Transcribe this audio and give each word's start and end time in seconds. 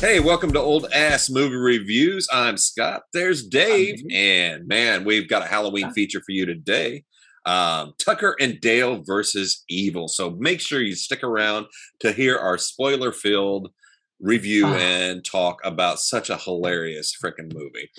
Hey, 0.00 0.20
welcome 0.20 0.52
to 0.52 0.60
Old 0.60 0.86
Ass 0.94 1.28
Movie 1.28 1.56
Reviews. 1.56 2.28
I'm 2.32 2.56
Scott. 2.56 3.02
There's 3.12 3.44
Dave. 3.44 4.00
And 4.12 4.68
man, 4.68 5.04
we've 5.04 5.28
got 5.28 5.42
a 5.42 5.46
Halloween 5.48 5.90
feature 5.92 6.20
for 6.20 6.30
you 6.30 6.46
today. 6.46 7.02
Um, 7.44 7.94
Tucker 7.98 8.36
and 8.40 8.60
Dale 8.60 9.02
versus 9.04 9.64
Evil. 9.68 10.06
So 10.06 10.30
make 10.38 10.60
sure 10.60 10.80
you 10.80 10.94
stick 10.94 11.24
around 11.24 11.66
to 12.00 12.12
hear 12.12 12.38
our 12.38 12.58
spoiler 12.58 13.10
filled 13.10 13.70
review 14.20 14.66
Ah. 14.66 14.74
and 14.76 15.24
talk 15.24 15.58
about 15.64 15.98
such 15.98 16.30
a 16.30 16.36
hilarious 16.36 17.12
freaking 17.20 17.52
movie. 17.52 17.90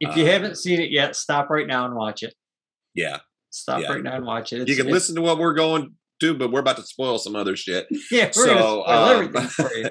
If 0.00 0.14
you 0.14 0.24
Uh, 0.24 0.32
haven't 0.32 0.56
seen 0.56 0.80
it 0.80 0.90
yet, 0.90 1.16
stop 1.16 1.48
right 1.48 1.66
now 1.66 1.86
and 1.86 1.94
watch 1.94 2.22
it. 2.22 2.34
Yeah. 2.94 3.20
Stop 3.48 3.80
Yeah. 3.80 3.92
right 3.94 4.02
now 4.02 4.16
and 4.16 4.26
watch 4.26 4.52
it. 4.52 4.68
You 4.68 4.76
can 4.76 4.88
listen 4.88 5.14
to 5.14 5.22
what 5.22 5.38
we're 5.38 5.54
going 5.54 5.94
to, 6.20 6.34
but 6.34 6.50
we're 6.50 6.60
about 6.60 6.76
to 6.76 6.82
spoil 6.82 7.18
some 7.18 7.36
other 7.36 7.56
shit. 7.56 7.86
Yeah, 8.10 8.30
So, 8.30 8.44
spoil 8.44 8.84
um, 8.88 9.10
everything 9.10 9.48
for 9.48 9.74
you. 9.74 9.90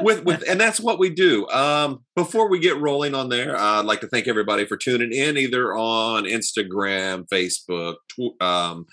with 0.02 0.24
with 0.24 0.42
and 0.48 0.60
that's 0.60 0.80
what 0.80 0.98
we 0.98 1.08
do 1.10 1.46
um 1.48 2.02
before 2.16 2.48
we 2.50 2.58
get 2.58 2.80
rolling 2.80 3.14
on 3.14 3.28
there 3.28 3.56
i'd 3.56 3.84
like 3.84 4.00
to 4.00 4.08
thank 4.08 4.26
everybody 4.26 4.64
for 4.66 4.76
tuning 4.76 5.12
in 5.12 5.36
either 5.36 5.72
on 5.76 6.24
instagram 6.24 7.28
facebook 7.32 7.94
tw- 8.08 8.40
um 8.42 8.86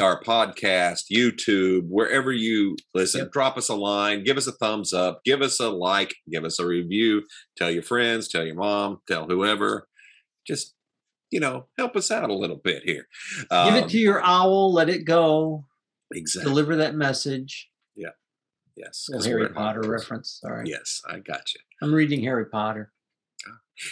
our 0.00 0.20
podcast 0.22 1.02
youtube 1.12 1.82
wherever 1.88 2.32
you 2.32 2.74
listen 2.94 3.20
Yep. 3.20 3.32
drop 3.32 3.56
us 3.56 3.68
a 3.68 3.76
line 3.76 4.24
give 4.24 4.36
us 4.36 4.46
a 4.48 4.52
thumbs 4.52 4.92
up 4.92 5.20
give 5.24 5.40
us 5.40 5.60
a 5.60 5.68
like 5.68 6.14
give 6.30 6.44
us 6.44 6.58
a 6.58 6.66
review 6.66 7.22
tell 7.56 7.70
your 7.70 7.82
friends 7.84 8.26
tell 8.26 8.44
your 8.44 8.56
mom 8.56 8.98
tell 9.06 9.26
whoever 9.26 9.86
just 10.48 10.74
you 11.30 11.38
know 11.38 11.66
help 11.78 11.94
us 11.96 12.10
out 12.10 12.30
a 12.30 12.34
little 12.34 12.60
bit 12.62 12.82
here 12.84 13.06
Give 13.40 13.50
Um, 13.58 13.74
it 13.76 13.88
to 13.90 13.98
your 13.98 14.20
owl. 14.22 14.72
Let 14.72 14.88
it 14.88 15.04
go. 15.04 15.64
Exactly 16.16 16.50
Deliver 16.50 16.76
that 16.76 16.94
message. 16.94 17.70
Yeah. 17.94 18.10
Yes 18.76 19.08
'cause 19.12 19.24
Harry 19.26 19.48
Potter 19.48 19.82
reference. 19.82 20.38
Sorry, 20.40 20.68
yes 20.68 21.00
i 21.08 21.18
got 21.18 21.54
you 21.54 21.60
I'm 21.82 21.94
reading 21.94 22.22
Harry 22.22 22.46
Potter. 22.46 22.92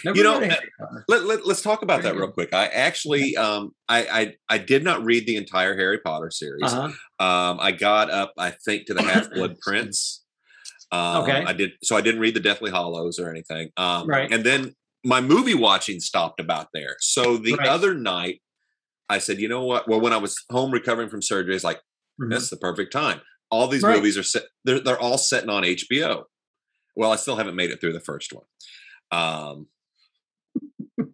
Never 0.05 0.17
You 0.17 0.23
know, 0.23 0.39
Harry 0.39 0.71
Potter. 0.79 1.05
let, 1.09 1.25
let, 1.25 1.41
us 1.41 1.61
talk 1.61 1.81
about 1.81 2.03
that 2.03 2.15
real 2.15 2.31
quick. 2.31 2.53
I 2.53 2.67
actually, 2.67 3.35
um, 3.35 3.71
I, 3.89 4.05
I, 4.21 4.33
I 4.55 4.57
did 4.57 4.81
not 4.83 5.03
read 5.03 5.27
the 5.27 5.35
entire 5.35 5.75
Harry 5.75 5.99
Potter 5.99 6.31
series. 6.31 6.71
Uh-huh. 6.71 6.85
Um, 7.25 7.59
I 7.59 7.73
got 7.73 8.09
up, 8.09 8.33
I 8.37 8.51
think, 8.51 8.87
to 8.87 8.93
the 8.93 9.03
Half 9.03 9.31
Blood 9.31 9.57
Prince. 9.61 10.23
Um, 10.91 11.23
Okay. 11.23 11.43
I 11.45 11.51
did, 11.51 11.71
so 11.83 11.97
I 11.97 12.01
didn't 12.01 12.21
read 12.21 12.33
the 12.33 12.39
Deathly 12.39 12.71
Hallows 12.71 13.19
or 13.19 13.29
anything. 13.29 13.71
Um, 13.75 14.07
Right. 14.07 14.31
And 14.31 14.45
then 14.45 14.73
my 15.03 15.19
movie 15.19 15.53
watching 15.55 15.99
stopped 15.99 16.39
about 16.39 16.69
there. 16.73 16.95
So 16.99 17.35
the 17.35 17.55
Right. 17.55 17.67
other 17.67 17.93
night, 17.93 18.41
I 19.09 19.17
said, 19.17 19.39
you 19.39 19.49
know 19.49 19.65
what? 19.65 19.89
Well, 19.89 19.99
when 19.99 20.13
I 20.13 20.17
was 20.17 20.41
home 20.49 20.71
recovering 20.71 21.09
from 21.09 21.21
surgery, 21.21 21.55
it's 21.55 21.65
like 21.65 21.81
Mhm. 22.21 22.29
that's 22.29 22.49
the 22.49 22.57
perfect 22.57 22.91
time. 22.93 23.21
All 23.49 23.67
these 23.67 23.83
Right. 23.83 23.95
movies 23.97 24.17
are 24.17 24.23
set; 24.23 24.43
they're 24.63 24.79
they're 24.79 24.99
all 24.99 25.17
setting 25.17 25.49
on 25.49 25.63
HBO. 25.63 26.25
Well, 26.95 27.11
I 27.11 27.15
still 27.17 27.35
haven't 27.37 27.55
made 27.55 27.71
it 27.71 27.79
through 27.81 27.93
the 27.93 27.99
first 27.99 28.33
one. 28.33 28.45
Um, 29.11 29.67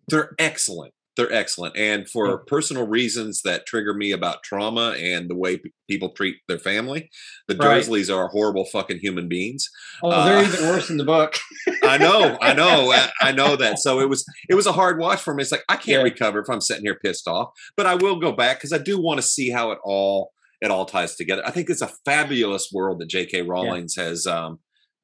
they're 0.08 0.36
excellent. 0.40 0.94
They're 1.16 1.32
excellent, 1.34 1.76
and 1.76 2.10
for 2.10 2.38
personal 2.46 2.88
reasons 2.88 3.42
that 3.42 3.66
trigger 3.66 3.94
me 3.94 4.12
about 4.14 4.42
trauma 4.42 4.92
and 4.98 5.30
the 5.30 5.36
way 5.36 5.58
p- 5.58 5.74
people 5.90 6.12
treat 6.12 6.38
their 6.48 6.60
family, 6.60 7.10
the 7.50 7.58
Right. 7.58 7.84
Dursleys 7.84 8.14
are 8.16 8.30
horrible 8.30 8.64
fucking 8.64 9.00
human 9.00 9.28
beings. 9.28 9.70
Oh, 10.02 10.12
they're 10.24 10.38
uh, 10.38 10.44
even 10.48 10.70
worse 10.70 10.90
in 10.90 10.96
the 10.96 11.04
book. 11.04 11.36
I 11.84 11.98
know, 11.98 12.38
I 12.42 12.54
know, 12.54 12.92
I- 12.94 13.12
I 13.22 13.32
know 13.34 13.58
that. 13.58 13.80
So 13.80 14.00
it 14.00 14.08
was 14.08 14.24
it 14.48 14.56
was 14.56 14.66
a 14.66 14.72
hard 14.72 14.98
watch 14.98 15.20
for 15.20 15.34
me. 15.34 15.42
It's 15.42 15.52
like 15.52 15.66
I 15.68 15.76
can't 15.76 15.88
Yeah. 15.88 16.04
recover 16.04 16.40
if 16.40 16.50
I'm 16.50 16.62
sitting 16.62 16.84
here 16.86 16.96
pissed 17.04 17.28
off, 17.28 17.50
but 17.76 17.86
I 17.86 17.96
will 17.96 18.18
go 18.20 18.32
back 18.32 18.58
because 18.60 18.72
I 18.72 18.78
do 18.78 18.98
want 18.98 19.18
to 19.20 19.28
see 19.28 19.50
how 19.50 19.72
it 19.72 19.80
all 19.84 20.32
it 20.62 20.72
all 20.72 20.86
ties 20.86 21.16
together. 21.16 21.42
I 21.46 21.52
think 21.52 21.70
it's 21.70 21.82
a 21.82 21.92
fabulous 22.06 22.70
world 22.74 23.00
that 23.00 23.08
J.K. 23.10 23.44
Rowling's 23.44 23.96
has 23.96 24.28
um, 24.28 24.60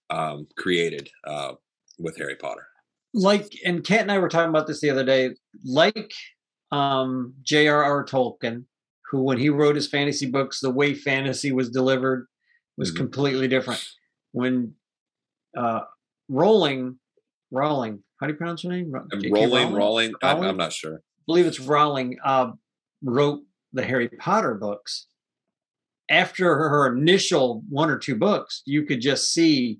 um, 0.09 0.47
created 0.57 1.09
uh, 1.25 1.53
with 1.97 2.17
Harry 2.17 2.35
Potter. 2.35 2.67
like 3.13 3.47
and 3.65 3.83
Kent 3.83 4.01
and 4.03 4.11
I 4.11 4.17
were 4.19 4.29
talking 4.29 4.49
about 4.49 4.67
this 4.67 4.81
the 4.81 4.89
other 4.89 5.05
day. 5.05 5.31
Like 5.63 6.11
um 6.71 7.33
J.R.R. 7.43 8.03
Tolkien, 8.05 8.65
who 9.09 9.21
when 9.23 9.37
he 9.37 9.49
wrote 9.49 9.75
his 9.75 9.87
fantasy 9.87 10.25
books, 10.29 10.59
the 10.59 10.71
way 10.71 10.93
fantasy 10.93 11.51
was 11.51 11.69
delivered 11.69 12.27
was 12.77 12.91
Mhm. 12.91 12.97
completely 12.97 13.47
different. 13.47 13.81
When 14.33 14.73
uh 15.57 15.81
Rowling, 16.27 16.99
Rowling, 17.51 18.03
how 18.19 18.27
do 18.27 18.33
you 18.33 18.37
pronounce 18.37 18.63
her 18.63 18.69
name? 18.69 18.91
J.K. 19.13 19.29
Rowling, 19.29 19.73
Rowling, 19.73 20.13
I'm, 20.21 20.41
I'm 20.43 20.57
not 20.57 20.73
sure. 20.73 20.95
I 20.97 21.23
believe 21.27 21.45
it's 21.45 21.59
Rowling, 21.61 22.17
uh, 22.25 22.51
wrote 23.03 23.41
the 23.73 23.83
Harry 23.85 24.09
Potter 24.09 24.55
books. 24.55 25.07
After 26.09 26.45
her, 26.55 26.95
initial 26.95 27.63
one 27.69 27.89
or 27.89 27.97
two 27.97 28.15
books, 28.15 28.61
you 28.65 28.83
could 28.83 29.01
just 29.01 29.33
see 29.33 29.79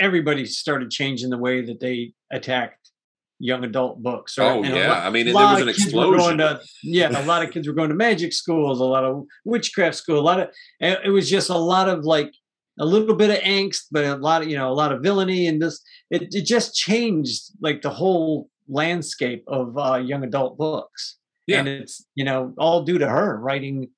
everybody 0.00 0.44
started 0.46 0.90
changing 0.90 1.30
the 1.30 1.38
way 1.38 1.60
that 1.62 1.80
they 1.80 2.12
attacked 2.32 2.90
young 3.38 3.62
adult 3.64 4.02
books. 4.02 4.36
Oh, 4.38 4.62
And 4.64 4.74
yeah. 4.74 4.88
lo- 4.88 4.94
I 4.98 5.10
mean, 5.10 5.26
there 5.26 5.34
was 5.34 5.60
an 5.60 5.66
kids 5.68 5.92
were 5.94 6.02
going 6.02 6.14
explosion. 6.14 6.38
to- 6.38 6.60
yeah, 6.82 7.24
a 7.24 7.26
lot 7.26 7.44
of 7.44 7.50
kids 7.52 7.66
were 7.68 7.74
going 7.74 7.90
to 7.90 7.94
magic 7.94 8.32
schools, 8.32 8.80
a 8.80 8.84
lot 8.84 9.04
of 9.04 9.24
witchcraft 9.44 9.96
school, 9.96 10.18
a 10.18 10.22
lot 10.22 10.40
of. 10.40 10.48
and 10.80 10.98
It 11.04 11.10
was 11.10 11.28
just 11.30 11.50
a 11.50 11.56
lot 11.58 11.88
of 11.88 12.04
like 12.04 12.32
a 12.80 12.84
little 12.84 13.14
bit 13.14 13.30
of 13.30 13.36
angst, 13.38 13.84
but 13.92 14.04
a 14.04 14.16
lot 14.16 14.42
of 14.42 14.48
you 14.48 14.56
know 14.56 14.70
a 14.70 14.74
lot 14.74 14.90
of 14.92 15.02
villainy 15.02 15.46
and 15.46 15.62
this. 15.62 15.80
It 16.10 16.22
it 16.34 16.44
just 16.44 16.74
changed 16.74 17.42
like 17.60 17.82
the 17.82 17.90
whole 17.90 18.48
landscape 18.68 19.44
of 19.46 19.76
uh, 19.78 19.96
young 19.96 20.24
adult 20.24 20.58
books. 20.58 21.18
Yeah. 21.46 21.58
and 21.58 21.68
it's 21.68 22.04
you 22.14 22.24
know 22.24 22.54
all 22.58 22.82
due 22.82 22.98
to 22.98 23.08
her 23.08 23.38
writing. 23.38 23.90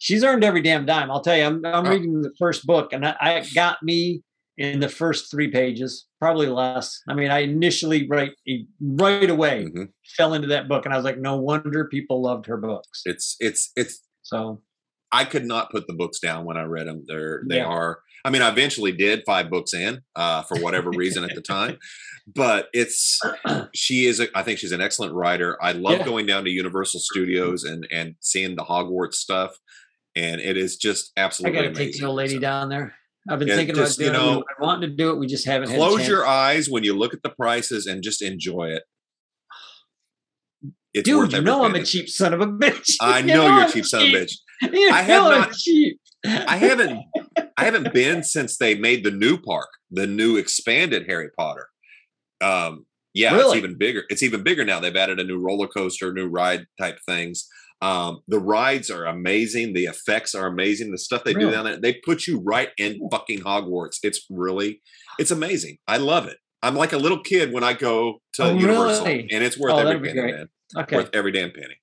She's 0.00 0.24
earned 0.24 0.42
every 0.44 0.62
damn 0.62 0.86
dime. 0.86 1.10
I'll 1.10 1.20
tell 1.20 1.36
you. 1.36 1.44
I'm 1.44 1.64
I'm 1.64 1.86
Oh. 1.86 1.90
reading 1.90 2.22
the 2.22 2.32
first 2.38 2.66
book, 2.66 2.92
and 2.92 3.06
I, 3.06 3.14
I 3.20 3.46
got 3.54 3.82
me 3.82 4.22
in 4.56 4.80
the 4.80 4.88
first 4.88 5.30
three 5.30 5.48
pages, 5.50 6.06
probably 6.18 6.46
less. 6.48 7.00
I 7.08 7.14
mean, 7.14 7.30
I 7.30 7.40
initially 7.40 8.08
right 8.08 8.32
right 8.80 9.30
away 9.30 9.66
Mhm. 9.66 9.88
fell 10.16 10.32
into 10.34 10.48
that 10.48 10.68
book, 10.68 10.84
and 10.86 10.94
I 10.94 10.96
was 10.96 11.04
like, 11.04 11.18
no 11.18 11.36
wonder 11.36 11.86
people 11.86 12.22
loved 12.22 12.46
her 12.46 12.56
books. 12.56 13.02
It's 13.04 13.36
it's 13.40 13.72
it's 13.76 14.00
So 14.22 14.62
I 15.12 15.24
could 15.26 15.44
not 15.44 15.70
put 15.70 15.86
the 15.86 15.92
books 15.94 16.18
down 16.18 16.44
when 16.46 16.56
I 16.56 16.62
read 16.62 16.86
them. 16.86 17.04
They're 17.06 17.42
they 17.48 17.56
Yeah. 17.58 17.66
are. 17.66 18.00
I 18.24 18.30
mean, 18.30 18.42
I 18.42 18.48
eventually 18.50 18.92
did 18.92 19.22
five 19.26 19.48
books 19.50 19.72
in 19.74 20.00
uh, 20.16 20.42
for 20.44 20.58
whatever 20.60 20.90
reason 20.90 21.24
at 21.24 21.34
the 21.34 21.40
time, 21.42 21.78
but 22.34 22.68
it's 22.72 23.18
she 23.74 24.06
is. 24.06 24.20
A, 24.20 24.28
I 24.34 24.42
think 24.42 24.58
she's 24.58 24.72
an 24.72 24.80
excellent 24.80 25.12
writer. 25.14 25.56
I 25.62 25.72
love 25.72 25.98
Yeah. 26.00 26.04
going 26.06 26.26
down 26.26 26.44
to 26.44 26.50
Universal 26.50 27.00
Studios 27.00 27.64
and 27.64 27.86
and 27.90 28.14
seeing 28.20 28.56
the 28.56 28.64
Hogwarts 28.64 29.14
stuff, 29.14 29.56
and 30.16 30.40
it 30.40 30.56
is 30.56 30.76
just 30.76 31.12
absolutely. 31.16 31.58
I 31.58 31.62
got 31.62 31.68
to 31.68 31.74
take 31.74 31.98
the 31.98 32.06
old 32.06 32.16
lady 32.16 32.34
So, 32.34 32.40
down 32.40 32.68
there. 32.68 32.94
I've 33.28 33.38
been 33.38 33.48
thinking 33.48 33.74
just, 33.74 33.98
about 34.00 34.06
you 34.06 34.12
doing 34.12 34.22
it. 34.22 34.24
know, 34.26 34.36
We've 34.38 34.44
been 34.58 34.66
wanting 34.66 34.90
to 34.90 34.96
do 34.96 35.10
it. 35.10 35.18
We 35.18 35.26
just 35.26 35.44
haven't. 35.46 35.68
Close 35.68 36.08
your 36.08 36.26
eyes 36.26 36.70
when 36.70 36.84
you 36.84 36.96
look 36.96 37.12
at 37.14 37.22
the 37.22 37.28
prices 37.30 37.86
and 37.86 38.02
just 38.02 38.22
enjoy 38.22 38.68
it. 38.70 38.82
It's 40.92 41.04
dude. 41.08 41.32
You 41.32 41.40
know 41.40 41.64
I'm 41.64 41.74
a 41.74 41.84
cheap 41.84 42.08
son 42.08 42.34
of 42.34 42.40
a 42.40 42.46
bitch. 42.46 42.96
I 43.00 43.18
You 43.20 43.26
know, 43.26 43.46
you're 43.58 43.66
a 43.66 43.70
cheap 43.70 43.86
son 43.86 44.02
of 44.02 44.08
a 44.08 44.12
bitch. 44.12 44.32
You 44.72 44.90
I 44.92 45.02
have 45.02 45.22
not. 45.30 45.52
cheap. 45.52 46.00
I 46.26 46.56
haven't 46.56 47.00
I 47.56 47.64
haven't 47.64 47.92
been 47.94 48.22
since 48.24 48.56
they 48.58 48.74
made 48.74 49.04
the 49.04 49.10
new 49.10 49.38
park, 49.38 49.68
the 49.90 50.06
new 50.06 50.36
expanded 50.36 51.06
Harry 51.08 51.30
Potter. 51.38 51.68
Um 52.40 52.86
yeah, 53.14 53.34
it's 53.34 53.42
Really? 53.44 53.58
even 53.58 53.76
bigger. 53.78 54.04
It's 54.10 54.22
even 54.22 54.42
bigger 54.42 54.64
now. 54.64 54.80
They've 54.80 54.94
added 54.94 55.18
a 55.20 55.24
new 55.24 55.38
roller 55.38 55.66
coaster, 55.68 56.12
new 56.12 56.28
ride 56.28 56.66
type 56.80 56.98
things. 57.08 57.46
Um, 57.82 58.20
the 58.28 58.38
rides 58.38 58.90
are 58.90 59.06
amazing. 59.06 59.72
The 59.72 59.84
effects 59.84 60.34
are 60.34 60.46
amazing. 60.46 60.90
The 60.90 60.98
stuff 60.98 61.24
they 61.24 61.32
do 61.32 61.50
down 61.50 61.64
there, 61.64 61.78
they 61.78 61.94
put 61.94 62.26
you 62.26 62.40
right 62.44 62.68
in 62.76 63.00
fucking 63.10 63.40
Hogwarts. 63.40 63.98
It's 64.02 64.26
really, 64.28 64.82
it's 65.18 65.30
amazing. 65.30 65.78
I 65.88 65.96
love 65.96 66.26
it. 66.26 66.36
I'm 66.62 66.74
like 66.76 66.92
a 66.92 66.98
little 66.98 67.22
kid 67.22 67.52
when 67.54 67.64
I 67.64 67.72
go 67.72 68.20
to 68.34 68.44
Oh, 68.44 68.54
Universal, 68.54 69.06
really? 69.06 69.28
and 69.32 69.42
it's 69.42 69.58
worth 69.58 69.72
Oh, 69.72 69.78
every 69.78 70.08
penny, 70.12 70.32
man. 70.32 70.48
Okay. 70.76 70.96
Worth 70.96 71.10
every 71.14 71.32
damn 71.32 71.50
penny. 71.52 71.74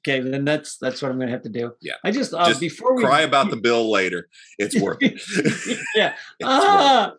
Okay. 0.00 0.20
Then 0.20 0.44
that's 0.44 0.76
that's 0.78 1.00
what 1.00 1.10
I'm 1.10 1.18
gonna 1.18 1.30
have 1.30 1.42
to 1.42 1.48
do. 1.48 1.72
Yeah. 1.80 1.94
I 2.04 2.10
just, 2.10 2.34
uh, 2.34 2.46
Just 2.46 2.60
before 2.60 2.94
we 2.94 3.02
Cry 3.02 3.22
about 3.22 3.50
the 3.50 3.56
bill 3.56 3.90
later. 3.90 4.28
It's 4.58 4.78
worth 4.80 4.98
it. 5.00 5.20
yeah. 5.96 6.12
It's 6.38 6.46
worth 6.48 6.62
it. 6.62 6.68
ah, 6.68 7.12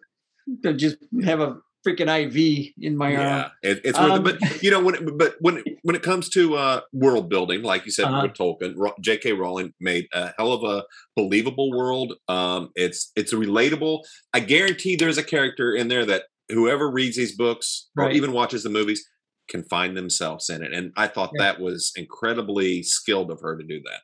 to 0.64 0.74
just 0.74 0.98
have 1.24 1.40
a 1.42 1.58
freaking 1.86 2.08
IV 2.10 2.74
in 2.80 2.98
my 2.98 3.12
yeah, 3.12 3.42
arm. 3.44 3.52
it, 3.64 3.82
it's 3.84 4.00
worth 4.00 4.12
Um, 4.14 4.28
it. 4.28 4.40
But 4.40 4.64
you 4.64 4.72
know, 4.72 4.82
when 4.84 4.96
it, 4.96 5.18
but 5.18 5.36
when 5.40 5.58
it, 5.58 5.66
when 5.84 5.96
it 5.96 6.04
comes 6.04 6.30
to 6.30 6.56
uh, 6.56 6.82
world 6.94 7.30
building, 7.30 7.64
like 7.64 7.86
you 7.86 7.92
said 7.92 8.06
Uh-huh. 8.06 8.24
with 8.24 8.34
Tolkien, 8.34 8.76
J.K. 9.02 9.34
Rowling 9.34 9.74
made 9.80 10.08
a 10.14 10.34
hell 10.38 10.52
of 10.54 10.64
a 10.64 10.84
believable 11.16 11.72
world. 11.72 12.14
Um, 12.28 12.70
it's 12.76 13.12
it's 13.16 13.34
relatable. 13.34 14.04
I 14.34 14.40
guarantee 14.42 14.96
there's 14.96 15.18
a 15.18 15.24
character 15.24 15.74
in 15.74 15.88
there 15.88 16.06
that 16.06 16.24
whoever 16.50 16.90
reads 16.90 17.18
these 17.18 17.36
books 17.36 17.90
or 17.98 18.06
Right. 18.06 18.16
even 18.16 18.32
watches 18.32 18.64
the 18.64 18.70
movies 18.70 19.06
can 19.50 19.64
find 19.64 19.96
themselves 19.96 20.50
in 20.50 20.62
it. 20.62 20.74
And 20.74 20.92
I 20.98 21.08
thought 21.08 21.32
Yeah. 21.36 21.44
that 21.44 21.60
was 21.62 21.92
incredibly 21.96 22.84
skilled 22.84 23.32
of 23.32 23.40
her 23.42 23.58
to 23.58 23.64
do 23.64 23.82
that. 23.86 24.02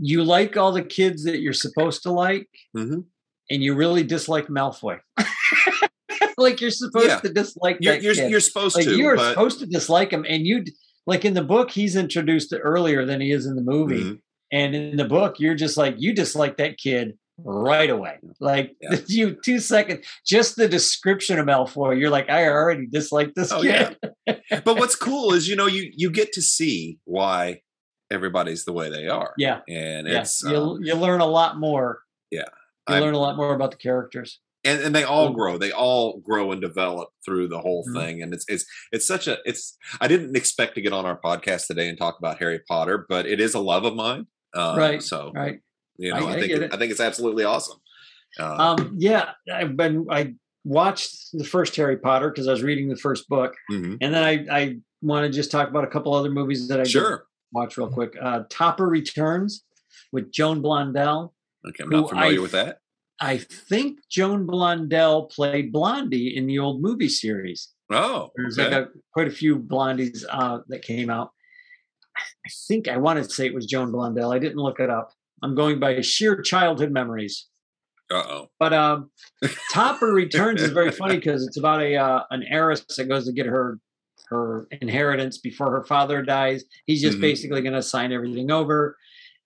You 0.00 0.24
like 0.24 0.56
all 0.56 0.72
the 0.72 0.82
kids 0.82 1.24
that 1.24 1.40
you're 1.40 1.52
supposed 1.52 2.02
to 2.04 2.10
like, 2.10 2.48
hmm 2.74 3.00
and 3.50 3.62
you 3.62 3.74
really 3.74 4.02
dislike 4.02 4.46
Malfoy. 4.46 4.98
like 6.38 6.60
you're 6.60 6.70
supposed 6.70 7.06
Yeah. 7.08 7.20
to 7.20 7.32
dislike 7.32 7.78
You're, 7.80 7.94
that 7.94 8.02
you're, 8.02 8.14
kid. 8.14 8.30
you're 8.30 8.40
supposed 8.40 8.76
like 8.76 8.84
to, 8.86 8.96
you 8.96 9.06
are 9.08 9.16
but 9.16 9.30
supposed 9.30 9.58
to 9.60 9.66
dislike 9.66 10.10
him, 10.12 10.24
and 10.28 10.46
you 10.46 10.64
like 11.06 11.24
in 11.24 11.34
the 11.34 11.42
book 11.44 11.70
he's 11.70 11.96
introduced 11.96 12.54
earlier 12.62 13.04
than 13.04 13.20
he 13.20 13.32
is 13.32 13.46
in 13.46 13.56
the 13.56 13.62
movie. 13.62 14.02
Mhm. 14.04 14.18
And 14.52 14.74
in 14.74 14.96
the 14.96 15.04
book, 15.06 15.40
you're 15.40 15.54
just 15.54 15.76
like 15.76 15.94
you 15.98 16.14
dislike 16.14 16.58
that 16.58 16.76
kid 16.78 17.14
right 17.38 17.88
away. 17.90 18.18
Like 18.40 18.76
Yeah. 18.80 18.98
you 19.06 19.36
two 19.44 19.58
seconds, 19.58 20.06
just 20.26 20.56
the 20.56 20.68
description 20.68 21.38
of 21.38 21.46
Malfoy, 21.46 21.98
you're 21.98 22.10
like, 22.10 22.28
I 22.28 22.46
already 22.46 22.86
dislike 22.86 23.32
this 23.34 23.50
Oh, 23.50 23.62
kid. 23.62 23.96
but 24.64 24.76
what's 24.78 24.94
cool 24.96 25.32
is 25.32 25.48
you 25.48 25.56
know 25.56 25.66
you 25.66 25.90
you 25.96 26.10
get 26.10 26.32
to 26.34 26.42
see 26.42 26.98
why 27.04 27.62
everybody's 28.10 28.64
the 28.66 28.72
way 28.74 28.90
they 28.90 29.08
are. 29.08 29.32
Yeah, 29.38 29.60
and 29.68 30.06
yeah. 30.06 30.20
it's 30.20 30.42
you 30.42 30.56
um, 30.56 30.78
you 30.82 30.94
learn 30.94 31.20
a 31.20 31.26
lot 31.26 31.58
more. 31.58 32.00
Yeah. 32.30 32.44
you 32.88 32.94
I- 32.96 33.00
learn 33.00 33.14
a 33.14 33.18
lot 33.18 33.36
more 33.36 33.54
about 33.54 33.70
the 33.70 33.76
characters. 33.78 34.38
And 34.64 34.80
and 34.80 34.94
they 34.94 35.04
all 35.04 35.30
Mm. 35.30 35.34
grow 35.34 35.58
they 35.58 35.72
all 35.72 36.18
grow 36.20 36.52
and 36.52 36.60
develop 36.60 37.08
through 37.24 37.48
the 37.48 37.58
whole 37.60 37.84
Mhm. 37.86 37.94
thing 37.94 38.22
and 38.22 38.32
it's 38.34 38.44
it's 38.48 38.64
it's 38.92 39.06
such 39.06 39.26
a 39.28 39.38
it's 39.44 39.76
i 40.00 40.06
didn't 40.08 40.36
expect 40.36 40.74
to 40.76 40.80
get 40.80 40.92
on 40.92 41.04
our 41.06 41.18
podcast 41.20 41.66
today 41.66 41.88
and 41.88 41.98
talk 41.98 42.18
about 42.18 42.38
harry 42.38 42.60
potter 42.68 43.04
but 43.08 43.26
it 43.26 43.40
is 43.40 43.54
a 43.54 43.60
love 43.60 43.84
of 43.84 43.94
mine 43.94 44.26
um, 44.54 44.76
Right, 44.78 45.02
so 45.02 45.32
Right. 45.34 45.60
you 45.96 46.10
know 46.12 46.26
i, 46.28 46.32
I 46.32 46.40
think 46.40 46.52
it, 46.52 46.62
it. 46.62 46.74
i 46.74 46.76
think 46.76 46.90
it's 46.92 47.00
absolutely 47.00 47.44
awesome 47.44 47.78
uh, 48.38 48.74
Um, 48.78 48.94
yeah, 48.98 49.32
I've 49.52 49.76
been 49.76 50.06
I 50.10 50.34
watched 50.64 51.32
the 51.32 51.44
first 51.44 51.76
Harry 51.76 51.98
Potter 51.98 52.30
because 52.30 52.48
I 52.48 52.52
was 52.52 52.62
reading 52.62 52.88
the 52.88 52.96
first 52.96 53.28
book, 53.28 53.52
mhm. 53.70 53.98
and 54.00 54.14
then 54.14 54.22
I 54.24 54.32
I 54.50 54.76
want 55.02 55.26
to 55.26 55.30
just 55.30 55.50
talk 55.50 55.68
about 55.68 55.84
a 55.84 55.86
couple 55.88 56.14
other 56.14 56.30
movies 56.30 56.66
that 56.68 56.80
I 56.80 56.84
sure 56.84 57.26
watch 57.52 57.76
real 57.76 57.88
quick. 57.90 58.14
Uh, 58.18 58.44
Topper 58.48 58.86
Returns 58.88 59.64
with 60.12 60.32
Joan 60.32 60.62
Blondell. 60.62 61.32
okay 61.68 61.82
i'm 61.84 61.90
not 61.90 62.08
familiar 62.08 62.38
I- 62.38 62.42
with 62.42 62.52
that 62.52 62.78
I 63.22 63.38
think 63.38 64.00
Joan 64.10 64.46
Blondell 64.48 65.30
played 65.30 65.72
Blondie 65.72 66.36
in 66.36 66.46
the 66.48 66.58
old 66.58 66.82
movie 66.82 67.08
series. 67.08 67.68
oh 67.92 68.30
There's 68.34 68.58
okay. 68.58 68.74
like 68.74 68.86
a, 68.86 68.88
quite 69.12 69.28
a 69.28 69.30
few 69.30 69.58
Blondies 69.60 70.24
uh, 70.28 70.58
that 70.68 70.82
came 70.82 71.08
out. 71.08 71.30
I 72.16 72.50
think 72.68 72.88
I 72.88 72.96
wanted 72.96 73.24
to 73.24 73.30
say 73.30 73.46
it 73.46 73.54
was 73.54 73.66
Joan 73.66 73.92
Blondell. 73.92 74.34
I 74.34 74.40
didn't 74.40 74.58
look 74.58 74.80
it 74.80 74.90
up. 74.90 75.12
I'm 75.42 75.54
going 75.54 75.78
by 75.78 76.00
sheer 76.00 76.42
childhood 76.42 76.90
memories. 76.90 77.46
uh-oh 78.10 78.48
But 78.58 78.72
um, 78.72 79.10
Topper 79.72 80.12
Returns 80.12 80.60
is 80.60 80.70
very 80.70 80.90
funny 80.90 81.14
because 81.16 81.46
it's 81.46 81.56
about 81.56 81.80
a 81.80 81.96
uh, 81.96 82.22
an 82.30 82.42
heiress 82.48 82.84
that 82.96 83.08
goes 83.08 83.26
to 83.26 83.32
get 83.32 83.46
her 83.46 83.78
her 84.28 84.66
inheritance 84.80 85.38
before 85.38 85.70
her 85.70 85.84
father 85.84 86.22
dies. 86.22 86.64
He's 86.86 87.02
just 87.02 87.18
Mhm. 87.18 87.22
basically 87.22 87.60
going 87.62 87.74
to 87.74 87.82
sign 87.82 88.12
everything 88.12 88.50
over. 88.50 88.96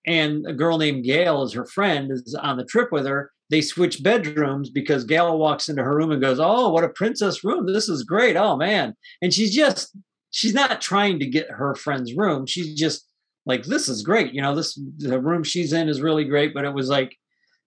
And 0.05 0.45
a 0.47 0.53
girl 0.53 0.77
named 0.77 1.03
Gail 1.03 1.43
is 1.43 1.53
her 1.53 1.65
friend, 1.65 2.09
is 2.11 2.33
on 2.35 2.57
the 2.57 2.65
trip 2.65 2.91
with 2.91 3.05
her. 3.05 3.31
They 3.49 3.61
switch 3.61 4.03
bedrooms 4.03 4.69
because 4.69 5.05
Gail 5.05 5.37
walks 5.37 5.69
into 5.69 5.83
her 5.83 5.95
room 5.95 6.11
and 6.11 6.21
goes, 6.21 6.39
"Oh, 6.39 6.69
what 6.69 6.83
a 6.83 6.89
princess 6.89 7.43
room! 7.43 7.65
This 7.71 7.87
is 7.89 8.03
great! 8.03 8.35
Oh 8.35 8.57
man!" 8.57 8.93
And 9.21 9.33
she's 9.33 9.55
just 9.55 9.95
she's 10.31 10.53
not 10.53 10.81
trying 10.81 11.19
to 11.19 11.25
get 11.25 11.49
her 11.51 11.73
friend's 11.75 12.13
room. 12.13 12.45
She's 12.45 12.73
just 12.75 13.05
like, 13.45 13.63
"This 13.63 13.87
is 13.87 14.03
great!" 14.03 14.33
You 14.33 14.41
know, 14.41 14.53
this 14.55 14.77
the 14.97 15.19
room 15.19 15.43
she's 15.43 15.71
in 15.73 15.87
is 15.89 16.01
really 16.01 16.25
great. 16.25 16.53
But 16.53 16.65
it 16.65 16.73
was 16.73 16.89
like 16.89 17.15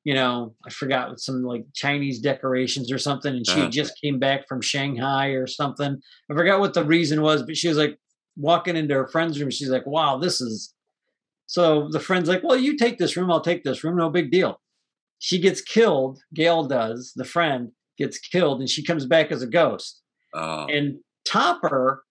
you 0.05 0.15
know, 0.15 0.55
I 0.67 0.71
forgot 0.71 1.11
with 1.11 1.21
some 1.21 1.43
like 1.43 1.65
Chinese 1.75 2.21
decorations 2.21 2.91
or 2.91 2.97
something, 2.99 3.35
and 3.35 3.47
she 3.47 3.61
Uh-huh. 3.63 3.71
just 3.71 4.01
came 4.03 4.19
back 4.19 4.49
from 4.49 4.63
Shanghai 4.63 5.29
or 5.29 5.47
something. 5.47 5.99
I 6.31 6.35
forgot 6.35 6.61
what 6.61 6.73
the 6.75 6.85
reason 6.85 7.21
was, 7.23 7.43
but 7.43 7.57
she 7.57 7.69
was 7.69 7.77
like 7.79 7.99
walking 8.37 8.77
into 8.77 8.95
her 8.95 9.09
friend's 9.09 9.41
room. 9.41 9.51
She's 9.51 9.69
like, 9.71 9.87
"Wow, 9.87 10.19
this 10.19 10.41
is." 10.43 10.75
So 11.47 11.89
the 11.91 12.01
friend's 12.01 12.29
like, 12.29 12.43
"Well, 12.43 12.57
you 12.57 12.77
take 12.77 12.99
this 12.99 13.17
room. 13.17 13.31
I'll 13.31 13.41
take 13.41 13.65
this 13.65 13.83
room. 13.85 13.97
No 13.97 14.11
big 14.11 14.31
deal." 14.31 14.60
She 15.21 15.39
gets 15.39 15.61
killed. 15.61 16.19
Gail 16.35 16.65
does. 16.65 17.13
The 17.15 17.25
friend 17.25 17.71
gets 17.99 18.19
killed, 18.19 18.59
and 18.61 18.69
she 18.69 18.83
comes 18.83 19.07
back 19.07 19.31
as 19.31 19.43
a 19.43 19.47
ghost. 19.47 20.03
uh, 20.35 20.67
And 20.67 20.99
Topper 21.25 22.03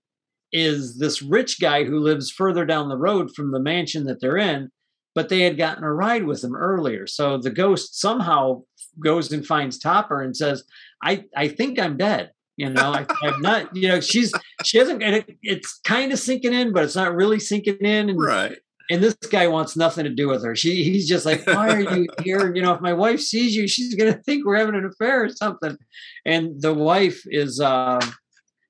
is 0.53 0.97
this 0.99 1.21
rich 1.21 1.59
guy 1.59 1.83
who 1.83 1.99
lives 1.99 2.31
further 2.31 2.65
down 2.65 2.87
the 2.87 2.97
road 2.97 3.35
from 3.35 3.51
the 3.51 3.59
mansion 3.59 4.05
that 4.05 4.21
they're 4.21 4.37
in, 4.37 4.69
but 5.15 5.29
they 5.29 5.41
had 5.41 5.57
gotten 5.57 5.83
a 5.83 5.91
ride 5.91 6.25
with 6.25 6.43
him 6.43 6.55
earlier. 6.55 7.07
So 7.07 7.37
the 7.37 7.49
ghost 7.49 7.99
somehow 7.99 8.61
goes 9.03 9.31
and 9.31 9.45
finds 9.45 9.79
Topper 9.79 10.21
and 10.21 10.37
says, 10.37 10.63
I, 11.03 11.25
I 11.35 11.47
think 11.47 11.79
I'm 11.79 11.97
dead. 11.97 12.31
You 12.57 12.69
know, 12.69 12.93
I, 12.93 13.05
I'm 13.23 13.41
not, 13.41 13.75
you 13.75 13.87
know, 13.87 14.01
she's, 14.01 14.33
she 14.63 14.77
hasn't, 14.77 15.01
and 15.01 15.15
it, 15.15 15.37
it's 15.41 15.79
kind 15.83 16.11
of 16.11 16.19
sinking 16.19 16.53
in, 16.53 16.73
but 16.73 16.83
it's 16.83 16.95
not 16.95 17.15
really 17.15 17.39
sinking 17.39 17.77
in. 17.77 18.09
And, 18.09 18.21
right 18.21 18.57
and 18.89 19.03
this 19.03 19.15
guy 19.15 19.47
wants 19.47 19.75
nothing 19.75 20.03
to 20.05 20.09
do 20.09 20.27
with 20.27 20.43
her. 20.43 20.55
She, 20.55 20.83
he's 20.83 21.07
just 21.07 21.25
like, 21.25 21.45
why 21.45 21.69
are 21.69 21.81
you 21.97 22.07
here? 22.23 22.53
You 22.55 22.61
know, 22.61 22.73
if 22.73 22.81
my 22.81 22.93
wife 22.93 23.19
sees 23.21 23.55
you, 23.55 23.67
she's 23.67 23.95
going 23.95 24.11
to 24.13 24.19
think 24.23 24.45
we're 24.45 24.57
having 24.57 24.75
an 24.75 24.85
affair 24.85 25.23
or 25.25 25.29
something. 25.29 25.77
And 26.25 26.61
the 26.61 26.73
wife 26.73 27.21
is, 27.27 27.59
um, 27.59 27.99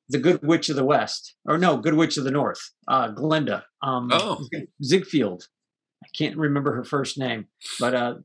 the 0.10 0.18
Good 0.18 0.42
Witch 0.42 0.70
of 0.70 0.76
the 0.76 0.84
West, 0.84 1.36
or 1.46 1.58
no, 1.60 1.78
Good 1.78 1.94
Witch 1.94 2.18
of 2.18 2.24
the 2.24 2.32
North, 2.32 2.60
uh, 2.88 3.10
Glenda. 3.14 3.62
Um, 3.84 4.10
Oh. 4.12 4.44
Ziegfeld. 4.84 5.48
I 6.04 6.08
can't 6.18 6.36
remember 6.36 6.74
her 6.74 6.84
first 6.84 7.18
name, 7.20 7.46
but 7.80 7.94
uh, 7.94 8.16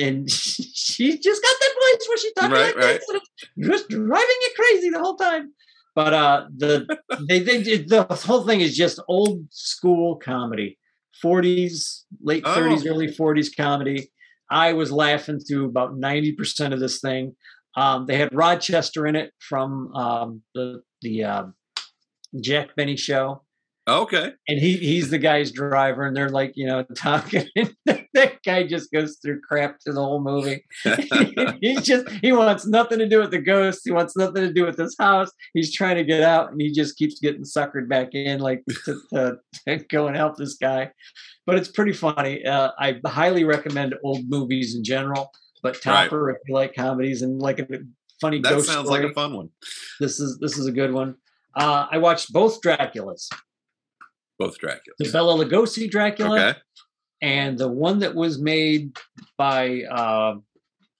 and 0.00 0.30
she 0.30 1.18
just 1.18 1.42
got 1.42 1.56
that 1.60 1.74
voice 1.74 2.08
where 2.08 2.18
she 2.18 2.32
talking 2.34 2.52
Right, 2.52 2.76
like 2.76 3.00
this, 3.06 3.20
just 3.68 3.88
driving 3.88 4.14
you 4.42 4.50
crazy 4.56 4.90
the 4.90 4.98
whole 5.00 5.16
time. 5.16 5.52
But 5.94 6.14
uh, 6.14 6.46
the 6.56 6.86
they 7.28 7.40
they 7.40 7.62
did 7.62 7.88
the 7.88 8.04
whole 8.04 8.46
thing 8.46 8.60
is 8.60 8.76
just 8.76 9.00
old 9.08 9.44
school 9.50 10.16
comedy, 10.16 10.78
40s, 11.24 12.04
late 12.22 12.42
Oh. 12.46 12.54
30s, 12.54 12.88
early 12.88 13.08
40s 13.08 13.54
comedy. 13.56 14.10
I 14.50 14.72
was 14.72 14.90
laughing 14.90 15.38
through 15.40 15.66
about 15.66 15.92
90% 15.94 16.72
of 16.72 16.80
this 16.80 17.00
thing. 17.00 17.36
Um, 17.76 18.06
they 18.06 18.16
had 18.18 18.34
Rochester 18.34 19.06
in 19.06 19.14
it 19.16 19.32
from 19.38 19.94
um, 19.94 20.42
the 20.54 20.82
the 21.02 21.24
uh, 21.24 21.44
Jack 22.40 22.74
Benny 22.76 22.96
show 22.96 23.42
okay 23.88 24.32
and 24.46 24.58
he 24.60 24.76
he's 24.76 25.10
the 25.10 25.18
guy's 25.18 25.50
driver 25.50 26.04
and 26.04 26.14
they're 26.14 26.28
like 26.28 26.52
you 26.54 26.66
know 26.66 26.84
talking 26.96 27.46
that 28.14 28.42
guy 28.44 28.66
just 28.66 28.90
goes 28.92 29.18
through 29.22 29.40
crap 29.40 29.76
through 29.82 29.94
the 29.94 30.04
whole 30.04 30.20
movie. 30.20 30.64
He 31.60 31.76
just 31.76 32.08
he 32.22 32.32
wants 32.32 32.66
nothing 32.66 32.98
to 32.98 33.08
do 33.08 33.20
with 33.20 33.30
the 33.30 33.38
ghost 33.38 33.82
he 33.84 33.90
wants 33.90 34.16
nothing 34.16 34.42
to 34.46 34.52
do 34.52 34.64
with 34.64 34.76
this 34.76 34.96
house. 34.98 35.30
He's 35.54 35.74
trying 35.74 35.96
to 35.96 36.04
get 36.04 36.22
out 36.22 36.50
and 36.50 36.60
he 36.60 36.72
just 36.72 36.96
keeps 36.96 37.20
getting 37.20 37.42
suckered 37.42 37.88
back 37.88 38.14
in 38.14 38.40
like 38.40 38.62
to, 38.86 39.00
to, 39.12 39.36
to 39.68 39.76
go 39.90 40.06
and 40.06 40.16
help 40.16 40.36
this 40.36 40.54
guy. 40.54 40.90
But 41.46 41.56
it's 41.56 41.68
pretty 41.68 41.92
funny. 41.92 42.44
Uh, 42.44 42.70
i 42.78 43.00
highly 43.06 43.44
recommend 43.44 43.94
old 44.04 44.28
movies 44.28 44.74
in 44.74 44.82
general 44.84 45.32
but 45.62 45.84
Right. 45.84 46.06
if 46.06 46.38
you 46.46 46.54
like 46.54 46.74
comedies 46.74 47.22
and 47.22 47.40
like 47.40 47.58
a 47.58 47.66
funny 48.20 48.40
that 48.40 48.50
ghost 48.50 48.68
sounds 48.68 48.88
story, 48.88 49.02
like 49.02 49.10
a 49.10 49.14
fun 49.14 49.34
one. 49.34 49.50
this 49.98 50.20
is 50.20 50.38
this 50.38 50.56
is 50.58 50.66
a 50.66 50.72
good 50.72 50.92
one. 50.92 51.16
Uh, 51.54 51.86
i 51.90 51.98
watched 51.98 52.32
both 52.32 52.60
draculas. 52.62 53.28
Both 54.38 54.58
dracula 54.58 54.94
the 54.98 55.10
Bela 55.10 55.44
Lugosi 55.44 55.90
Dracula. 55.90 56.40
Okay 56.40 56.58
and 57.22 57.58
the 57.58 57.68
one 57.68 57.98
that 58.00 58.14
was 58.14 58.38
made 58.38 58.96
by 59.36 59.82
uh, 59.90 60.36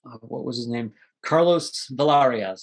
uh, 0.06 0.16
what 0.22 0.44
was 0.44 0.56
his 0.56 0.68
name, 0.68 0.92
Carlos 1.22 1.88
Villarreal. 1.92 2.58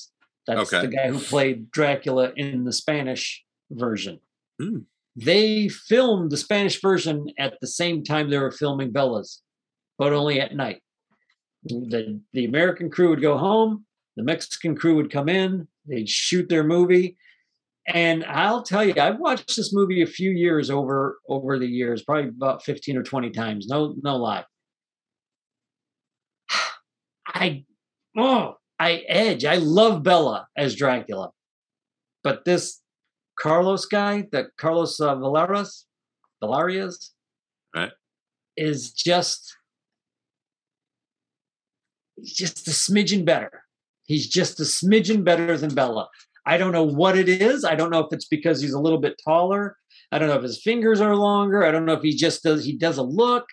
That's 0.47 0.73
Okay. 0.73 0.87
the 0.87 0.95
guy 0.95 1.09
who 1.09 1.19
played 1.19 1.71
Dracula 1.71 2.31
in 2.35 2.63
the 2.63 2.71
Spanish 2.73 3.43
version. 3.69 4.19
Hmm. 4.59 4.79
They 5.15 5.67
filmed 5.67 6.31
the 6.31 6.37
Spanish 6.37 6.79
version 6.79 7.27
at 7.37 7.59
the 7.59 7.67
same 7.67 8.03
time 8.03 8.29
they 8.29 8.37
were 8.37 8.51
filming 8.51 8.91
Bela's, 8.91 9.41
but 9.97 10.13
only 10.13 10.39
at 10.39 10.55
night. 10.55 10.81
The 11.63 12.21
the 12.33 12.45
American 12.45 12.89
crew 12.89 13.09
would 13.09 13.21
go 13.21 13.37
home, 13.37 13.85
the 14.15 14.23
Mexican 14.23 14.75
crew 14.75 14.95
would 14.95 15.11
come 15.11 15.27
in, 15.27 15.67
they'd 15.85 16.07
shoot 16.07 16.47
their 16.49 16.63
movie. 16.63 17.17
And 17.87 18.25
I'll 18.25 18.63
tell 18.63 18.83
you, 18.83 18.93
I've 18.99 19.17
watched 19.19 19.55
this 19.55 19.73
movie 19.73 20.01
a 20.01 20.07
few 20.07 20.31
years 20.31 20.69
over 20.69 21.19
over 21.29 21.57
the 21.57 21.67
years, 21.67 22.03
probably 22.03 22.29
about 22.29 22.63
15 22.63 22.97
or 22.97 23.03
20 23.03 23.29
times. 23.29 23.67
No, 23.67 23.95
no 24.03 24.17
lie. 24.17 24.43
I 27.27 27.63
oh, 28.17 28.55
I 28.77 29.03
edge. 29.07 29.45
I 29.45 29.55
love 29.55 30.03
Bela 30.03 30.47
as 30.57 30.75
Dracula. 30.75 31.31
But 32.23 32.43
this 32.43 32.81
Carlos 33.39 33.85
guy, 33.85 34.27
the 34.31 34.49
Carlos 34.57 34.99
uh, 34.99 35.15
Valeras, 35.15 35.85
Valarias, 36.43 37.11
Right. 37.75 37.91
is 38.57 38.91
just 38.91 39.55
he's 42.17 42.33
just 42.33 42.67
a 42.67 42.71
smidgen 42.71 43.23
better. 43.23 43.63
He's 44.03 44.27
just 44.27 44.59
a 44.59 44.63
smidgen 44.63 45.23
better 45.23 45.57
than 45.57 45.73
Bela. 45.73 46.07
I 46.47 46.57
don't 46.57 46.71
know 46.71 46.87
what 47.01 47.17
it 47.17 47.29
is. 47.29 47.63
I 47.65 47.75
don't 47.75 47.91
know 47.91 47.99
if 47.99 48.11
it's 48.15 48.25
because 48.35 48.61
he's 48.61 48.73
a 48.73 48.79
little 48.79 48.99
bit 48.99 49.15
taller. 49.23 49.63
I 50.11 50.17
don't 50.17 50.29
know 50.29 50.37
if 50.37 50.43
his 50.43 50.61
fingers 50.61 51.01
are 51.01 51.15
longer. 51.15 51.59
I 51.65 51.71
don't 51.71 51.85
know 51.85 51.93
if 51.99 52.01
he 52.01 52.15
just 52.15 52.41
does 52.43 52.63
he 52.65 52.73
does 52.77 52.97
a 52.97 53.03
look. 53.03 53.45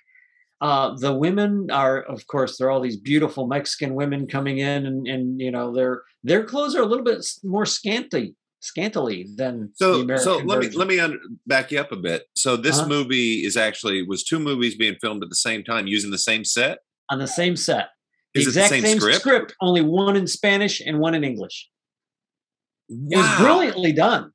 Uh, 0.61 0.95
the 0.97 1.13
women 1.13 1.69
are, 1.71 2.03
of 2.03 2.27
course, 2.29 2.57
there 2.57 2.69
are 2.69 2.71
all 2.71 2.81
these 2.81 2.97
beautiful 2.97 3.47
Mexican 3.47 3.95
women 3.95 4.27
coming 4.27 4.59
in, 4.59 4.87
and, 4.87 5.07
and 5.07 5.41
you 5.41 5.51
know 5.51 5.75
their 5.75 6.03
their 6.23 6.45
clothes 6.45 6.75
are 6.77 6.83
a 6.83 6.87
little 6.87 7.05
bit 7.05 7.21
more 7.43 7.67
scanty, 7.67 8.35
scantily 8.61 9.27
than 9.37 9.61
the 9.61 9.69
So, 9.75 10.01
American 10.01 10.25
so 10.25 10.37
let 10.39 10.61
me 10.61 10.69
let 10.71 10.89
me 10.89 11.01
under, 11.01 11.19
back 11.47 11.71
you 11.73 11.81
up 11.81 11.93
a 11.93 11.97
bit. 11.97 12.23
So 12.37 12.57
this 12.57 12.79
Uh-huh. 12.79 12.89
movie 12.89 13.45
is 13.45 13.57
actually 13.57 14.03
was 14.03 14.23
two 14.25 14.39
movies 14.39 14.75
being 14.77 14.97
filmed 15.03 15.23
at 15.23 15.29
the 15.29 15.35
same 15.49 15.65
time 15.65 15.87
using 15.87 16.11
the 16.13 16.19
same 16.31 16.45
set. 16.45 16.79
on 17.11 17.19
the 17.19 17.29
same 17.29 17.57
set. 17.57 17.89
The 18.33 18.41
Is 18.41 18.47
the 18.47 18.51
exact 18.51 18.71
same 18.71 18.83
same, 18.85 18.99
script? 19.21 19.55
only 19.61 19.83
one 19.83 20.17
in 20.17 20.27
Spanish 20.27 20.81
and 20.81 20.99
one 20.99 21.15
in 21.15 21.25
English. 21.25 21.69
It 22.89 23.17
was 23.17 23.27
Wow. 23.27 23.39
brilliantly 23.39 23.93
done. 23.93 24.33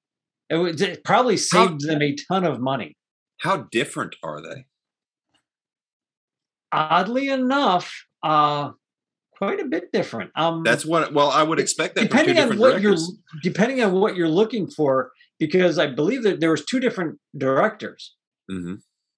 It, 0.49 0.55
was, 0.55 0.81
it 0.81 1.03
probably 1.03 1.37
saved 1.37 1.81
them 1.81 2.01
a 2.01 2.15
ton 2.15 2.43
of 2.43 2.59
money. 2.59 2.95
How 3.41 3.67
different 3.71 4.15
are 4.23 4.41
they? 4.41 4.65
Oddly 6.71 7.29
enough, 7.29 8.05
uh, 8.23 8.71
quite 9.37 9.59
a 9.59 9.65
bit 9.65 9.91
different. 9.91 10.31
Um, 10.35 10.63
That's 10.63 10.85
what. 10.85 11.13
Well, 11.13 11.29
I 11.31 11.41
would 11.41 11.59
expect 11.59 11.95
that 11.95 12.01
depending 12.01 12.37
on 12.37 12.57
what 12.59 12.71
directors. 12.81 13.07
you're 13.33 13.41
depending 13.41 13.81
on 13.83 13.93
what 13.93 14.15
you're 14.15 14.29
looking 14.29 14.69
for, 14.69 15.11
because 15.39 15.79
I 15.79 15.87
believe 15.87 16.23
that 16.23 16.39
there 16.39 16.51
was 16.51 16.65
two 16.65 16.79
different 16.79 17.17
directors, 17.37 18.15
hmm 18.49 18.75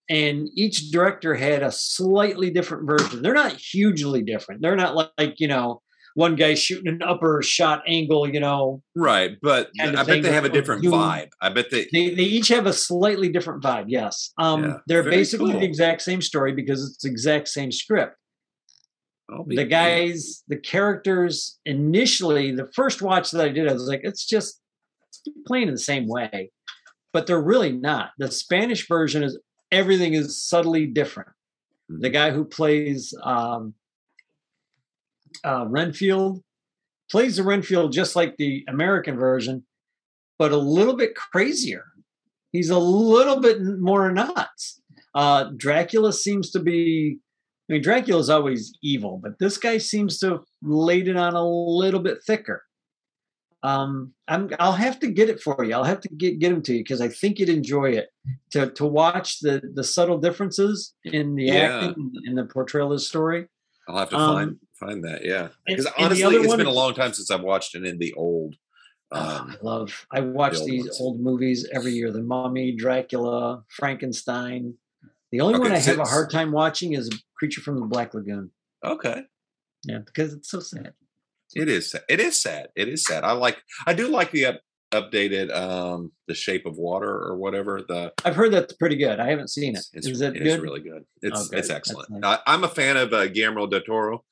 and 0.09 0.49
each 0.55 0.91
director 0.91 1.35
had 1.35 1.63
a 1.63 1.71
slightly 1.71 2.49
different 2.51 2.85
version. 2.85 3.21
They're 3.21 3.33
not 3.33 3.53
hugely 3.53 4.21
different. 4.21 4.61
They're 4.61 4.75
not 4.75 4.95
like, 4.95 5.09
like 5.17 5.35
you 5.39 5.47
know 5.47 5.81
one 6.15 6.35
guy 6.35 6.53
shooting 6.55 6.87
an 6.87 7.01
upper 7.01 7.41
shot 7.41 7.83
angle. 7.87 8.27
You 8.29 8.39
know, 8.39 8.81
Right, 8.95 9.37
but 9.41 9.69
Kind 9.77 9.95
of 9.95 9.99
I 10.01 10.03
bet 10.03 10.23
they 10.23 10.31
have 10.31 10.45
a 10.45 10.49
different 10.49 10.83
vibe. 10.83 11.29
I 11.41 11.49
bet 11.49 11.69
they. 11.71 11.87
they 11.91 12.13
they 12.15 12.23
each 12.23 12.49
have 12.49 12.65
a 12.65 12.73
slightly 12.73 13.29
different 13.29 13.63
vibe. 13.63 13.85
Yes, 13.87 14.31
um, 14.37 14.63
Yeah, 14.63 14.77
they're 14.87 15.03
basically 15.03 15.51
cool. 15.51 15.59
the 15.59 15.65
exact 15.65 16.01
same 16.01 16.21
story 16.21 16.53
because 16.53 16.83
it's 16.83 17.03
the 17.03 17.09
exact 17.09 17.47
same 17.47 17.71
script. 17.71 18.15
The 19.47 19.63
guys, 19.63 20.43
the 20.49 20.57
characters, 20.57 21.57
initially, 21.65 22.51
the 22.51 22.69
first 22.75 23.01
watch 23.01 23.31
that 23.31 23.41
I 23.41 23.47
did, 23.49 23.69
I 23.69 23.71
was 23.73 23.87
like, 23.87 24.01
it's 24.03 24.25
just 24.25 24.59
it's 25.07 25.21
playing 25.47 25.69
in 25.69 25.73
the 25.73 25.79
same 25.79 26.05
way, 26.05 26.51
but 27.13 27.27
they're 27.27 27.41
really 27.41 27.71
not. 27.71 28.09
The 28.17 28.29
Spanish 28.29 28.89
version 28.89 29.23
is 29.23 29.39
everything 29.71 30.15
is 30.15 30.41
subtly 30.43 30.85
different. 30.85 31.29
The 31.87 32.09
Mhm. 32.09 32.13
guy 32.13 32.31
who 32.31 32.43
plays 32.43 33.13
um, 33.23 33.73
uh, 35.43 35.65
Renfield 35.67 36.41
plays 37.09 37.37
the 37.37 37.43
Renfield 37.43 37.91
just 37.91 38.15
like 38.15 38.37
the 38.37 38.63
American 38.69 39.17
version, 39.17 39.65
but 40.39 40.51
a 40.51 40.57
little 40.57 40.95
bit 40.95 41.15
crazier. 41.15 41.85
He's 42.51 42.69
a 42.69 42.79
little 42.79 43.39
bit 43.39 43.61
more 43.61 44.11
nuts. 44.11 44.81
Uh, 45.15 45.51
Dracula 45.57 46.13
seems 46.13 46.51
to 46.51 46.59
be. 46.59 47.19
I 47.69 47.73
mean, 47.73 47.81
Dracula's 47.81 48.29
always 48.29 48.73
evil, 48.83 49.19
but 49.21 49.39
this 49.39 49.57
guy 49.57 49.77
seems 49.77 50.19
to 50.19 50.29
have 50.31 50.43
laid 50.61 51.07
it 51.07 51.15
on 51.15 51.35
a 51.35 51.47
little 51.47 52.01
bit 52.01 52.17
thicker. 52.27 52.63
Um, 53.63 54.13
I'm, 54.27 54.49
I'll 54.59 54.71
have 54.73 54.99
to 55.01 55.07
get 55.07 55.29
it 55.29 55.39
for 55.39 55.63
you. 55.63 55.73
I'll 55.73 55.83
have 55.83 56.01
to 56.01 56.09
get 56.09 56.39
get 56.39 56.49
them 56.49 56.63
to 56.63 56.73
you 56.73 56.79
because 56.79 56.99
I 56.99 57.07
think 57.07 57.37
you'd 57.39 57.47
enjoy 57.49 57.91
it 57.91 58.09
to 58.51 58.71
to 58.71 58.85
watch 58.85 59.39
the 59.39 59.61
the 59.75 59.83
subtle 59.83 60.17
differences 60.17 60.95
in 61.05 61.35
the 61.35 61.43
Yeah. 61.45 61.87
acting 61.89 62.11
and 62.25 62.37
the 62.37 62.45
portrayal 62.45 62.87
of 62.91 62.97
the 62.97 62.99
story. 62.99 63.47
I'll 63.87 63.99
have 63.99 64.09
to 64.09 64.17
um, 64.17 64.35
find 64.35 64.55
find 64.81 65.03
that. 65.05 65.23
Yeah, 65.23 65.49
because 65.65 65.85
honestly, 65.97 66.23
it's 66.35 66.47
one 66.47 66.57
been 66.57 66.67
a 66.67 66.71
long 66.71 66.93
time 66.93 67.13
since 67.13 67.31
I've 67.31 67.41
watched 67.41 67.75
it 67.75 67.85
in 67.85 67.97
the 67.99 68.13
old. 68.13 68.55
Ah, 69.13 69.41
Um, 69.41 69.51
I 69.51 69.65
love. 69.65 70.05
I 70.11 70.19
watch 70.21 70.55
old 70.57 70.67
these 70.69 70.83
ones. 70.85 70.97
old 70.99 71.19
movies 71.21 71.67
every 71.73 71.91
year: 71.93 72.11
The 72.11 72.21
Mummy, 72.23 72.75
Dracula, 72.75 73.63
Frankenstein. 73.69 74.73
The 75.31 75.39
only 75.41 75.55
Okay, 75.55 75.63
one 75.63 75.71
I 75.71 75.77
have 75.79 75.99
a 75.99 76.03
hard 76.03 76.29
time 76.29 76.51
watching 76.51 76.93
is 76.93 77.09
Creature 77.37 77.61
from 77.61 77.79
the 77.79 77.85
Black 77.85 78.13
Lagoon. 78.13 78.51
okay, 78.83 79.21
Yeah, 79.85 79.99
because 80.05 80.33
it's 80.33 80.49
so 80.49 80.59
sad. 80.59 80.93
it 81.55 81.69
is. 81.69 81.91
sa- 81.91 81.99
It 82.09 82.19
is 82.19 82.41
sad. 82.41 82.67
It 82.75 82.87
is 82.89 83.03
sad. 83.05 83.23
I 83.23 83.31
like. 83.33 83.57
I 83.87 83.93
do 83.93 84.07
like 84.09 84.31
the 84.31 84.45
up, 84.45 84.59
updated 84.93 85.53
um 85.55 86.11
the 86.27 86.33
Shape 86.33 86.65
of 86.65 86.77
Water 86.77 87.09
or 87.09 87.37
whatever 87.37 87.81
the 87.87 88.11
I've 88.25 88.35
heard 88.35 88.51
that's 88.51 88.73
pretty 88.73 88.97
good. 88.97 89.19
I 89.21 89.29
haven't 89.29 89.49
seen 89.49 89.75
it. 89.75 89.85
It's, 89.93 90.05
Is 90.07 90.19
it 90.21 90.35
it 90.35 90.45
is 90.45 90.55
good? 90.55 90.63
really 90.63 90.81
good. 90.81 91.03
It's 91.21 91.39
Oh, 91.39 91.49
good. 91.49 91.59
it's 91.59 91.69
excellent. 91.69 92.09
nice. 92.09 92.39
I, 92.45 92.53
I'm 92.53 92.63
a 92.65 92.69
fan 92.69 92.95
of 92.97 93.11
uh, 93.13 93.27
Guillermo 93.27 93.67
del 93.67 93.81
Toro. 93.81 94.23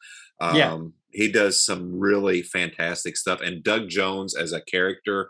Um, 0.42 0.56
Yeah. 0.56 0.78
he 1.12 1.32
does 1.32 1.64
some 1.66 2.00
really 2.00 2.42
fantastic 2.42 3.18
stuff, 3.18 3.42
and 3.42 3.64
Doug 3.64 3.90
Jones 3.90 4.36
as 4.36 4.54
a 4.54 4.62
character, 4.62 5.30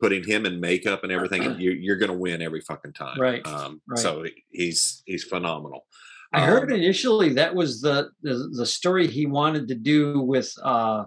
putting 0.00 0.24
him 0.24 0.46
in 0.46 0.60
makeup 0.60 1.02
and 1.02 1.12
everything, 1.12 1.42
you, 1.60 1.72
you're 1.72 1.96
going 1.96 2.10
to 2.12 2.16
win 2.16 2.40
every 2.42 2.60
fucking 2.60 2.92
time. 2.92 3.20
Right, 3.20 3.44
Um, 3.46 3.80
right. 3.88 3.98
So 3.98 4.24
he's 4.50 5.02
he's 5.06 5.24
phenomenal. 5.24 5.86
I 6.32 6.44
heard 6.44 6.70
Um, 6.70 6.76
initially 6.78 7.32
that 7.34 7.54
was 7.54 7.80
the, 7.80 8.10
the 8.22 8.50
the 8.52 8.66
story 8.66 9.06
he 9.06 9.24
wanted 9.26 9.68
to 9.68 9.74
do 9.74 10.20
with. 10.20 10.52
uh 10.62 11.04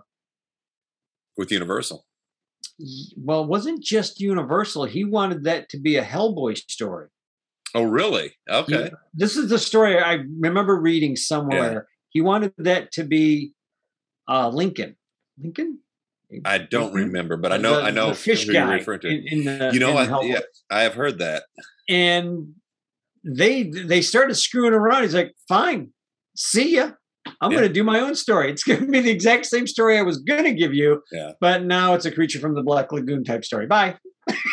with 1.37 1.51
Universal. 1.51 2.05
Well, 3.17 3.43
it 3.43 3.47
wasn't 3.47 3.81
just 3.83 4.19
Universal. 4.19 4.85
He 4.85 5.03
wanted 5.05 5.43
that 5.45 5.69
to 5.69 5.79
be 5.79 5.95
a 5.97 6.03
Hellboy 6.03 6.57
story. 6.57 7.07
Oh, 7.73 7.83
really? 7.83 8.33
He- 8.47 8.53
Okay. 8.53 8.91
this 9.13 9.37
is 9.37 9.49
the 9.49 9.57
story 9.59 9.97
I 9.99 10.13
remember 10.39 10.75
reading 10.79 11.15
somewhere. 11.15 11.87
He 12.11 12.21
wanted 12.21 12.53
that 12.57 12.91
to 12.93 13.03
be 13.03 13.53
uh, 14.29 14.49
Lincoln. 14.49 14.95
Lincoln? 15.41 15.79
I 16.45 16.59
don't 16.59 16.91
Mhm. 16.93 16.95
remember, 17.07 17.35
but 17.37 17.51
I 17.51 17.57
know 17.57 17.77
The- 17.77 17.83
I 17.83 17.91
know 17.91 18.09
the 18.09 18.15
fish 18.15 18.45
guy 18.45 18.53
you're 18.53 18.77
referring 18.77 18.99
to. 19.01 19.09
in, 19.09 19.27
in 19.27 19.43
the 19.45 19.71
you 19.73 19.79
know, 19.79 19.97
I, 19.97 20.21
yeah, 20.23 20.39
I 20.69 20.83
have 20.83 20.93
heard 20.93 21.17
that. 21.19 21.43
and 21.89 22.53
they 23.23 23.63
they 23.63 24.01
started 24.01 24.35
screwing 24.35 24.73
around. 24.73 25.03
He's 25.03 25.13
like, 25.15 25.33
"Fine, 25.47 25.91
see 26.35 26.75
ya. 26.75 26.91
I'm 27.41 27.51
Yeah. 27.51 27.57
going 27.59 27.67
to 27.69 27.73
do 27.73 27.83
my 27.83 27.99
own 27.99 28.15
story. 28.15 28.49
It's 28.49 28.63
going 28.63 28.79
to 28.79 28.87
be 28.87 28.99
the 29.01 29.11
exact 29.11 29.45
same 29.45 29.67
story 29.67 29.97
I 29.97 30.01
was 30.01 30.17
going 30.19 30.43
to 30.45 30.53
give 30.53 30.73
you, 30.73 31.03
Yeah. 31.11 31.33
but 31.39 31.63
now 31.65 31.93
it's 31.93 32.05
a 32.05 32.11
creature 32.11 32.39
from 32.39 32.55
the 32.55 32.63
Black 32.63 32.91
Lagoon 32.91 33.23
type 33.23 33.43
story. 33.45 33.67
Bye." 33.67 33.97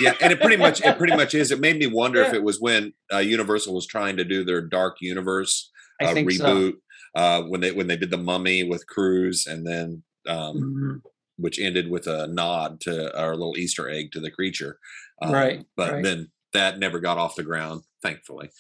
Yeah, 0.01 0.15
and 0.21 0.33
it 0.33 0.41
pretty 0.41 0.57
much 0.57 0.81
it 0.85 0.97
pretty 0.99 1.15
much 1.15 1.35
is. 1.35 1.51
It 1.53 1.61
made 1.61 1.79
me 1.79 1.87
wonder 1.87 2.23
if 2.23 2.33
it 2.35 2.43
was 2.43 2.59
when 2.61 2.93
uh, 3.13 3.19
Universal 3.19 3.75
was 3.75 3.87
trying 3.87 4.17
to 4.17 4.25
do 4.25 4.43
their 4.43 4.61
Dark 4.63 4.97
Universe 5.01 5.71
uh, 6.03 6.13
think 6.15 6.31
so. 6.33 6.73
Uh, 7.15 7.43
when 7.43 7.61
they 7.61 7.73
when 7.73 7.87
they 7.87 7.97
did 7.97 8.11
the 8.11 8.17
Mummy 8.19 8.63
with 8.65 8.87
Cruise, 8.87 9.47
and 9.47 9.67
then 9.67 10.03
um, 10.27 10.57
Mhm. 11.03 11.11
which 11.37 11.59
ended 11.59 11.89
with 11.89 12.07
a 12.07 12.27
nod 12.27 12.81
to 12.83 13.17
our 13.19 13.35
little 13.37 13.57
Easter 13.57 13.89
egg 13.89 14.13
to 14.13 14.21
the 14.21 14.31
creature. 14.31 14.79
Um, 15.23 15.33
Right, 15.33 15.65
but 15.77 15.93
right. 15.93 16.05
then 16.05 16.31
that 16.53 16.79
never 16.79 16.99
got 16.99 17.19
off 17.19 17.37
the 17.37 17.43
ground, 17.45 17.83
thankfully. 18.03 18.51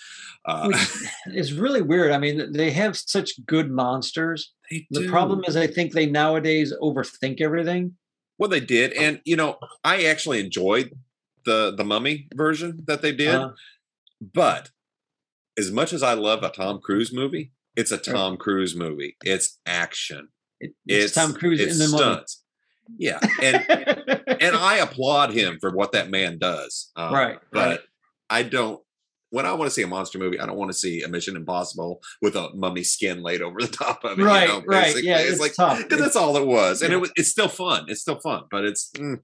Uh, 0.45 0.71
is 1.27 1.53
really 1.53 1.83
weird. 1.83 2.11
I 2.13 2.19
mean, 2.19 2.53
they 2.53 2.71
have 2.71 2.97
such 2.97 3.33
good 3.47 3.71
monsters. 3.71 4.53
The 4.91 5.09
problem 5.09 5.43
is, 5.47 5.57
I 5.57 5.67
think 5.67 5.93
they 5.93 6.07
nowadays 6.07 6.73
overthink 6.81 7.41
everything. 7.41 7.97
well, 8.39 8.49
they 8.51 8.61
did, 8.61 8.93
and 8.93 9.21
you 9.25 9.35
know, 9.37 9.59
I 9.85 10.05
actually 10.05 10.41
enjoyed 10.41 10.93
the 11.45 11.75
the 11.77 11.85
Mummy 11.85 12.29
version 12.35 12.85
that 12.87 13.03
they 13.03 13.13
did. 13.13 13.35
Uh, 13.35 13.53
But 14.21 14.71
as 15.57 15.71
much 15.73 15.93
as 15.93 16.03
I 16.03 16.15
love 16.15 16.43
a 16.43 16.51
Tom 16.51 16.81
Cruise 16.81 17.13
movie, 17.13 17.53
it's 17.79 17.93
a 17.93 17.99
Tom 17.99 18.37
Cruise 18.37 18.75
movie. 18.75 19.17
It's 19.25 19.59
action. 19.65 20.29
it- 20.61 20.75
it's, 20.87 21.15
Tom 21.15 21.33
Cruise 21.33 21.61
it's 21.61 21.75
in 21.75 21.79
the 21.79 21.87
stunts. 21.87 22.43
Yeah, 22.99 23.21
and 23.43 23.57
and 24.41 24.57
I 24.57 24.79
applaud 24.79 25.33
him 25.33 25.59
for 25.61 25.71
what 25.71 25.93
that 25.93 26.11
man 26.11 26.39
does. 26.39 26.91
Um, 26.97 27.13
Right, 27.13 27.39
but 27.53 27.69
right. 27.69 27.81
I 28.31 28.43
don't. 28.43 28.81
When 29.31 29.45
I 29.45 29.53
want 29.53 29.69
to 29.69 29.75
see 29.75 29.83
a 29.83 29.87
monster 29.87 30.19
movie, 30.19 30.41
I 30.41 30.47
don't 30.47 30.57
want 30.57 30.73
to 30.73 30.79
see 30.79 31.03
a 31.03 31.09
Mission 31.09 31.37
Impossible 31.37 32.01
with 32.23 32.35
a 32.35 32.49
mummy 32.55 32.83
skin 32.83 33.23
laid 33.23 33.43
over 33.43 33.61
the 33.61 33.67
top 33.85 34.03
of 34.05 34.19
it. 34.19 34.23
right, 34.23 34.49
you 34.49 34.55
know, 34.55 34.63
right. 34.67 34.85
basically. 34.85 35.09
Yeah, 35.09 35.19
it's, 35.19 35.33
it's, 35.33 35.59
like 35.59 35.79
because 35.79 36.01
that's 36.01 36.17
all 36.17 36.37
it 36.39 36.47
was, 36.47 36.81
and 36.81 36.91
yeah. 36.91 36.97
it 36.97 37.01
was. 37.01 37.13
It's 37.15 37.29
still 37.29 37.49
fun. 37.49 37.85
It's 37.89 38.01
still 38.01 38.19
fun, 38.19 38.45
but 38.51 38.65
it's 38.65 38.91
mm, 38.97 39.21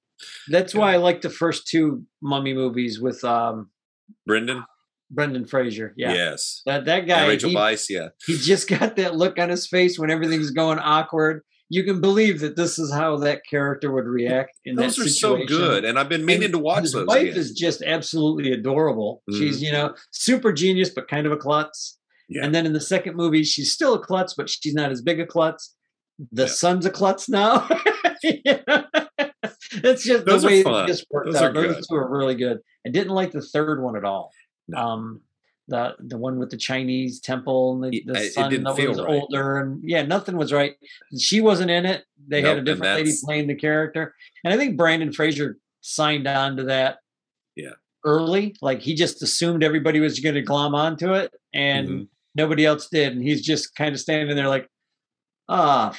That's 0.49 0.75
why 0.75 0.92
I 0.92 0.96
like 0.99 1.23
the 1.23 1.30
first 1.30 1.66
two 1.66 2.04
Mummy 2.23 2.52
movies 2.52 3.00
with 3.00 3.25
um, 3.25 3.70
Brendan. 4.26 4.64
Brendan 5.14 5.47
Fraser. 5.47 5.94
Yeah, 5.97 6.12
Yes, 6.12 6.62
that 6.66 6.85
that 6.87 7.00
and 7.00 7.09
guy. 7.09 7.26
Rachel 7.28 7.50
he, 7.50 7.56
Weisz. 7.56 7.87
Yeah, 7.88 8.09
he 8.26 8.37
just 8.37 8.68
got 8.68 8.97
that 8.97 9.16
look 9.16 9.38
on 9.38 9.49
his 9.49 9.66
face 9.66 9.99
when 9.99 10.11
everything's 10.11 10.50
going 10.50 10.78
awkward. 10.78 11.42
You 11.71 11.83
can 11.83 12.00
believe 12.00 12.40
that 12.40 12.56
this 12.56 12.78
is 12.78 12.92
how 12.92 13.16
that 13.18 13.40
character 13.49 13.90
would 13.90 14.04
react 14.06 14.50
in 14.66 14.76
those 14.76 14.97
that 14.97 15.06
are 15.06 15.09
so 15.09 15.37
situation. 15.38 15.47
good, 15.56 15.85
and 15.85 15.99
I've 15.99 16.09
been 16.11 16.25
meaning 16.25 16.44
And 16.44 16.52
to 16.54 16.59
watch 16.59 16.83
his 16.83 16.92
those. 16.92 17.06
wife 17.06 17.23
again. 17.23 17.37
is 17.38 17.52
just 17.52 17.83
absolutely 17.83 18.52
adorable. 18.52 19.23
She's 19.30 19.61
Mhm. 19.61 19.62
you 19.66 19.73
know 19.73 19.94
super 20.11 20.52
genius, 20.52 20.90
but 20.90 21.09
kind 21.09 21.26
of 21.26 21.33
a 21.33 21.37
klutz. 21.38 21.99
Yeah. 22.28 22.44
And 22.44 22.54
then 22.54 22.66
in 22.66 22.73
the 22.75 22.80
second 22.80 23.16
movie, 23.16 23.44
she's 23.44 23.73
still 23.73 23.94
a 23.94 23.99
klutz, 23.99 24.35
but 24.35 24.49
she's 24.50 24.75
not 24.75 24.90
as 24.90 25.00
big 25.02 25.21
a 25.21 25.26
klutz. 25.26 25.75
The 26.33 26.42
Yeah. 26.44 26.49
son's 26.49 26.87
a 26.87 26.90
klutz 26.90 27.28
now. 27.28 27.66
it's 28.23 30.04
just 30.04 30.25
Those 30.26 30.42
the 30.42 30.49
are 30.49 30.50
way 30.50 30.62
fun. 30.62 30.85
it 30.85 30.88
just 30.88 31.06
worked 31.11 31.33
Those 31.33 31.42
out. 31.42 31.54
Those 31.54 31.87
two 31.87 31.97
are 31.97 32.09
really 32.11 32.35
good. 32.35 32.59
I 32.87 32.90
didn't 32.90 33.12
like 33.14 33.33
the 33.33 33.42
third 33.42 33.83
one 33.83 33.97
at 33.97 34.04
all. 34.04 34.30
No. 34.68 34.78
Um, 34.78 35.21
the 35.66 35.94
the 35.99 36.18
one 36.18 36.38
with 36.38 36.50
the 36.50 36.59
Chinese 36.59 37.21
temple 37.21 37.73
and 37.83 37.85
the, 37.92 38.02
the 38.06 38.21
it 38.21 38.33
son 38.35 38.50
didn't 38.50 38.64
that 38.64 38.76
feel 38.76 38.90
was 38.90 39.00
right. 39.00 39.09
older 39.09 39.59
and 39.59 39.80
yeah, 39.83 40.02
nothing 40.02 40.37
was 40.37 40.52
right. 40.52 40.75
She 41.18 41.40
wasn't 41.40 41.71
in 41.71 41.87
it. 41.87 42.04
They 42.28 42.42
had 42.42 42.59
a 42.59 42.62
different 42.62 42.94
lady 42.97 43.12
playing 43.25 43.47
the 43.47 43.54
character, 43.54 44.14
and 44.44 44.52
I 44.52 44.56
think 44.59 44.76
Brendan 44.76 45.12
Fraser 45.12 45.56
signed 45.80 46.26
on 46.26 46.56
to 46.59 46.64
that. 46.64 46.99
Yeah. 47.56 47.71
Early, 48.04 48.54
like 48.61 48.80
he 48.83 48.94
just 48.94 49.23
assumed 49.23 49.64
everybody 49.64 50.00
was 50.00 50.21
going 50.21 50.35
to 50.35 50.42
glom 50.42 50.75
onto 50.75 51.14
it, 51.14 51.33
and 51.54 51.88
Mhm. 51.88 52.09
nobody 52.35 52.66
else 52.66 52.88
did, 52.90 53.14
and 53.14 53.23
he's 53.23 53.40
just 53.40 53.75
kind 53.75 53.94
of 53.94 54.00
standing 54.00 54.37
there 54.37 54.49
like, 54.49 54.68
ah, 55.49 55.97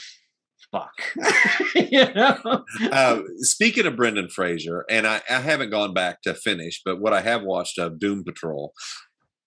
fuck, 0.76 1.76
you 1.76 2.14
know. 2.14 2.64
uh, 2.92 3.20
speaking 3.38 3.86
of 3.86 3.96
Brendan 3.96 4.30
Fraser, 4.30 4.86
and 4.90 5.08
I, 5.08 5.22
I 5.30 5.40
haven't 5.40 5.70
gone 5.70 5.94
back 5.94 6.22
to 6.24 6.34
finish, 6.34 6.82
but 6.84 7.00
what 7.00 7.14
I 7.14 7.22
have 7.22 7.44
watched 7.44 7.78
of 7.80 8.00
Doom 8.00 8.24
Patrol, 8.24 8.74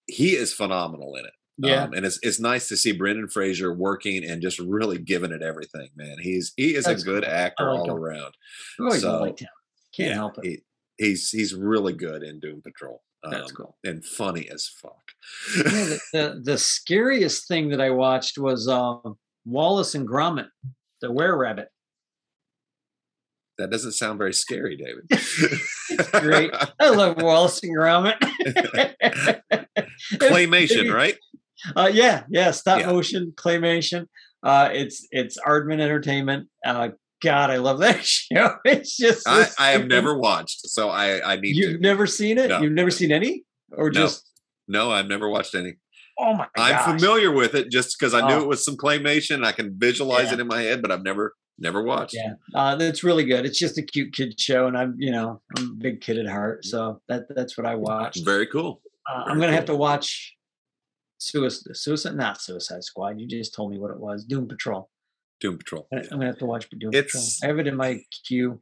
he 0.07 0.29
is 0.35 0.53
phenomenal 0.53 1.15
in 1.15 1.25
it. 1.25 1.31
Yeah, 1.61 1.83
Um, 1.83 1.93
and 1.93 2.05
it's 2.05 2.19
it's 2.21 2.39
nice 2.39 2.69
to 2.69 2.77
see 2.77 2.93
Brendan 2.93 3.27
Fraser 3.27 3.73
working 3.73 4.23
and 4.23 4.41
just 4.41 4.59
really 4.59 4.97
giving 4.97 5.31
it 5.33 5.41
everything, 5.41 5.89
man. 5.97 6.15
He's 6.21 6.53
he 6.55 6.73
is 6.75 6.85
That's 6.85 7.01
a 7.01 7.05
good 7.05 7.23
cool. 7.25 7.33
Actor 7.33 7.63
like 7.71 7.79
all 7.81 7.89
him. 7.91 7.95
around. 7.97 8.33
I've 8.81 8.99
so, 9.01 9.19
liked 9.19 9.41
him. 9.41 9.49
Can't 9.93 10.09
Yeah, 10.09 10.15
help 10.15 10.37
it. 10.37 10.45
he- 10.45 10.63
he's 11.05 11.29
he's 11.31 11.53
really 11.53 11.91
good 11.93 12.23
in 12.23 12.39
Doom 12.39 12.61
Patrol. 12.61 13.01
That's 13.29 13.49
um, 13.51 13.55
cool. 13.57 13.77
and 13.83 14.05
funny 14.05 14.49
as 14.49 14.69
fuck. 14.81 15.01
Yeah, 15.57 15.63
the, 15.71 15.99
the, 16.13 16.41
the 16.45 16.57
scariest 16.57 17.49
thing 17.49 17.67
that 17.71 17.81
I 17.81 17.89
watched 17.89 18.37
was 18.37 18.69
um, 18.69 19.17
Wallace 19.43 19.95
and 19.95 20.07
Gromit. 20.07 20.47
The 21.01 21.11
were 21.11 21.37
rabbit. 21.37 21.67
That 23.57 23.69
doesn't 23.71 23.91
sound 23.91 24.17
very 24.17 24.33
scary, 24.33 24.77
David. 24.77 25.05
Great. 26.13 26.51
I 26.79 26.89
love 26.91 27.21
Wallace 27.21 27.61
and 27.61 27.75
Gromit. 27.75 28.15
Claymation, 30.13 30.93
right? 30.93 31.17
Uh, 31.75 31.89
yeah, 31.91 32.23
yeah, 32.29 32.51
stop 32.51 32.79
Yeah. 32.79 32.87
motion 32.87 33.33
claymation. 33.35 34.05
Uh, 34.41 34.69
it's 34.71 35.05
it's 35.11 35.37
Aardman 35.45 35.81
Entertainment. 35.81 36.47
Uh, 36.65 36.89
God, 37.21 37.49
I 37.49 37.57
love 37.57 37.79
that 37.79 38.05
show. 38.05 38.55
It's 38.63 38.95
just 38.95 39.27
I, 39.27 39.47
I 39.59 39.71
have 39.71 39.87
never 39.87 40.17
watched, 40.17 40.69
so 40.69 40.89
I, 40.89 41.33
I 41.33 41.35
need 41.35 41.57
You've 41.57 41.73
to. 41.73 41.79
never 41.79 42.07
seen 42.07 42.37
it? 42.37 42.47
No. 42.49 42.61
You've 42.61 42.71
never 42.71 42.91
seen 42.91 43.11
any, 43.11 43.43
or 43.73 43.89
No. 43.89 44.01
just 44.01 44.25
No, 44.69 44.89
I've 44.91 45.07
never 45.07 45.27
watched 45.27 45.53
any. 45.53 45.73
Oh 46.19 46.33
my 46.33 46.47
god 46.55 46.71
I'm 46.71 46.71
gosh. 46.73 46.85
familiar 47.01 47.31
with 47.31 47.55
it 47.55 47.69
just 47.71 47.97
because 47.97 48.13
I 48.13 48.27
knew 48.27 48.35
Oh. 48.35 48.41
it 48.41 48.47
was 48.47 48.63
some 48.65 48.75
claymation. 48.77 49.45
I 49.45 49.51
can 49.53 49.73
visualize 49.77 50.27
Yeah. 50.27 50.33
it 50.35 50.39
in 50.41 50.47
my 50.47 50.61
head, 50.61 50.81
but 50.81 50.91
I've 50.91 51.03
never 51.03 51.33
never 51.57 51.81
watched. 51.83 52.15
Yeah, 52.15 52.33
uh, 52.55 52.77
it's 52.79 53.03
really 53.03 53.25
good. 53.25 53.45
It's 53.45 53.59
just 53.59 53.77
a 53.77 53.81
cute 53.81 54.13
kid 54.13 54.39
show, 54.39 54.67
and 54.67 54.77
I'm 54.77 54.95
you 54.97 55.11
know 55.11 55.41
I'm 55.57 55.71
a 55.71 55.73
big 55.73 56.01
kid 56.01 56.17
at 56.17 56.27
heart, 56.27 56.65
so 56.65 57.01
that 57.07 57.23
that's 57.35 57.57
what 57.57 57.65
I 57.65 57.75
watched. 57.75 58.23
Very 58.25 58.47
cool. 58.47 58.81
Uh, 59.09 59.19
very 59.23 59.31
I'm 59.31 59.39
gonna 59.39 59.53
have 59.53 59.65
to 59.65 59.75
watch 59.75 60.35
Suicide, 61.17 61.75
Suicide, 61.75 62.15
not 62.15 62.41
Suicide 62.41 62.83
Squad. 62.83 63.19
You 63.19 63.27
just 63.27 63.53
told 63.53 63.71
me 63.71 63.77
what 63.79 63.91
it 63.91 63.99
was. 63.99 64.23
Doom 64.23 64.47
Patrol. 64.47 64.89
Doom 65.41 65.57
Patrol. 65.57 65.87
I- 65.93 65.97
I'm 65.97 66.03
gonna 66.11 66.27
have 66.27 66.37
to 66.39 66.45
watch 66.45 66.69
Doom 66.69 66.93
It's- 66.93 67.37
Patrol. 67.39 67.43
I 67.43 67.47
have 67.47 67.59
it 67.59 67.67
in 67.67 67.75
my 67.75 68.01
queue. 68.25 68.61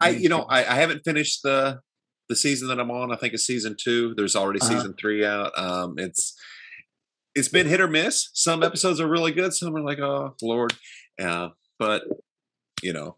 I 0.00 0.10
you 0.10 0.28
know 0.28 0.42
I, 0.42 0.60
I 0.60 0.74
haven't 0.76 1.02
finished 1.04 1.42
the 1.42 1.80
the 2.28 2.36
season 2.36 2.68
that 2.68 2.80
I'm 2.80 2.90
on. 2.90 3.12
I 3.12 3.16
think 3.16 3.34
it's 3.34 3.44
season 3.46 3.76
two. 3.80 4.14
There's 4.16 4.34
already 4.36 4.60
Uh-huh. 4.60 4.70
season 4.74 4.94
three 4.98 5.24
out. 5.24 5.56
Um, 5.58 5.94
it's 5.98 6.34
it's 7.36 7.48
been 7.48 7.66
hit 7.68 7.80
or 7.80 7.86
miss. 7.88 8.30
Some 8.32 8.62
episodes 8.64 8.98
are 9.00 9.06
really 9.08 9.30
good. 9.32 9.54
Some 9.54 9.76
are 9.76 9.80
like, 9.80 10.00
oh 10.00 10.34
Lord, 10.42 10.72
uh, 11.22 11.50
but 11.78 12.02
you 12.82 12.92
know, 12.92 13.16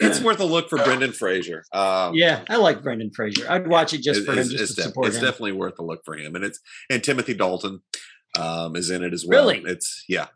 it's 0.00 0.20
worth 0.24 0.40
a 0.40 0.44
look 0.44 0.68
for 0.68 0.78
Brendan 0.78 1.12
Fraser. 1.12 1.64
Um, 1.72 2.14
Yeah, 2.14 2.42
I 2.48 2.56
like 2.56 2.82
Brendan 2.82 3.10
Fraser. 3.14 3.48
I'd 3.48 3.68
watch 3.68 3.92
it 3.94 4.02
just 4.02 4.24
for 4.26 4.32
him, 4.32 4.48
just 4.48 4.54
it's 4.54 4.74
to 4.74 4.76
def- 4.76 4.84
support 4.86 5.06
it's 5.08 5.16
him. 5.16 5.22
definitely 5.24 5.52
worth 5.52 5.78
a 5.78 5.84
look 5.84 6.00
for 6.04 6.16
him, 6.16 6.34
and 6.34 6.44
it's 6.44 6.58
and 6.90 7.04
Timothy 7.04 7.34
Dalton 7.34 7.82
um, 8.38 8.74
is 8.76 8.90
in 8.90 9.04
it 9.04 9.12
as 9.12 9.24
well. 9.26 9.48
Really? 9.48 9.62
It's 9.70 10.04
yeah, 10.08 10.26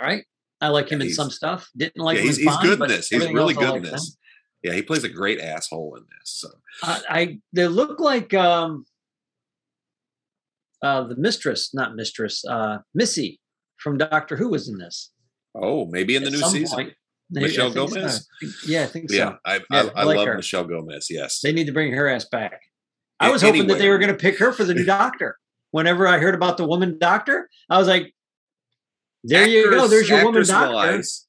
All 0.00 0.06
right. 0.06 0.24
I 0.60 0.68
like 0.68 0.90
him 0.90 1.00
Yeah, 1.00 1.06
in 1.08 1.12
some 1.12 1.30
stuff. 1.30 1.68
Didn't 1.76 2.02
like 2.02 2.16
yeah. 2.16 2.24
He's 2.24 2.36
he's 2.38 2.56
good 2.58 2.80
in 2.80 2.88
this. 2.88 3.08
He's 3.08 3.28
really 3.30 3.54
good 3.54 3.76
in 3.76 3.84
him. 3.84 3.92
this. 3.92 4.16
Yeah, 4.62 4.72
he 4.72 4.82
plays 4.82 5.04
a 5.04 5.08
great 5.08 5.38
asshole 5.40 5.94
in 5.96 6.02
this. 6.18 6.30
So 6.40 6.48
I, 6.82 7.02
I 7.08 7.38
they 7.52 7.68
look 7.68 8.00
like 8.00 8.34
um 8.34 8.84
uh 10.82 11.02
the 11.04 11.16
mistress, 11.16 11.74
not 11.74 11.94
mistress, 11.94 12.44
uh 12.44 12.78
Missy 12.94 13.40
from 13.78 13.98
Doctor 13.98 14.36
Who 14.36 14.48
was 14.50 14.68
in 14.68 14.78
this. 14.78 15.10
oh, 15.54 15.86
maybe 15.86 16.16
in 16.16 16.22
the 16.22 16.28
at 16.28 16.32
new 16.32 16.42
season. 16.48 16.76
point. 16.76 16.92
Michelle 17.30 17.70
think 17.70 17.90
so. 17.90 17.94
Gomez? 17.96 18.26
Yeah, 18.66 18.82
I 18.84 18.86
think 18.86 19.06
Yeah, 19.10 19.30
so. 19.30 19.36
I 19.44 19.54
Yeah, 19.54 19.60
I, 19.70 19.78
I 19.80 19.90
I 19.96 20.02
like 20.04 20.16
love 20.16 20.26
her. 20.28 20.34
Michelle 20.36 20.64
Gomez. 20.64 21.08
Yes, 21.10 21.40
They 21.42 21.52
need 21.52 21.66
to 21.66 21.72
bring 21.72 21.92
her 21.92 22.08
ass 22.08 22.24
back. 22.24 22.60
I 23.20 23.30
was 23.30 23.42
hoping 23.42 23.66
that 23.66 23.78
they 23.78 23.88
were 23.90 23.98
going 23.98 24.10
to 24.12 24.16
pick 24.16 24.38
her 24.38 24.52
for 24.52 24.64
the 24.64 24.72
new 24.74 24.84
doctor. 24.98 25.36
Whenever 25.70 26.06
I 26.06 26.18
heard 26.18 26.34
about 26.34 26.56
the 26.56 26.66
woman 26.66 26.96
doctor, 26.98 27.48
I 27.68 27.76
was 27.78 27.86
like, 27.86 28.14
"There 29.24 29.46
you 29.46 29.70
go. 29.70 29.86
There's 29.88 30.08
your 30.08 30.18
woman 30.24 30.40
actress 30.42 30.48
doctor." 30.48 30.74
wise, 30.74 31.26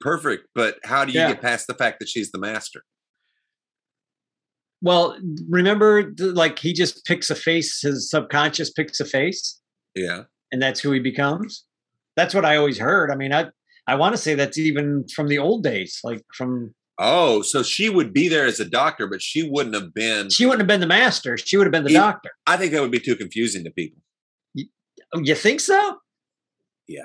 Perfect, 0.00 0.48
but 0.54 0.78
how 0.84 1.04
do 1.04 1.12
you 1.12 1.20
Yeah. 1.20 1.32
get 1.32 1.42
past 1.42 1.66
the 1.66 1.74
fact 1.74 1.98
that 2.00 2.08
she's 2.08 2.30
the 2.30 2.38
master? 2.38 2.82
Well, 4.82 5.16
remember, 5.48 6.12
like 6.18 6.58
he 6.58 6.72
just 6.72 7.04
picks 7.04 7.30
a 7.30 7.34
face. 7.34 7.80
His 7.82 8.10
subconscious 8.10 8.70
picks 8.70 8.98
a 9.00 9.04
face, 9.04 9.60
Yeah, 9.94 10.24
and 10.50 10.60
that's 10.60 10.80
who 10.80 10.90
he 10.92 10.98
becomes. 11.00 11.64
That's 12.16 12.34
what 12.34 12.44
I 12.44 12.56
always 12.56 12.78
heard. 12.78 13.10
I 13.10 13.14
mean, 13.14 13.32
I 13.32 13.46
I 13.86 13.94
want 13.94 14.14
to 14.14 14.20
say 14.20 14.34
that's 14.34 14.58
even 14.58 15.06
from 15.14 15.28
the 15.28 15.38
old 15.38 15.62
days, 15.62 16.00
like 16.04 16.22
from 16.34 16.74
Oh, 16.98 17.42
so 17.42 17.62
she 17.62 17.88
would 17.88 18.12
be 18.12 18.28
there 18.28 18.44
as 18.46 18.60
a 18.60 18.64
doctor, 18.64 19.06
but 19.06 19.22
she 19.22 19.48
wouldn't 19.48 19.74
have 19.74 19.94
been. 19.94 20.28
she 20.30 20.44
wouldn't 20.44 20.60
have 20.60 20.66
been 20.68 20.80
the 20.80 20.86
master. 20.86 21.36
She 21.38 21.56
would 21.56 21.66
have 21.66 21.72
been 21.72 21.84
the 21.84 21.90
He- 21.90 21.94
doctor. 21.96 22.30
I 22.46 22.56
think 22.56 22.72
that 22.72 22.82
would 22.82 22.90
be 22.90 23.00
too 23.00 23.16
confusing 23.16 23.64
to 23.64 23.70
people. 23.70 23.98
Oh, 25.14 25.20
You 25.22 25.34
think 25.34 25.60
so? 25.60 25.98
Yeah. 26.86 27.00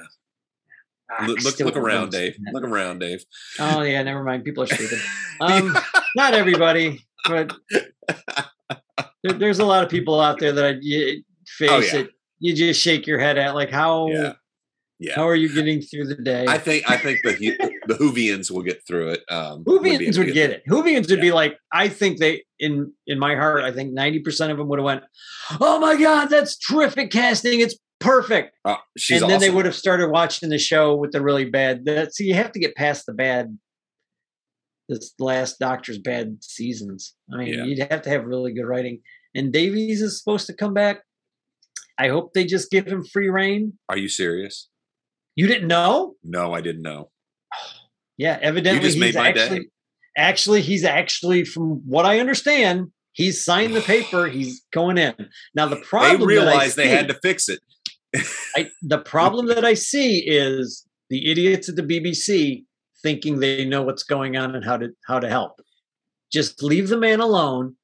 Ah, 1.10 1.16
I 1.24 1.28
Look, 1.28 1.42
look, 1.44 1.60
look 1.60 1.78
around, 1.78 2.12
Dave. 2.12 2.38
Look 2.52 2.64
around, 2.64 3.00
Dave. 3.00 3.24
Oh 3.60 3.82
yeah, 3.82 4.04
never 4.04 4.24
mind. 4.24 4.44
People 4.44 4.64
are 4.64 4.68
stupid. 4.68 5.00
Um, 5.40 5.78
not 6.16 6.34
everybody, 6.34 7.00
but 7.26 7.54
there, 9.24 9.34
there's 9.34 9.60
a 9.60 9.66
lot 9.66 9.84
of 9.84 9.90
people 9.90 10.20
out 10.20 10.40
there 10.40 10.52
that 10.52 10.66
I 10.66 10.78
you, 10.82 11.24
face 11.48 11.70
Oh, 11.72 11.80
yeah. 11.80 11.96
it. 12.04 12.10
You 12.40 12.56
just 12.56 12.82
shake 12.82 13.08
your 13.08 13.20
head 13.20 13.38
at 13.38 13.56
like 13.56 13.72
how 13.72 14.10
yeah, 14.10 14.34
yeah. 15.00 15.16
how 15.16 15.28
are 15.28 15.36
you 15.36 15.54
getting 15.54 15.82
through 15.82 16.06
the 16.06 16.16
day? 16.16 16.46
I 16.48 16.60
think 16.60 16.90
I 16.90 16.98
think 16.98 17.20
the 17.24 17.34
the 17.88 17.96
Whovians 17.96 18.52
will 18.52 18.62
get 18.62 18.86
through 18.86 19.10
it. 19.10 19.22
Um, 19.30 19.64
Whovians 19.64 20.14
to 20.14 20.20
would 20.24 20.34
get 20.34 20.52
it. 20.52 20.64
Whovians 20.70 21.10
would 21.10 21.22
be 21.22 21.32
like, 21.32 21.58
I 21.72 21.90
think 21.90 22.20
they 22.20 22.44
in 22.60 22.94
in 23.08 23.18
my 23.18 23.36
heart, 23.36 23.64
I 23.64 23.72
think 23.72 23.92
ninety 23.94 24.20
percent 24.20 24.52
of 24.52 24.58
them 24.60 24.68
would 24.68 24.78
have 24.78 24.86
went, 24.86 25.04
"Oh 25.60 25.80
my 25.80 25.96
god, 26.00 26.26
that's 26.28 26.56
terrific 26.58 27.10
casting! 27.12 27.60
It's 27.60 27.76
perfect." 28.00 28.56
Uh, 28.64 28.76
she's 28.98 29.22
and 29.22 29.32
then 29.32 29.40
they 29.40 29.50
would 29.50 29.66
have 29.66 29.76
started 29.76 30.12
watching 30.12 30.50
the 30.50 30.60
show 30.60 30.96
with 30.96 31.12
the 31.12 31.22
really 31.22 31.46
bad. 31.46 31.86
That 31.86 32.14
see, 32.14 32.26
you 32.26 32.36
have 32.36 32.52
to 32.52 32.60
get 32.60 32.76
past 32.76 33.08
the 33.08 33.14
bad. 33.14 33.58
This 34.90 35.14
last 35.20 35.60
Doctor's 35.60 36.00
bad 36.00 36.38
seasons. 36.42 37.14
I 37.34 37.38
mean, 37.38 37.48
Yeah. 37.54 37.64
you'd 37.66 37.92
have 37.92 38.02
to 38.04 38.10
have 38.10 38.26
really 38.26 38.54
good 38.54 38.66
writing. 38.66 39.02
And 39.36 39.52
Davies 39.52 40.02
is 40.02 40.18
supposed 40.18 40.48
to 40.48 40.54
come 40.54 40.74
back. 40.74 41.04
I 41.98 42.10
hope 42.10 42.34
they 42.34 42.46
just 42.46 42.72
give 42.72 42.88
him 42.88 43.04
free 43.04 43.30
reign. 43.30 43.74
Are 43.90 43.98
you 43.98 44.08
serious? 44.08 44.70
You 45.36 45.48
didn't 45.48 45.68
know? 45.68 46.16
No, 46.24 46.54
I 46.54 46.62
didn't 46.62 46.82
know. 46.84 47.12
Yeah, 48.20 48.40
evidently 48.42 48.82
just 48.82 48.98
made 48.98 49.14
my 49.14 49.32
day. 49.32 49.42
actually 49.44 49.70
actually 50.18 50.62
he's 50.64 50.84
actually 50.84 51.46
from 51.46 51.84
what 51.88 52.04
I 52.04 52.20
understand, 52.20 52.88
he's 53.12 53.46
signed 53.46 53.76
the 53.76 53.82
paper, 53.82 54.26
he's 54.38 54.64
going 54.74 54.98
in. 54.98 55.14
Now 55.54 55.68
the 55.68 55.76
problem 55.76 56.24
I 56.24 56.26
realized 56.26 56.76
they 56.78 56.88
had 56.88 57.10
to 57.10 57.14
fix 57.22 57.48
it. 57.48 57.60
I, 58.56 58.72
the 58.82 58.98
problem 58.98 59.46
that 59.48 59.64
I 59.64 59.76
see 59.76 60.18
is 60.26 60.84
the 61.12 61.30
idiots 61.30 61.70
at 61.70 61.76
the 61.76 61.84
BBC 61.84 62.66
thinking 63.08 63.40
they 63.40 63.64
know 63.64 63.84
what's 63.84 64.04
going 64.04 64.36
on 64.36 64.54
and 64.54 64.66
how 64.66 64.76
to 64.76 64.90
how 65.08 65.18
to 65.20 65.30
help. 65.30 65.62
Just 66.30 66.62
leave 66.62 66.90
the 66.90 66.98
man 66.98 67.22
alone, 67.22 67.78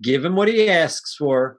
give 0.00 0.24
him 0.24 0.34
what 0.34 0.48
he 0.48 0.70
asks 0.70 1.14
for, 1.14 1.58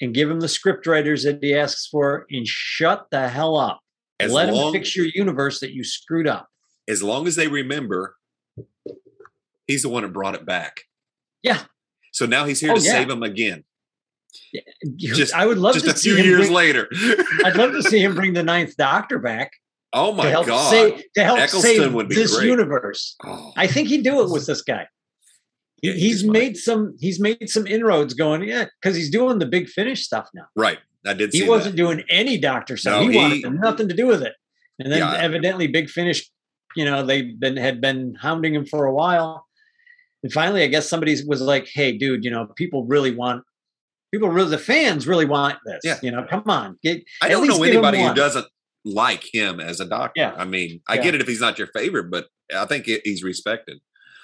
and 0.00 0.12
give 0.12 0.28
him 0.28 0.40
the 0.40 0.48
script 0.48 0.84
writers 0.84 1.22
that 1.22 1.38
he 1.40 1.54
asks 1.54 1.86
for, 1.86 2.26
and 2.30 2.44
shut 2.46 3.06
the 3.12 3.28
hell 3.28 3.56
up. 3.56 3.78
As 4.18 4.32
Let 4.32 4.52
long, 4.52 4.68
him 4.68 4.72
fix 4.80 4.96
your 4.96 5.06
universe 5.14 5.60
that 5.60 5.72
you 5.72 5.84
screwed 5.84 6.26
up. 6.26 6.48
as 6.88 7.02
long 7.04 7.28
as 7.28 7.36
they 7.36 7.46
remember, 7.46 8.16
he's 9.68 9.82
the 9.82 9.88
one 9.88 10.02
that 10.02 10.12
brought 10.12 10.34
it 10.34 10.44
back. 10.44 10.80
Yeah. 11.44 11.62
So 12.12 12.26
now 12.26 12.44
he's 12.46 12.58
here 12.60 12.72
Oh, 12.72 12.76
to 12.76 12.82
yeah. 12.82 12.90
save 12.90 13.08
him 13.08 13.22
again. 13.22 13.62
You- 14.82 15.14
Just- 15.14 15.32
I 15.34 15.46
would 15.46 15.58
love 15.58 15.74
Just 15.74 15.84
to 15.86 15.92
a 15.92 15.94
few 15.94 16.16
years 16.16 16.46
bring- 16.48 16.52
later. 16.52 16.88
I'd 17.44 17.54
love 17.56 17.72
to 17.72 17.82
see 17.90 18.02
him 18.02 18.16
bring 18.16 18.32
the 18.32 18.42
Ninth 18.42 18.76
Doctor 18.76 19.20
back 19.20 19.52
oh 19.92 20.12
my 20.12 20.24
to 20.24 20.30
help 20.30 20.46
god! 20.46 20.70
save 20.70 21.02
to 21.14 21.24
help 21.24 21.38
Eccleston 21.38 21.74
save 21.76 21.94
would 21.94 22.08
be 22.08 22.14
this 22.14 22.36
great. 22.36 22.46
universe. 22.48 23.16
Oh, 23.24 23.52
I 23.56 23.66
think 23.66 23.88
he'd 23.88 24.04
do 24.04 24.22
it 24.22 24.30
with 24.30 24.46
this 24.46 24.62
guy. 24.62 24.86
Yeah, 25.82 25.92
he 25.94 26.00
he's 26.00 26.24
might. 26.24 26.32
made 26.32 26.56
some. 26.56 26.94
He's 27.00 27.18
made 27.20 27.48
some 27.48 27.66
inroads 27.66 28.14
going. 28.14 28.42
Yeah, 28.44 28.66
because 28.80 28.96
he's 28.96 29.10
doing 29.10 29.38
the 29.38 29.46
big 29.46 29.68
finish 29.68 30.04
stuff 30.04 30.28
now. 30.34 30.44
right. 30.56 30.78
I 31.06 31.14
did. 31.14 31.32
See 31.32 31.40
He 31.44 31.48
wasn't 31.48 31.76
That. 31.76 31.82
doing 31.82 32.02
any 32.10 32.36
Doctor 32.36 32.76
stuff. 32.76 33.02
No, 33.02 33.08
he, 33.08 33.16
wanted 33.16 33.42
nothing 33.58 33.88
to 33.88 33.94
do 33.94 34.06
with 34.06 34.20
it. 34.22 34.34
And 34.78 34.92
then 34.92 34.98
Yeah. 34.98 35.14
evidently, 35.16 35.66
Big 35.66 35.88
Finish. 35.88 36.30
You 36.76 36.84
know, 36.84 37.04
they 37.06 37.22
been 37.22 37.56
had 37.56 37.80
been 37.80 38.14
hounding 38.20 38.54
him 38.54 38.66
for 38.66 38.84
a 38.84 38.92
while, 38.94 39.46
and 40.22 40.30
finally, 40.30 40.62
I 40.62 40.66
guess 40.66 40.88
somebody 40.90 41.16
was 41.26 41.40
like, 41.40 41.68
"Hey, 41.72 41.96
dude, 41.96 42.22
you 42.22 42.30
know, 42.30 42.46
people 42.56 42.84
really 42.86 43.12
want." 43.14 43.42
People 44.12 44.28
really, 44.28 44.50
the 44.50 44.58
fans 44.58 45.06
really 45.06 45.24
want 45.24 45.56
this. 45.64 45.80
Yeah. 45.84 45.98
You 46.02 46.10
know, 46.10 46.26
come 46.28 46.42
on, 46.46 46.76
get 46.82 47.02
I 47.22 47.28
don't 47.28 47.46
know 47.48 47.62
anybody 47.62 48.02
who 48.02 48.12
doesn't 48.12 48.46
like 48.84 49.24
him 49.32 49.60
as 49.60 49.80
a 49.80 49.84
doctor. 49.84 50.12
Yeah. 50.20 50.34
I 50.36 50.44
mean, 50.44 50.80
I 50.88 50.94
Yeah. 50.96 51.02
get 51.02 51.14
it 51.14 51.20
if 51.20 51.28
he's 51.28 51.40
not 51.40 51.58
your 51.58 51.68
favorite, 51.68 52.10
but 52.10 52.28
I 52.54 52.64
think 52.66 52.86
he- 52.86 53.00
he's 53.04 53.22
respected. 53.22 53.78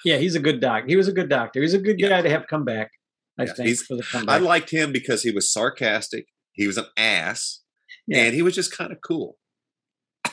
Yeah, 0.05 0.17
he's 0.17 0.35
a 0.35 0.39
good 0.39 0.59
doc. 0.61 0.85
He 0.87 0.95
was 0.95 1.07
a 1.07 1.11
good 1.11 1.29
doctor. 1.29 1.61
He's 1.61 1.73
a 1.73 1.79
good 1.79 1.99
Yeah. 1.99 2.09
guy 2.09 2.21
to 2.21 2.29
have 2.29 2.47
come 2.47 2.65
back. 2.65 2.91
I 3.39 3.45
think 3.45 3.77
for 3.79 3.95
the 3.95 4.03
comeback. 4.03 4.35
I 4.35 4.43
liked 4.43 4.71
him 4.71 4.91
because 4.91 5.21
he 5.23 5.29
was 5.31 5.51
sarcastic. 5.51 6.25
He 6.53 6.65
was 6.65 6.77
an 6.77 6.85
ass, 6.97 7.61
and 8.11 8.33
he 8.33 8.41
was 8.41 8.55
just 8.55 8.75
kind 8.75 8.91
of 8.91 8.99
cool. 9.01 9.37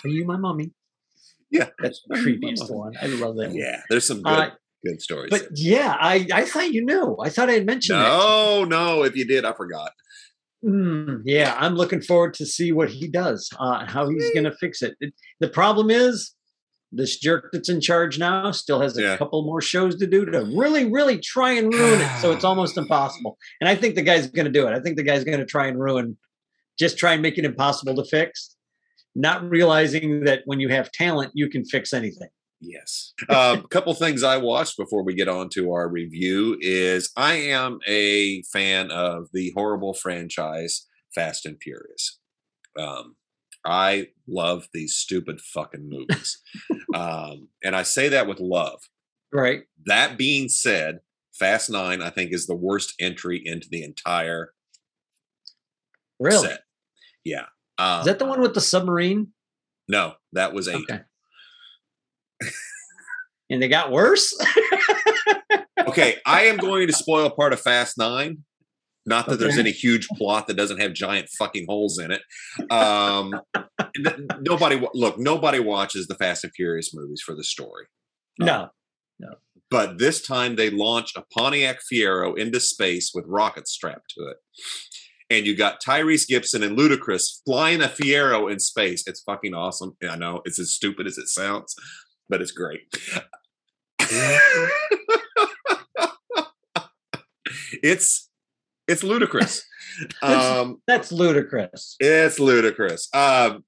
Are 0.02 0.08
you 0.08 0.24
my 0.24 0.36
mommy? 0.36 0.72
Yeah. 1.50 1.68
That's 1.78 2.00
the 2.08 2.16
creepiest 2.16 2.70
one. 2.74 2.94
I 3.00 3.06
love 3.06 3.36
that. 3.36 3.48
one. 3.48 3.56
Yeah, 3.56 3.82
there's 3.90 4.06
some 4.06 4.22
good 4.22 4.32
Uh, 4.32 4.50
good 4.84 5.02
stories. 5.02 5.28
but 5.30 5.40
there. 5.42 5.50
yeah, 5.52 5.96
I 6.00 6.26
I 6.32 6.44
thought 6.46 6.72
you 6.72 6.82
knew. 6.84 7.16
I 7.22 7.28
thought 7.28 7.50
I 7.50 7.54
had 7.54 7.66
mentioned 7.66 7.98
that. 8.00 8.08
no, 8.08 8.64
no, 8.64 9.02
if 9.04 9.14
you 9.16 9.26
did, 9.26 9.44
I 9.44 9.52
forgot. 9.52 9.92
Mm, 10.64 11.22
yeah, 11.24 11.54
I'm 11.58 11.74
looking 11.74 12.00
forward 12.00 12.34
to 12.34 12.46
see 12.46 12.72
what 12.72 12.88
he 12.90 13.06
does. 13.08 13.50
Uh, 13.58 13.84
how 13.86 14.08
he's 14.08 14.30
going 14.32 14.44
to 14.44 14.52
fix 14.56 14.82
it. 14.82 14.94
it. 15.00 15.12
The 15.40 15.48
problem 15.48 15.90
is. 15.90 16.32
This 16.96 17.18
jerk 17.18 17.48
that's 17.52 17.68
in 17.68 17.80
charge 17.80 18.20
now 18.20 18.52
still 18.52 18.78
has 18.80 18.96
a 18.96 19.02
Yeah. 19.02 19.16
couple 19.16 19.42
more 19.44 19.60
shows 19.60 19.96
to 19.96 20.06
do 20.06 20.24
to 20.26 20.44
really, 20.56 20.84
really 20.84 21.18
try 21.18 21.50
and 21.50 21.74
ruin 21.74 22.00
it. 22.00 22.20
So 22.20 22.30
it's 22.30 22.44
almost 22.50 22.78
impossible. 22.78 23.36
And 23.60 23.68
I 23.68 23.74
think 23.74 23.96
the 23.96 24.02
guy's 24.02 24.28
going 24.28 24.44
to 24.46 24.52
do 24.52 24.64
it. 24.68 24.72
I 24.72 24.78
think 24.78 24.96
the 24.96 25.02
guy's 25.02 25.24
going 25.24 25.40
to 25.40 25.44
try 25.44 25.66
and 25.66 25.76
ruin, 25.80 26.16
just 26.78 26.96
try 26.96 27.12
and 27.14 27.20
make 27.20 27.36
it 27.36 27.44
impossible 27.44 27.96
to 27.96 28.04
fix. 28.04 28.54
not 29.16 29.42
realizing 29.50 30.22
that 30.26 30.42
when 30.44 30.60
you 30.60 30.68
have 30.68 30.92
talent, 30.92 31.32
you 31.34 31.48
can 31.50 31.64
fix 31.64 31.92
anything. 31.92 32.28
Yes. 32.66 33.12
A 33.28 33.38
um, 33.38 33.62
couple 33.68 33.92
things 33.94 34.22
I 34.22 34.38
watched 34.38 34.76
before 34.76 35.04
we 35.04 35.14
get 35.14 35.28
on 35.28 35.48
to 35.50 35.72
our 35.72 35.88
review 35.88 36.56
is 36.60 37.10
I 37.16 37.34
am 37.34 37.78
a 37.86 38.42
fan 38.52 38.90
of 38.90 39.28
the 39.32 39.52
horrible 39.54 39.94
franchise 39.94 40.86
Fast 41.14 41.46
and 41.46 41.58
Furious. 41.60 42.18
Um, 42.78 43.16
I 43.64 44.08
love 44.28 44.68
these 44.72 44.96
stupid 44.96 45.40
fucking 45.40 45.88
movies. 45.88 46.40
um, 46.94 47.48
and 47.62 47.76
I 47.76 47.82
say 47.82 48.08
that 48.08 48.26
with 48.26 48.40
love. 48.40 48.80
Right. 49.32 49.62
That 49.86 50.16
being 50.16 50.48
said, 50.48 51.00
Fast 51.38 51.70
Nine, 51.70 52.00
I 52.00 52.10
think, 52.10 52.32
is 52.32 52.46
the 52.46 52.56
worst 52.56 52.94
entry 53.00 53.40
into 53.44 53.68
the 53.70 53.82
entire 53.82 54.52
really? 56.20 56.46
set. 56.46 56.60
Yeah. 57.24 57.46
Um, 57.78 58.00
is 58.00 58.06
that 58.06 58.18
the 58.18 58.26
one 58.26 58.40
with 58.40 58.54
the 58.54 58.60
submarine? 58.60 59.32
No, 59.88 60.14
that 60.32 60.52
was 60.52 60.68
eight. 60.68 60.84
Okay. 60.88 61.00
and 63.50 63.62
they 63.62 63.68
got 63.68 63.90
worse. 63.90 64.36
okay, 65.86 66.16
I 66.26 66.44
am 66.44 66.56
going 66.56 66.86
to 66.86 66.92
spoil 66.92 67.30
part 67.30 67.52
of 67.52 67.60
Fast 67.60 67.98
Nine 67.98 68.44
not 69.06 69.26
that 69.26 69.32
okay. 69.32 69.40
there's 69.40 69.58
any 69.58 69.70
huge 69.70 70.08
plot 70.08 70.46
that 70.46 70.56
doesn't 70.56 70.80
have 70.80 70.94
giant 70.94 71.28
fucking 71.38 71.66
holes 71.68 71.98
in 71.98 72.10
it. 72.10 72.22
Um, 72.70 73.38
nobody 74.40 74.82
look. 74.94 75.18
Nobody 75.18 75.60
watches 75.60 76.06
the 76.06 76.14
Fast 76.14 76.44
and 76.44 76.52
Furious 76.54 76.94
movies 76.94 77.22
for 77.24 77.34
the 77.34 77.44
story. 77.44 77.86
No, 78.38 78.62
um, 78.62 78.70
no. 79.18 79.34
But 79.70 79.98
this 79.98 80.22
time 80.26 80.56
they 80.56 80.70
launch 80.70 81.12
a 81.16 81.24
Pontiac 81.34 81.80
Fiero 81.90 82.38
into 82.38 82.60
space 82.60 83.12
with 83.14 83.24
rockets 83.26 83.72
strapped 83.72 84.14
to 84.16 84.28
it, 84.28 84.36
and 85.28 85.46
you 85.46 85.54
got 85.54 85.82
Tyrese 85.82 86.26
Gibson 86.26 86.62
and 86.62 86.78
Ludacris 86.78 87.42
flying 87.44 87.82
a 87.82 87.88
Fiero 87.88 88.50
in 88.50 88.58
space. 88.58 89.04
It's 89.06 89.20
fucking 89.20 89.52
awesome. 89.52 89.96
I 90.08 90.16
know 90.16 90.40
it's 90.46 90.58
as 90.58 90.72
stupid 90.72 91.06
as 91.06 91.18
it 91.18 91.28
sounds, 91.28 91.74
but 92.28 92.42
it's 92.42 92.52
great. 92.52 92.82
it's 97.82 98.28
it's 98.88 99.02
ludicrous. 99.02 99.64
Um, 100.22 100.82
that's 100.88 101.12
ludicrous. 101.12 101.94
It's 102.00 102.40
ludicrous. 102.40 103.08
Um, 103.14 103.62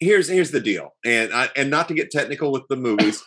here's 0.00 0.28
here's 0.28 0.50
the 0.50 0.60
deal, 0.60 0.90
and 1.02 1.32
I, 1.32 1.48
and 1.56 1.70
not 1.70 1.88
to 1.88 1.94
get 1.94 2.10
technical 2.10 2.52
with 2.52 2.64
the 2.68 2.76
movies, 2.76 3.24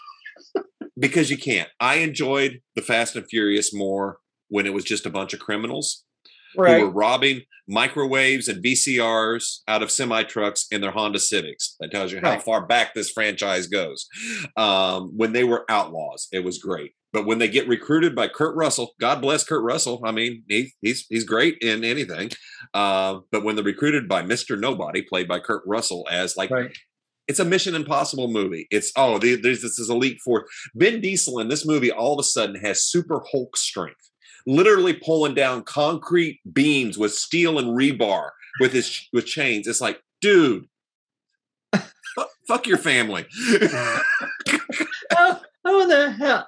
because 0.99 1.31
you 1.31 1.39
can't. 1.39 1.69
I 1.79 1.95
enjoyed 1.95 2.61
the 2.75 2.83
Fast 2.83 3.15
and 3.15 3.25
Furious 3.27 3.73
more 3.73 4.19
when 4.47 4.67
it 4.67 4.75
was 4.75 4.83
just 4.83 5.07
a 5.07 5.09
bunch 5.09 5.33
of 5.33 5.39
criminals 5.39 6.03
right. 6.57 6.79
who 6.79 6.85
were 6.85 6.91
robbing 6.91 7.41
microwaves 7.67 8.47
and 8.47 8.63
VCRs 8.63 9.59
out 9.67 9.83
of 9.83 9.91
semi 9.91 10.23
trucks 10.23 10.65
in 10.71 10.81
their 10.81 10.91
Honda 10.91 11.19
Civics. 11.19 11.75
That 11.79 11.91
tells 11.91 12.11
you 12.11 12.19
how 12.21 12.31
right. 12.31 12.41
far 12.41 12.65
back 12.65 12.93
this 12.93 13.11
franchise 13.11 13.67
goes. 13.67 14.07
Um, 14.57 15.11
when 15.15 15.33
they 15.33 15.43
were 15.43 15.65
outlaws, 15.69 16.27
it 16.31 16.43
was 16.43 16.57
great. 16.57 16.91
But 17.11 17.25
when 17.25 17.39
they 17.39 17.47
get 17.47 17.67
recruited 17.67 18.15
by 18.15 18.27
Kurt 18.27 18.55
Russell, 18.55 18.91
God 18.99 19.21
bless 19.21 19.43
Kurt 19.43 19.63
Russell. 19.63 20.01
I 20.05 20.11
mean, 20.11 20.43
he, 20.47 20.73
he's 20.81 21.05
he's 21.09 21.23
great 21.23 21.57
in 21.61 21.83
anything. 21.83 22.31
Uh, 22.73 23.19
but 23.31 23.43
when 23.43 23.55
they're 23.55 23.63
recruited 23.63 24.07
by 24.07 24.21
Mister 24.21 24.55
Nobody, 24.55 25.01
played 25.01 25.27
by 25.27 25.39
Kurt 25.39 25.63
Russell, 25.65 26.07
as 26.11 26.37
like 26.37 26.51
right. 26.51 26.71
it's 27.27 27.39
a 27.39 27.45
Mission 27.45 27.73
Impossible 27.73 28.27
movie. 28.27 28.67
It's 28.69 28.91
oh, 28.95 29.17
there's 29.17 29.41
this 29.41 29.79
is 29.79 29.89
elite 29.89 30.19
force. 30.23 30.43
Vin 30.75 31.01
Diesel 31.01 31.39
in 31.39 31.47
this 31.47 31.65
movie 31.65 31.91
all 31.91 32.13
of 32.13 32.19
a 32.19 32.23
sudden 32.23 32.55
has 32.61 32.83
super 32.83 33.23
Hulk 33.31 33.57
strength, 33.57 34.08
literally 34.45 34.93
pulling 34.93 35.33
down 35.33 35.63
concrete 35.63 36.39
beams 36.51 36.97
with 36.97 37.13
steel 37.13 37.59
and 37.59 37.77
rebar 37.77 38.29
with 38.59 38.73
his 38.73 39.07
with 39.13 39.25
chains. 39.25 39.67
It's 39.67 39.81
like, 39.81 40.01
dude, 40.21 40.67
fuck 42.47 42.67
your 42.67 42.77
family. 42.77 43.25
oh, 43.61 45.41
oh 45.65 45.87
the 45.87 46.11
hell 46.11 46.47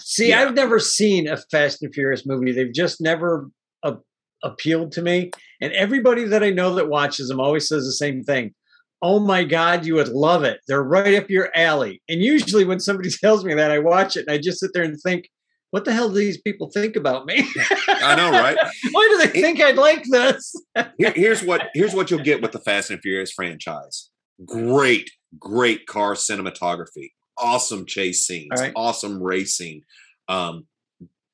See, 0.00 0.30
yeah. 0.30 0.42
I've 0.42 0.54
never 0.54 0.78
seen 0.78 1.28
a 1.28 1.36
Fast 1.36 1.82
and 1.82 1.92
Furious 1.94 2.26
movie. 2.26 2.52
They've 2.52 2.72
just 2.72 3.00
never 3.00 3.48
uh, 3.82 3.96
appealed 4.42 4.92
to 4.92 5.02
me. 5.02 5.30
And 5.60 5.72
everybody 5.72 6.24
that 6.24 6.42
I 6.42 6.50
know 6.50 6.74
that 6.74 6.88
watches 6.88 7.28
them 7.28 7.40
always 7.40 7.68
says 7.68 7.84
the 7.84 7.92
same 7.92 8.22
thing. 8.22 8.54
Oh 9.00 9.18
my 9.18 9.42
God, 9.44 9.84
you 9.84 9.94
would 9.94 10.08
love 10.08 10.44
it. 10.44 10.60
They're 10.68 10.82
right 10.82 11.14
up 11.14 11.30
your 11.30 11.50
alley. 11.56 12.02
And 12.08 12.20
usually 12.20 12.64
when 12.64 12.80
somebody 12.80 13.10
tells 13.20 13.44
me 13.44 13.54
that, 13.54 13.70
I 13.70 13.78
watch 13.78 14.16
it 14.16 14.26
and 14.26 14.34
I 14.34 14.38
just 14.38 14.60
sit 14.60 14.70
there 14.74 14.84
and 14.84 15.00
think, 15.00 15.28
what 15.72 15.84
the 15.84 15.92
hell 15.92 16.08
do 16.08 16.14
these 16.14 16.40
people 16.40 16.70
think 16.70 16.96
about 16.96 17.26
me? 17.26 17.44
I 17.88 18.14
know, 18.14 18.30
right? 18.30 18.56
Why 18.92 19.08
do 19.10 19.18
they 19.18 19.40
think 19.40 19.60
I'd 19.60 19.76
like 19.76 20.04
this? 20.04 20.54
Here, 20.98 21.12
here's 21.12 21.42
what 21.42 21.68
here's 21.74 21.94
what 21.94 22.10
you'll 22.10 22.22
get 22.22 22.40
with 22.40 22.52
the 22.52 22.60
Fast 22.60 22.90
and 22.90 23.00
Furious 23.00 23.32
franchise. 23.32 24.10
Great, 24.46 25.10
great 25.38 25.86
car 25.86 26.14
cinematography 26.14 27.10
awesome 27.38 27.86
chase 27.86 28.26
scenes, 28.26 28.50
right. 28.58 28.72
awesome 28.76 29.22
racing, 29.22 29.82
um, 30.28 30.66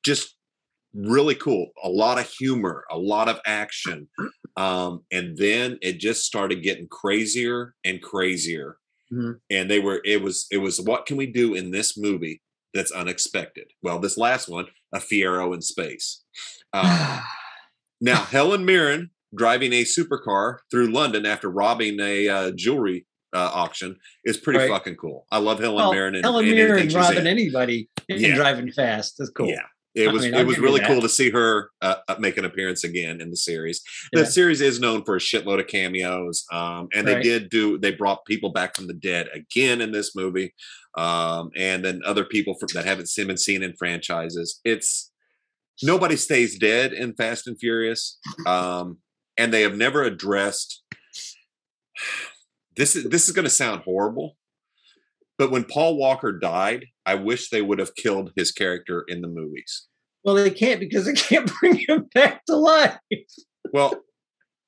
just 0.04 0.36
really 0.94 1.34
cool. 1.34 1.68
A 1.82 1.88
lot 1.88 2.18
of 2.18 2.28
humor, 2.28 2.84
a 2.90 2.98
lot 2.98 3.28
of 3.28 3.40
action, 3.46 4.08
um, 4.56 5.02
and 5.12 5.36
then 5.36 5.78
it 5.82 5.98
just 5.98 6.24
started 6.24 6.62
getting 6.62 6.88
crazier 6.88 7.74
and 7.84 8.02
crazier. 8.02 8.78
Mm-hmm. 9.12 9.32
And 9.50 9.70
they 9.70 9.80
were 9.80 10.02
it 10.04 10.22
was 10.22 10.46
it 10.50 10.58
was 10.58 10.80
what 10.80 11.06
can 11.06 11.16
we 11.16 11.26
do 11.26 11.54
in 11.54 11.70
this 11.70 11.96
movie 11.96 12.42
that's 12.74 12.90
unexpected? 12.90 13.70
Well, 13.82 13.98
this 13.98 14.18
last 14.18 14.48
one, 14.48 14.66
a 14.94 14.98
Fiero 14.98 15.54
in 15.54 15.62
space. 15.62 16.24
Um, 16.74 17.20
now 18.02 18.24
Helen 18.24 18.66
Mirren 18.66 19.08
driving 19.34 19.72
a 19.72 19.84
supercar 19.84 20.58
through 20.70 20.88
London 20.88 21.24
after 21.24 21.50
robbing 21.50 21.98
a 21.98 22.28
uh, 22.28 22.50
jewelry 22.54 23.06
uh, 23.34 23.50
auction 23.52 23.96
is 24.24 24.36
pretty 24.36 24.58
right. 24.58 24.70
fucking 24.70 24.96
cool. 24.96 25.26
I 25.30 25.38
love 25.38 25.60
Helen 25.60 25.76
well, 25.76 25.92
Mirren 25.92 26.14
and 26.14 26.24
Helen 26.24 26.44
and 26.44 26.54
Mirren 26.54 26.88
robbing 26.88 27.26
anybody 27.26 27.88
and 28.08 28.20
yeah. 28.20 28.34
driving 28.34 28.70
fast. 28.70 29.14
That's 29.18 29.30
cool. 29.30 29.48
Yeah. 29.48 29.62
It 29.98 30.12
was 30.12 30.24
I 30.24 30.30
mean, 30.30 30.40
it 30.40 30.46
was 30.46 30.58
really 30.58 30.80
cool 30.80 31.00
to 31.00 31.08
see 31.08 31.30
her 31.30 31.70
uh, 31.82 31.96
uh, 32.06 32.16
make 32.18 32.36
an 32.36 32.44
appearance 32.44 32.84
again 32.84 33.20
in 33.20 33.30
the 33.30 33.36
series. 33.36 33.82
The 34.12 34.20
yeah. 34.20 34.26
series 34.26 34.60
is 34.60 34.80
known 34.80 35.04
for 35.04 35.16
a 35.16 35.20
shitload 35.20 35.60
of 35.60 35.66
cameos, 35.66 36.44
um, 36.52 36.88
and 36.94 37.06
they 37.06 37.14
right. 37.14 37.22
did 37.22 37.50
do 37.50 37.78
they 37.78 37.92
brought 37.92 38.24
people 38.24 38.52
back 38.52 38.76
from 38.76 38.86
the 38.86 38.94
dead 38.94 39.28
again 39.34 39.80
in 39.80 39.92
this 39.92 40.14
movie, 40.14 40.54
um, 40.96 41.50
and 41.56 41.84
then 41.84 42.00
other 42.06 42.24
people 42.24 42.54
from, 42.54 42.68
that 42.74 42.84
haven't 42.84 43.08
seen 43.08 43.26
been 43.26 43.36
seen 43.36 43.62
in 43.62 43.74
franchises. 43.76 44.60
It's 44.64 45.10
nobody 45.82 46.16
stays 46.16 46.58
dead 46.58 46.92
in 46.92 47.14
Fast 47.14 47.46
and 47.46 47.58
Furious, 47.58 48.18
um, 48.46 48.98
and 49.36 49.52
they 49.52 49.62
have 49.62 49.76
never 49.76 50.04
addressed 50.04 50.82
this 52.76 52.94
is 52.94 53.04
this 53.10 53.28
is 53.28 53.34
going 53.34 53.44
to 53.44 53.50
sound 53.50 53.82
horrible, 53.82 54.36
but 55.36 55.50
when 55.50 55.64
Paul 55.64 55.96
Walker 55.96 56.32
died, 56.32 56.86
I 57.04 57.16
wish 57.16 57.50
they 57.50 57.62
would 57.62 57.78
have 57.80 57.94
killed 57.96 58.32
his 58.36 58.52
character 58.52 59.04
in 59.08 59.20
the 59.20 59.28
movies. 59.28 59.87
Well, 60.24 60.34
they 60.34 60.50
can't 60.50 60.80
because 60.80 61.06
they 61.06 61.14
can't 61.14 61.50
bring 61.60 61.76
him 61.76 62.08
back 62.14 62.44
to 62.46 62.56
life. 62.56 62.98
Well, 63.72 63.94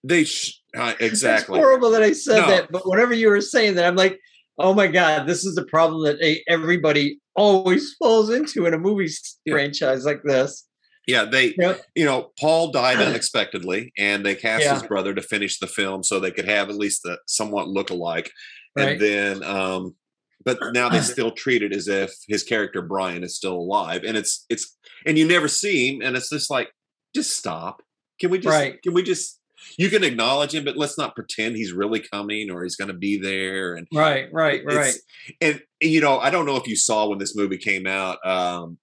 they 0.05 0.25
sh- 0.25 0.61
uh, 0.77 0.95
exactly. 1.01 1.59
It's 1.59 1.65
horrible 1.65 1.91
that 1.91 2.03
I 2.03 2.13
said 2.13 2.41
no. 2.41 2.49
that, 2.49 2.73
but 2.73 2.89
whenever 2.89 3.15
you 3.15 3.29
were 3.29 3.41
saying 3.41 3.75
that, 3.75 3.87
I'm 3.87 3.97
like, 3.97 4.19
oh 4.59 4.75
my 4.75 4.87
god, 4.87 5.27
this 5.27 5.45
is 5.45 5.55
the 5.55 5.65
problem 5.65 6.05
that 6.05 6.41
everybody 6.49 7.19
always 7.35 7.95
falls 7.95 8.31
into 8.31 8.67
in 8.67 8.75
a 8.75 8.79
movie 8.79 9.11
yeah. 9.45 9.55
franchise 9.55 10.05
like 10.05 10.23
this. 10.23 10.67
Yeah, 11.07 11.25
they, 11.25 11.55
yep. 11.59 11.83
you 11.97 12.05
know, 12.05 12.31
Paul 12.39 12.71
died 12.71 12.99
unexpectedly, 13.07 13.93
and 13.99 14.25
they 14.25 14.35
cast 14.35 14.65
yeah. 14.65 14.75
his 14.75 14.83
brother 14.83 15.15
to 15.15 15.23
finish 15.23 15.59
the 15.59 15.67
film 15.67 16.03
so 16.03 16.21
they 16.21 16.31
could 16.31 16.49
have 16.49 16.69
at 16.69 16.77
least 16.77 17.05
a 17.07 17.19
somewhat 17.27 17.69
look 17.69 17.91
alike. 17.91 18.31
Right. 18.77 18.93
And 18.93 19.01
then, 19.01 19.43
um, 19.43 19.97
but 20.45 20.59
now 20.73 20.89
they 20.89 21.01
still 21.01 21.31
treat 21.31 21.63
it 21.63 21.75
as 21.75 21.89
if 21.89 22.13
his 22.29 22.43
character 22.43 22.83
Brian 22.83 23.25
is 23.25 23.37
still 23.37 23.57
alive, 23.57 24.05
and 24.05 24.17
it's 24.17 24.45
it's, 24.49 24.77
and 25.07 25.19
you 25.19 25.27
never 25.27 25.49
see 25.49 25.95
him, 25.95 26.03
and 26.03 26.17
it's 26.17 26.31
just 26.31 26.51
like, 26.51 26.71
just 27.15 27.37
stop. 27.37 27.83
Can 28.21 28.31
we 28.31 28.39
just? 28.39 28.53
Right. 28.53 28.81
Can 28.83 28.95
we 28.95 29.03
just? 29.03 29.39
You 29.77 29.91
can 29.91 30.03
acknowledge 30.05 30.55
him, 30.55 30.65
but 30.65 30.79
let's 30.79 30.97
not 30.97 31.15
pretend 31.15 31.55
he's 31.55 31.75
really 31.75 32.01
coming 32.01 32.51
or 32.51 32.63
he's 32.63 32.77
going 32.77 32.89
to 32.89 32.95
be 32.95 33.19
there. 33.19 33.75
And 33.75 33.87
right, 33.93 34.27
right, 34.33 34.63
right. 34.65 34.95
And 35.43 35.61
you 35.81 36.01
know, 36.01 36.19
I 36.19 36.31
don't 36.31 36.47
know 36.47 36.57
if 36.57 36.67
you 36.67 36.77
saw 36.77 37.07
when 37.07 37.19
this 37.19 37.37
movie 37.37 37.59
came 37.59 37.87
out. 37.87 38.25
Um, 38.27 38.79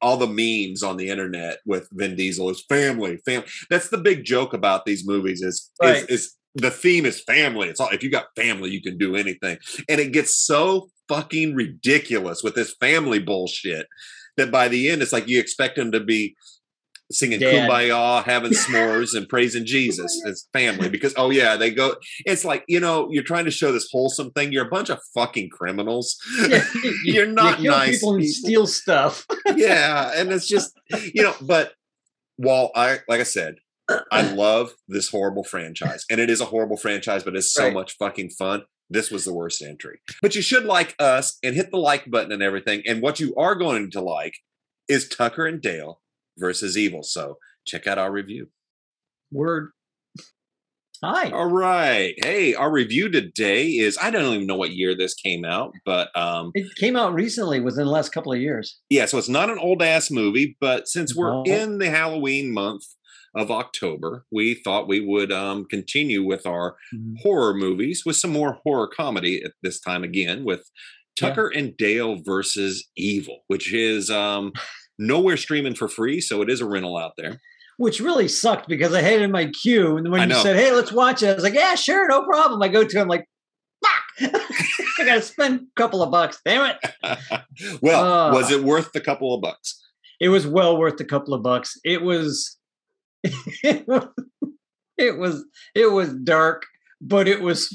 all 0.00 0.16
the 0.16 0.26
memes 0.26 0.82
on 0.82 0.96
the 0.96 1.08
internet 1.08 1.58
with 1.66 1.88
Vin 1.92 2.16
Diesel 2.16 2.50
is 2.50 2.64
family, 2.68 3.16
family. 3.18 3.46
That's 3.70 3.88
the 3.88 3.98
big 3.98 4.24
joke 4.24 4.54
about 4.54 4.84
these 4.84 5.06
movies 5.06 5.42
is, 5.42 5.70
right. 5.82 5.96
is, 5.96 6.04
is 6.04 6.34
the 6.54 6.70
theme 6.70 7.06
is 7.06 7.22
family. 7.22 7.68
It's 7.68 7.80
all 7.80 7.88
if 7.90 8.02
you 8.02 8.10
got 8.10 8.34
family, 8.36 8.70
you 8.70 8.82
can 8.82 8.98
do 8.98 9.16
anything. 9.16 9.58
And 9.88 10.00
it 10.00 10.12
gets 10.12 10.34
so 10.34 10.90
fucking 11.08 11.54
ridiculous 11.54 12.42
with 12.42 12.54
this 12.54 12.74
family 12.80 13.18
bullshit 13.18 13.86
that 14.36 14.50
by 14.50 14.68
the 14.68 14.88
end 14.88 15.02
it's 15.02 15.12
like 15.12 15.28
you 15.28 15.40
expect 15.40 15.76
them 15.76 15.92
to 15.92 16.00
be 16.00 16.34
singing 17.10 17.40
Dad. 17.40 17.68
kumbaya, 17.68 18.22
having 18.24 18.52
s'mores, 18.52 19.16
and 19.16 19.28
praising 19.28 19.64
Jesus 19.64 20.22
as 20.26 20.46
family. 20.52 20.88
Because 20.88 21.14
oh 21.16 21.30
yeah, 21.30 21.56
they 21.56 21.70
go. 21.70 21.94
It's 22.26 22.44
like 22.44 22.64
you 22.68 22.80
know 22.80 23.08
you're 23.10 23.22
trying 23.22 23.44
to 23.46 23.50
show 23.50 23.72
this 23.72 23.88
wholesome 23.90 24.30
thing. 24.32 24.52
You're 24.52 24.66
a 24.66 24.70
bunch 24.70 24.90
of 24.90 24.98
fucking 25.14 25.50
criminals. 25.50 26.16
Yeah, 26.48 26.64
you're 27.04 27.26
not 27.26 27.60
you 27.60 27.70
nice. 27.70 27.98
People, 27.98 28.16
people 28.18 28.32
steal 28.32 28.66
stuff. 28.66 29.26
yeah, 29.54 30.12
and 30.14 30.30
it's 30.32 30.46
just 30.46 30.78
you 30.90 31.22
know. 31.22 31.34
But 31.40 31.72
while 32.36 32.70
I 32.74 32.98
like 33.08 33.20
I 33.20 33.24
said, 33.24 33.56
I 34.12 34.22
love 34.32 34.72
this 34.86 35.08
horrible 35.08 35.44
franchise, 35.44 36.04
and 36.10 36.20
it 36.20 36.28
is 36.30 36.40
a 36.40 36.46
horrible 36.46 36.76
franchise, 36.76 37.22
but 37.24 37.34
it's 37.36 37.52
so 37.52 37.64
Right. 37.64 37.72
much 37.74 37.96
fucking 37.98 38.30
fun. 38.30 38.62
This 38.90 39.10
was 39.10 39.24
the 39.24 39.34
worst 39.34 39.62
entry. 39.62 40.00
But 40.22 40.34
you 40.34 40.42
should 40.42 40.64
like 40.64 40.94
us 40.98 41.38
and 41.42 41.54
hit 41.54 41.70
the 41.70 41.76
like 41.78 42.10
button 42.10 42.32
and 42.32 42.42
everything. 42.42 42.82
And 42.86 43.02
what 43.02 43.20
you 43.20 43.34
are 43.36 43.54
going 43.54 43.90
to 43.92 44.00
like 44.00 44.34
is 44.88 45.08
Tucker 45.08 45.46
and 45.46 45.60
Dale 45.60 46.00
versus 46.38 46.76
Evil. 46.78 47.02
So 47.02 47.38
check 47.66 47.86
out 47.86 47.98
our 47.98 48.10
review. 48.10 48.48
Word. 49.30 49.70
Hi. 51.04 51.30
All 51.30 51.46
right. 51.50 52.14
Hey, 52.24 52.54
our 52.54 52.72
review 52.72 53.08
today 53.08 53.66
is 53.68 53.96
I 54.02 54.10
don't 54.10 54.34
even 54.34 54.46
know 54.48 54.56
what 54.56 54.72
year 54.72 54.96
this 54.96 55.14
came 55.14 55.44
out, 55.44 55.72
but 55.84 56.08
um 56.16 56.50
It 56.54 56.74
came 56.76 56.96
out 56.96 57.14
recently, 57.14 57.60
within 57.60 57.84
the 57.84 57.90
last 57.92 58.10
couple 58.10 58.32
of 58.32 58.40
years. 58.40 58.80
yeah, 58.90 59.04
so 59.06 59.16
it's 59.18 59.28
not 59.28 59.48
an 59.50 59.58
old 59.58 59.80
ass 59.80 60.10
movie, 60.10 60.56
but 60.60 60.88
since 60.88 61.14
we're 61.14 61.30
No. 61.30 61.42
in 61.44 61.78
the 61.78 61.88
Halloween 61.90 62.52
month 62.52 62.82
of 63.34 63.50
October, 63.50 64.24
we 64.30 64.54
thought 64.54 64.88
we 64.88 65.00
would 65.00 65.30
um 65.32 65.64
continue 65.66 66.22
with 66.24 66.46
our 66.46 66.76
horror 67.22 67.54
movies 67.54 68.02
with 68.06 68.16
some 68.16 68.30
more 68.32 68.58
horror 68.64 68.88
comedy 68.88 69.42
at 69.44 69.52
this 69.62 69.80
time 69.80 70.02
again 70.04 70.44
with 70.44 70.60
Yeah. 71.20 71.28
Tucker 71.30 71.48
and 71.48 71.76
Dale 71.76 72.22
versus 72.24 72.86
Evil, 72.96 73.40
which 73.48 73.72
is 73.72 74.10
um 74.10 74.52
nowhere 74.98 75.36
streaming 75.36 75.74
for 75.74 75.88
free, 75.88 76.20
so 76.20 76.42
it 76.42 76.50
is 76.50 76.60
a 76.60 76.66
rental 76.66 76.96
out 76.96 77.12
there. 77.16 77.40
Which 77.76 78.00
really 78.00 78.26
sucked 78.28 78.68
because 78.68 78.92
I 78.92 79.02
had 79.02 79.14
it 79.20 79.22
in 79.22 79.30
my 79.30 79.46
queue, 79.46 79.96
and 79.96 80.10
when 80.10 80.20
I 80.20 80.24
you 80.24 80.30
know. 80.30 80.42
said, 80.42 80.56
"Hey, 80.56 80.72
let's 80.72 80.90
watch 80.92 81.22
it," 81.22 81.28
I 81.30 81.34
was 81.34 81.44
like, 81.44 81.54
"Yeah, 81.54 81.74
sure, 81.76 82.08
no 82.08 82.24
problem." 82.24 82.60
I 82.62 82.66
go 82.68 82.82
to, 82.84 82.98
it, 82.98 83.00
I'm 83.00 83.06
like, 83.06 83.24
"Fuck, 83.84 84.32
I 84.98 85.04
got 85.04 85.14
to 85.14 85.22
spend 85.22 85.60
a 85.60 85.64
couple 85.80 86.02
of 86.02 86.10
bucks." 86.10 86.40
Damn 86.44 86.74
it! 86.74 86.90
well, 87.80 88.04
Ah. 88.04 88.32
was 88.32 88.50
it 88.50 88.64
worth 88.64 88.90
the 88.92 89.00
couple 89.00 89.32
of 89.32 89.40
bucks? 89.40 89.80
It 90.20 90.30
was 90.30 90.44
well 90.44 90.76
worth 90.76 90.98
a 91.00 91.04
couple 91.04 91.34
of 91.34 91.44
bucks. 91.44 91.78
It 91.84 92.02
was, 92.02 92.57
it 93.22 93.86
was, 93.86 94.08
it 94.98 95.18
was, 95.18 95.44
it 95.74 95.92
was 95.92 96.12
dark, 96.14 96.66
but 97.00 97.28
it 97.28 97.40
was 97.40 97.68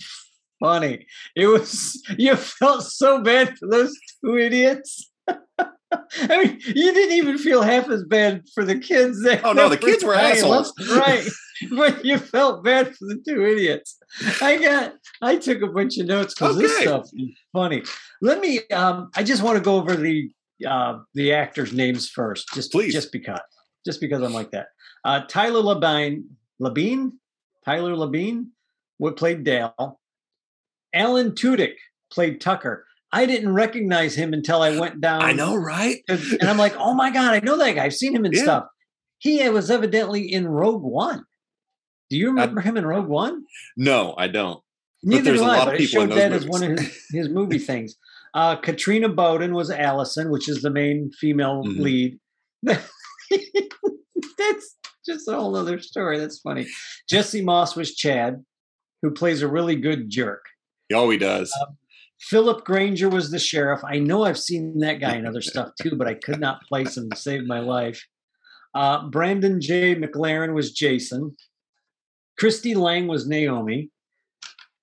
funny. 0.60 1.06
It 1.36 1.48
was. 1.48 2.02
You 2.18 2.36
felt 2.36 2.84
so 2.84 3.22
bad 3.22 3.58
for 3.58 3.68
those 3.68 3.96
two 4.24 4.38
idiots. 4.38 5.12
I 5.30 6.44
mean, 6.44 6.60
you 6.66 6.94
didn't 6.94 7.16
even 7.18 7.38
feel 7.38 7.62
half 7.62 7.90
as 7.90 8.04
bad 8.04 8.44
for 8.54 8.66
the 8.66 8.78
kids. 8.78 9.22
That 9.24 9.46
Oh, 9.46 9.54
no, 9.54 9.70
the 9.70 9.78
kids 9.78 10.04
were 10.04 10.16
assholes. 10.16 10.74
right? 10.96 11.24
But 11.76 12.04
you 12.04 12.18
felt 12.18 12.64
bad 12.64 12.96
for 12.96 13.06
the 13.06 13.22
two 13.28 13.46
idiots. 13.46 13.98
I 14.42 14.58
got. 14.58 14.94
I 15.22 15.36
took 15.36 15.62
a 15.62 15.68
bunch 15.68 15.98
of 15.98 16.08
notes 16.08 16.34
because 16.34 16.58
this 16.58 16.78
stuff 16.80 17.10
is 17.14 17.30
funny. 17.52 17.84
Let 18.22 18.40
me. 18.40 18.62
Um, 18.72 19.10
I 19.16 19.24
just 19.24 19.44
want 19.44 19.58
to 19.58 19.64
go 19.64 19.76
over 19.76 19.96
the 19.96 20.32
uh, 20.68 21.00
the 21.14 21.34
actors' 21.34 21.74
names 21.74 22.10
first, 22.10 22.48
just 22.54 22.72
Please. 22.72 22.94
just 22.94 23.12
because, 23.12 23.40
just 23.86 24.02
because 24.02 24.22
I'm 24.22 24.34
like 24.34 24.52
that. 24.52 24.68
Uh, 25.06 25.22
Tyler 25.28 25.62
Labine, 25.62 26.24
Labine, 26.62 27.12
Tyler 27.66 27.96
Labine, 27.96 28.48
what 28.98 29.18
played 29.18 29.44
Dale. 29.44 30.00
Alan 30.94 31.32
Tudyk 31.32 31.76
played 32.12 32.40
Tucker. 32.40 32.86
I 33.12 33.26
didn't 33.26 33.54
recognize 33.54 34.16
him 34.16 34.34
until 34.34 34.62
I 34.62 34.78
went 34.80 35.02
down. 35.02 35.22
I 35.22 35.34
know, 35.34 35.56
right? 35.56 35.98
and 36.08 36.44
I'm 36.44 36.58
like, 36.58 36.76
oh 36.78 36.94
my 36.94 37.10
god, 37.12 37.34
I 37.34 37.40
know 37.40 37.58
that 37.58 37.76
guy. 37.76 37.86
I've 37.86 37.94
seen 37.96 38.16
him 38.16 38.26
in 38.26 38.32
Yeah. 38.34 38.44
stuff. 38.44 38.66
He 39.20 39.48
was 39.50 39.72
evidently 39.72 40.32
in 40.32 40.48
Rogue 40.48 40.84
One. 40.84 41.24
Do 42.10 42.18
you 42.18 42.28
remember 42.28 42.60
him 42.62 42.76
in 42.78 42.86
Rogue 42.86 43.08
One? 43.08 43.44
No, 43.78 44.14
I 44.18 44.28
don't. 44.28 44.62
Neither 45.02 45.34
do 45.36 45.42
a 45.42 45.46
I, 45.46 45.48
lot 45.48 45.60
of 45.60 45.66
but 45.66 45.74
I 45.74 45.78
people 45.78 46.02
showed 46.02 46.12
that 46.12 46.32
as 46.32 46.46
one 46.46 46.64
of 46.64 46.78
his, 46.80 47.08
his 47.12 47.30
movie 47.30 47.58
things. 47.72 47.96
Uh, 48.34 48.56
Katrina 48.58 49.10
Bowden 49.10 49.54
was 49.54 49.70
Allison, 49.70 50.30
which 50.30 50.48
is 50.50 50.62
the 50.62 50.70
main 50.70 51.12
female 51.20 51.64
Mhm. 51.64 51.80
lead. 51.80 52.20
That's 54.38 54.76
just 55.06 55.28
a 55.28 55.34
whole 55.34 55.56
other 55.56 55.80
story. 55.80 56.20
That's 56.20 56.40
funny. 56.40 56.68
Jesse 57.10 57.44
Moss 57.44 57.76
was 57.76 57.96
Chad, 57.96 58.44
who 59.02 59.12
plays 59.12 59.42
a 59.42 59.48
really 59.48 59.76
good 59.76 60.10
jerk. 60.10 60.46
Oh, 60.94 61.10
he 61.10 61.18
does. 61.18 61.54
Philip 62.20 62.64
Granger 62.64 63.10
was 63.10 63.32
the 63.32 63.40
sheriff. 63.40 63.82
I 63.84 64.00
know 64.00 64.24
I've 64.24 64.40
seen 64.40 64.80
that 64.80 65.00
guy 65.02 65.16
in 65.16 65.26
other 65.26 65.42
stuff 65.42 65.72
too, 65.82 65.96
but 65.96 66.08
I 66.08 66.14
could 66.14 66.40
not 66.40 66.64
place 66.68 66.96
him 66.96 67.10
to 67.10 67.18
save 67.18 67.46
my 67.46 67.60
life. 67.60 68.04
Uh, 68.74 69.08
Brandon 69.10 69.60
J. 69.60 69.96
McLaren 69.96 70.54
was 70.54 70.72
Jason. 70.72 71.36
Christy 72.40 72.76
Lang 72.76 73.08
was 73.08 73.28
Naomi. 73.28 73.90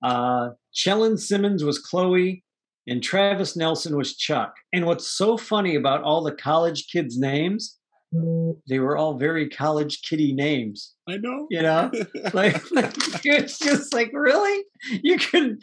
Uh, 0.03 0.51
Chelan 0.73 1.19
Simmons 1.19 1.65
was 1.65 1.79
Chloe. 1.79 2.45
And 2.87 3.03
Travis 3.03 3.57
Nelson 3.57 3.97
was 3.97 4.17
Chuck. 4.17 4.55
And 4.73 4.87
what's 4.87 5.07
so 5.07 5.37
funny 5.37 5.77
about 5.77 6.03
all 6.03 6.25
the 6.25 6.35
college 6.35 6.89
kids' 6.91 7.19
names, 7.19 7.79
they 8.69 8.79
were 8.79 8.97
all 8.97 9.15
very 9.19 9.49
college 9.49 10.03
kitty 10.03 10.33
names, 10.33 10.95
I 11.09 11.17
know. 11.19 11.47
you 11.51 11.63
know? 11.63 11.91
like, 12.35 12.71
like 12.73 12.93
it's 13.25 13.59
just 13.59 13.93
like 13.95 14.11
really? 14.13 14.65
You 15.03 15.17
can 15.19 15.59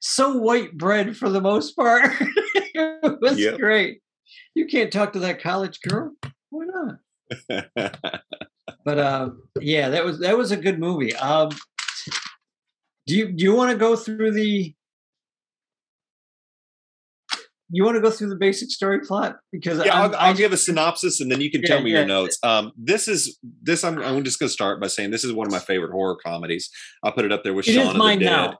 so 0.00 0.36
white 0.36 0.76
bread 0.76 1.16
for 1.16 1.28
the 1.28 1.40
most 1.40 1.74
part? 1.76 2.10
It 2.76 3.18
was 3.20 3.38
Yep. 3.38 3.58
great. 3.58 4.00
You 4.56 4.66
can't 4.66 4.92
talk 4.92 5.12
to 5.12 5.20
that 5.20 5.40
college 5.40 5.80
girl? 5.82 6.12
Why 6.50 6.64
not? 6.66 7.72
But 8.84 8.98
uh 8.98 9.30
yeah 9.60 9.90
that 9.90 10.04
was 10.04 10.18
that 10.20 10.36
was 10.36 10.50
a 10.50 10.56
good 10.56 10.78
movie. 10.80 11.14
Um 11.14 11.50
do 13.06 13.14
you 13.16 13.32
do 13.32 13.44
you 13.44 13.54
want 13.54 13.70
to 13.70 13.76
go 13.76 13.94
through 13.96 14.32
the 14.32 14.74
you 17.74 17.84
want 17.84 17.96
to 17.96 18.00
go 18.00 18.10
through 18.10 18.28
the 18.28 18.36
basic 18.36 18.70
story 18.70 19.00
plot 19.00 19.36
because 19.52 19.84
yeah, 19.84 19.94
I'll, 20.02 20.14
I 20.16 20.28
I'll 20.28 20.34
give 20.34 20.52
a 20.52 20.56
synopsis 20.56 21.20
and 21.20 21.30
then 21.30 21.40
you 21.40 21.50
can 21.50 21.60
Yeah, 21.62 21.66
tell 21.68 21.82
me 21.82 21.90
yeah. 21.90 21.98
your 21.98 22.06
notes. 22.06 22.38
Um, 22.42 22.72
this 22.76 23.08
is 23.08 23.38
this. 23.62 23.84
I'm, 23.84 23.98
I'm 24.00 24.22
just 24.24 24.38
going 24.38 24.48
to 24.48 24.52
start 24.52 24.80
by 24.80 24.86
saying 24.86 25.10
this 25.10 25.24
is 25.24 25.32
one 25.32 25.46
of 25.46 25.52
my 25.52 25.58
favorite 25.58 25.90
horror 25.92 26.16
comedies. 26.24 26.70
I'll 27.02 27.12
put 27.12 27.24
it 27.24 27.32
up 27.32 27.42
there 27.44 27.54
with 27.54 27.66
It 27.68 27.72
Shaun 27.72 27.82
is 27.82 27.86
of 27.88 27.92
the 27.94 27.98
mine 27.98 28.18
Dead. 28.20 28.30
now. 28.30 28.58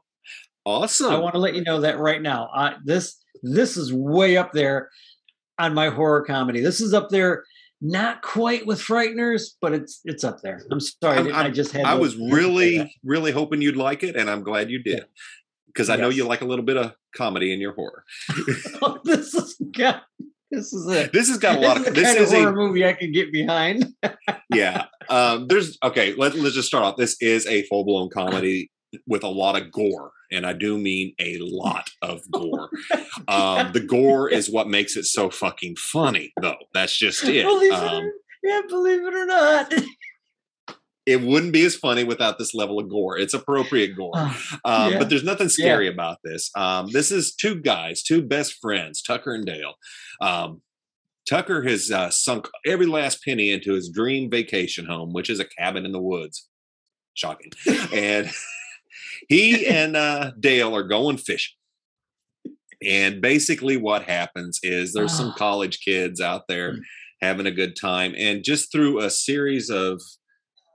Awesome. 0.66 1.12
I 1.12 1.18
want 1.18 1.34
to 1.34 1.38
let 1.40 1.54
you 1.54 1.62
know 1.62 1.80
that 1.82 1.98
right 1.98 2.20
now. 2.22 2.48
Uh, 2.54 2.74
this 2.84 3.16
this 3.42 3.76
is 3.76 3.92
way 3.92 4.36
up 4.36 4.52
there 4.52 4.88
on 5.58 5.74
my 5.74 5.88
horror 5.90 6.24
comedy. 6.24 6.60
This 6.60 6.80
is 6.80 6.94
up 6.94 7.10
there, 7.10 7.44
not 7.82 8.22
quite 8.22 8.66
with 8.66 8.80
Frighteners, 8.80 9.50
but 9.60 9.72
it's 9.74 10.00
it's 10.04 10.24
up 10.24 10.38
there. 10.42 10.62
I'm 10.70 10.80
sorry, 10.80 11.30
I, 11.32 11.42
I'm- 11.42 11.52
just 11.54 11.72
had. 11.72 11.84
I 11.84 11.94
was 11.94 12.12
had 12.14 12.18
to 12.20 12.24
say 12.24 12.30
that. 12.30 12.36
really, 12.36 12.96
really 13.04 13.32
hoping 13.32 13.60
you'd 13.60 13.76
like 13.76 14.02
it, 14.02 14.16
and 14.16 14.30
I'm 14.30 14.42
glad 14.42 14.70
you 14.70 14.82
did. 14.82 15.04
Because 15.74 15.90
I 15.90 15.96
know 15.96 16.08
you 16.08 16.24
like 16.24 16.40
a 16.40 16.46
little 16.46 16.64
bit 16.64 16.76
of 16.76 16.92
comedy 17.16 17.52
in 17.52 17.60
your 17.60 17.74
horror. 17.74 18.04
this 19.04 19.34
is 19.34 19.60
God, 19.76 20.00
this 20.50 20.72
is 20.72 20.86
it. 20.86 21.12
This 21.12 21.28
has 21.28 21.38
got 21.38 21.56
a 21.56 21.60
This 21.60 21.68
lot 21.68 21.80
is 21.80 21.88
of. 21.88 21.94
This 21.94 22.16
is 22.16 22.32
horror 22.32 22.48
a 22.50 22.54
movie 22.54 22.86
I 22.86 22.92
can 22.92 23.12
get 23.12 23.32
behind. 23.32 23.86
yeah. 24.54 24.86
Um, 25.08 25.48
there's 25.48 25.78
okay. 25.82 26.14
Let, 26.14 26.34
let's 26.34 26.54
just 26.54 26.68
start 26.68 26.84
off. 26.84 26.96
This 26.96 27.16
is 27.20 27.46
a 27.46 27.64
full 27.64 27.84
blown 27.84 28.08
comedy 28.10 28.70
with 29.06 29.24
a 29.24 29.28
lot 29.28 29.60
of 29.60 29.72
gore, 29.72 30.12
and 30.30 30.46
I 30.46 30.52
do 30.52 30.78
mean 30.78 31.14
a 31.18 31.38
lot 31.40 31.90
of 32.02 32.20
gore. 32.30 32.70
Um, 33.26 33.72
the 33.72 33.80
gore 33.80 34.28
is 34.28 34.50
what 34.50 34.68
makes 34.68 34.96
it 34.96 35.04
so 35.04 35.30
fucking 35.30 35.76
funny, 35.76 36.32
though. 36.40 36.56
That's 36.72 36.96
just 36.96 37.24
it. 37.24 37.44
believe 37.44 37.72
it 37.72 37.78
Um, 37.78 38.04
or, 38.04 38.12
yeah, 38.44 38.60
believe 38.68 39.04
it 39.04 39.14
or 39.14 39.26
not. 39.26 39.74
it 41.06 41.20
wouldn't 41.20 41.52
be 41.52 41.64
as 41.64 41.76
funny 41.76 42.02
without 42.04 42.38
this 42.38 42.54
level 42.54 42.78
of 42.78 42.88
gore. 42.88 43.18
It's 43.18 43.34
appropriate 43.34 43.94
gore. 43.96 44.16
Um, 44.64 44.92
Yeah. 44.92 44.98
But 44.98 45.10
there's 45.10 45.24
nothing 45.24 45.48
scary 45.48 45.88
about 45.88 46.18
this. 46.24 46.50
Um, 46.56 46.88
this 46.92 47.10
is 47.10 47.34
two 47.34 47.60
guys, 47.60 48.02
two 48.02 48.22
best 48.22 48.54
friends, 48.60 49.02
Tucker 49.02 49.34
and 49.34 49.44
Dale. 49.44 49.74
Um, 50.20 50.62
Tucker 51.28 51.62
has 51.62 51.90
uh, 51.90 52.10
sunk 52.10 52.48
every 52.66 52.86
last 52.86 53.24
penny 53.24 53.50
into 53.50 53.72
his 53.72 53.88
dream 53.88 54.30
vacation 54.30 54.84
home, 54.86 55.12
which 55.12 55.30
is 55.30 55.40
a 55.40 55.44
cabin 55.44 55.84
in 55.86 55.92
the 55.92 56.00
woods. 56.00 56.48
Shocking. 57.14 57.50
and 57.92 58.30
he 59.28 59.66
and 59.66 59.96
uh, 59.96 60.32
Dale 60.38 60.74
are 60.76 60.82
going 60.82 61.16
fishing. 61.16 61.54
And 62.86 63.22
basically, 63.22 63.76
what 63.78 64.02
happens 64.04 64.58
is 64.62 64.92
there's 64.92 65.16
some 65.16 65.30
Ah. 65.30 65.34
college 65.38 65.80
kids 65.80 66.20
out 66.20 66.42
there 66.48 66.76
having 67.22 67.46
a 67.46 67.50
good 67.50 67.76
time. 67.80 68.14
And 68.18 68.44
just 68.44 68.70
through 68.70 69.00
a 69.00 69.08
series 69.08 69.70
of 69.70 70.02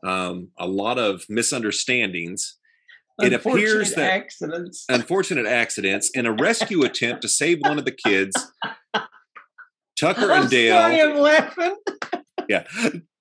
um, 0.05 0.49
a 0.57 0.67
lot 0.67 0.97
of 0.97 1.23
misunderstandings, 1.29 2.57
it 3.21 3.33
appears 3.33 3.89
Unfortunate 3.89 3.95
that 3.95 4.13
accidents. 4.13 4.85
unfortunate 4.89 5.45
accidents 5.45 6.11
and 6.15 6.25
a 6.25 6.31
rescue 6.31 6.83
attempt 6.83 7.21
to 7.23 7.27
save 7.27 7.59
one 7.59 7.77
of 7.77 7.85
the 7.85 7.91
kids. 7.91 8.35
Tucker 9.99 10.31
I'm 10.31 10.43
and 10.43 10.49
sorry, 10.49 10.95
Dale, 10.95 11.09
I'm 11.11 11.17
laughing. 11.17 11.75
yeah, 12.49 12.63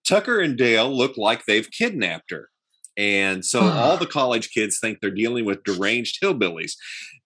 Tucker 0.07 0.39
and 0.39 0.57
Dale 0.57 0.95
look 0.95 1.17
like 1.17 1.45
they've 1.45 1.69
kidnapped 1.71 2.31
her. 2.31 2.49
And 2.97 3.45
so 3.45 3.61
all 3.61 3.97
the 3.97 4.07
college 4.07 4.51
kids 4.51 4.79
think 4.81 4.99
they're 5.01 5.11
dealing 5.11 5.45
with 5.45 5.63
deranged 5.63 6.19
hillbillies 6.23 6.73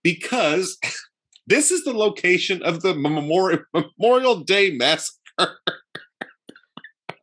because 0.03 0.79
this 1.47 1.71
is 1.71 1.85
the 1.85 1.95
location 1.95 2.63
of 2.63 2.83
the 2.83 2.95
Memorial, 2.95 3.61
Memorial 3.75 4.41
Day 4.41 4.71
massacre. 4.71 5.59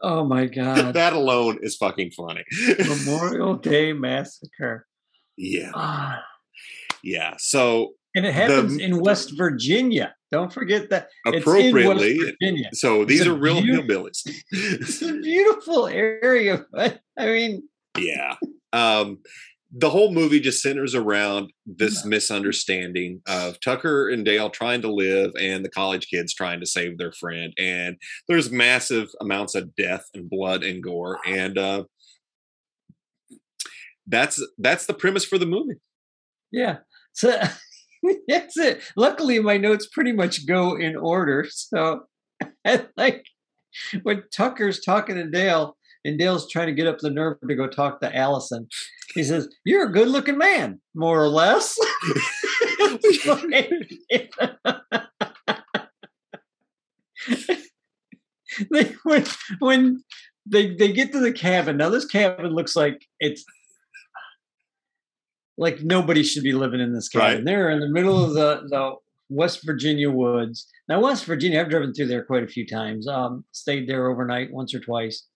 Oh 0.01 0.23
my 0.25 0.45
God. 0.59 0.93
that 0.93 1.13
alone 1.13 1.59
is 1.61 1.75
fucking 1.75 2.11
funny. 2.11 2.43
Memorial 2.87 3.55
Day 3.71 3.93
Massacre. 3.93 4.85
yeah. 5.37 5.71
Ah. 5.73 6.23
Yeah. 7.03 7.35
So 7.37 7.93
And 8.15 8.25
it 8.25 8.33
happens 8.33 8.77
The- 8.77 8.83
in 8.83 8.99
West 8.99 9.37
Virginia. 9.37 10.15
Don't 10.31 10.53
forget 10.53 10.89
that 10.91 11.09
appropriately. 11.25 12.19
So 12.73 13.03
these 13.03 13.25
are 13.25 13.33
real 13.33 13.61
hillbillies. 13.61 14.21
it's 14.51 15.01
a 15.01 15.13
beautiful 15.19 15.87
area. 15.87 16.65
But 16.71 16.99
I 17.17 17.25
mean, 17.27 17.63
yeah. 17.97 18.35
Um, 18.71 19.19
the 19.71 19.89
whole 19.89 20.11
movie 20.11 20.39
just 20.39 20.63
centers 20.63 20.95
around 20.95 21.51
this 21.65 22.03
misunderstanding 22.03 23.21
of 23.27 23.59
Tucker 23.59 24.09
and 24.09 24.25
Dale 24.25 24.49
trying 24.49 24.81
to 24.81 24.91
live 24.91 25.31
and 25.39 25.63
the 25.63 25.69
college 25.69 26.07
kids 26.07 26.33
trying 26.33 26.59
to 26.59 26.65
save 26.65 26.97
their 26.97 27.11
friend. 27.11 27.53
And 27.57 27.97
there's 28.27 28.51
massive 28.51 29.09
amounts 29.21 29.53
of 29.53 29.75
death 29.75 30.05
and 30.15 30.29
blood 30.29 30.63
and 30.63 30.81
gore. 30.81 31.19
And 31.25 31.57
uh, 31.57 31.83
that's 34.07 34.43
that's 34.57 34.87
the 34.87 34.93
premise 34.95 35.25
for 35.25 35.37
the 35.37 35.45
movie. 35.45 35.79
Yeah. 36.51 36.77
So 37.13 37.39
that's 38.27 38.57
it. 38.57 38.81
Luckily, 38.95 39.39
my 39.39 39.57
notes 39.57 39.87
pretty 39.87 40.13
much 40.13 40.47
go 40.47 40.75
in 40.75 40.95
order. 40.95 41.45
So, 41.49 42.05
like 42.97 43.23
when 44.01 44.23
Tucker's 44.33 44.83
talking 44.83 45.15
to 45.15 45.29
Dale, 45.29 45.75
and 46.05 46.17
Dale's 46.17 46.49
trying 46.49 46.67
to 46.67 46.73
get 46.73 46.87
up 46.87 46.99
the 46.99 47.09
nerve 47.09 47.37
to 47.47 47.55
go 47.55 47.67
talk 47.67 47.99
to 48.01 48.15
Allison, 48.15 48.67
he 49.13 49.23
says, 49.23 49.47
"You're 49.65 49.87
a 49.87 49.91
good-looking 49.91 50.37
man, 50.37 50.79
more 50.93 51.21
or 51.21 51.29
less." 51.29 51.77
they, 58.71 58.95
when 59.03 59.25
when 59.59 60.03
they 60.45 60.75
they 60.75 60.91
get 60.91 61.11
to 61.13 61.19
the 61.19 61.31
cabin, 61.31 61.77
now 61.77 61.89
this 61.89 62.05
cabin 62.05 62.51
looks 62.53 62.75
like 62.75 63.05
it's 63.19 63.43
like 65.59 65.81
nobody 65.83 66.23
should 66.23 66.43
be 66.43 66.53
living 66.53 66.79
in 66.79 66.93
this 66.93 67.09
cabin. 67.09 67.37
Right. 67.37 67.45
They're 67.45 67.69
in 67.69 67.81
the 67.81 67.89
middle 67.89 68.23
of 68.23 68.33
the, 68.33 68.63
the 68.69 68.95
West 69.29 69.65
Virginia 69.65 70.09
woods. 70.09 70.65
Now, 70.87 71.01
West 71.01 71.25
Virginia, 71.25 71.59
I've 71.59 71.69
driven 71.69 71.93
through 71.93 72.07
there 72.07 72.23
quite 72.23 72.43
a 72.43 72.47
few 72.47 72.65
times. 72.65 73.07
Um, 73.07 73.43
stayed 73.51 73.87
there 73.87 74.09
overnight 74.09 74.51
once 74.51 74.73
or 74.73 74.79
twice. 74.79 75.27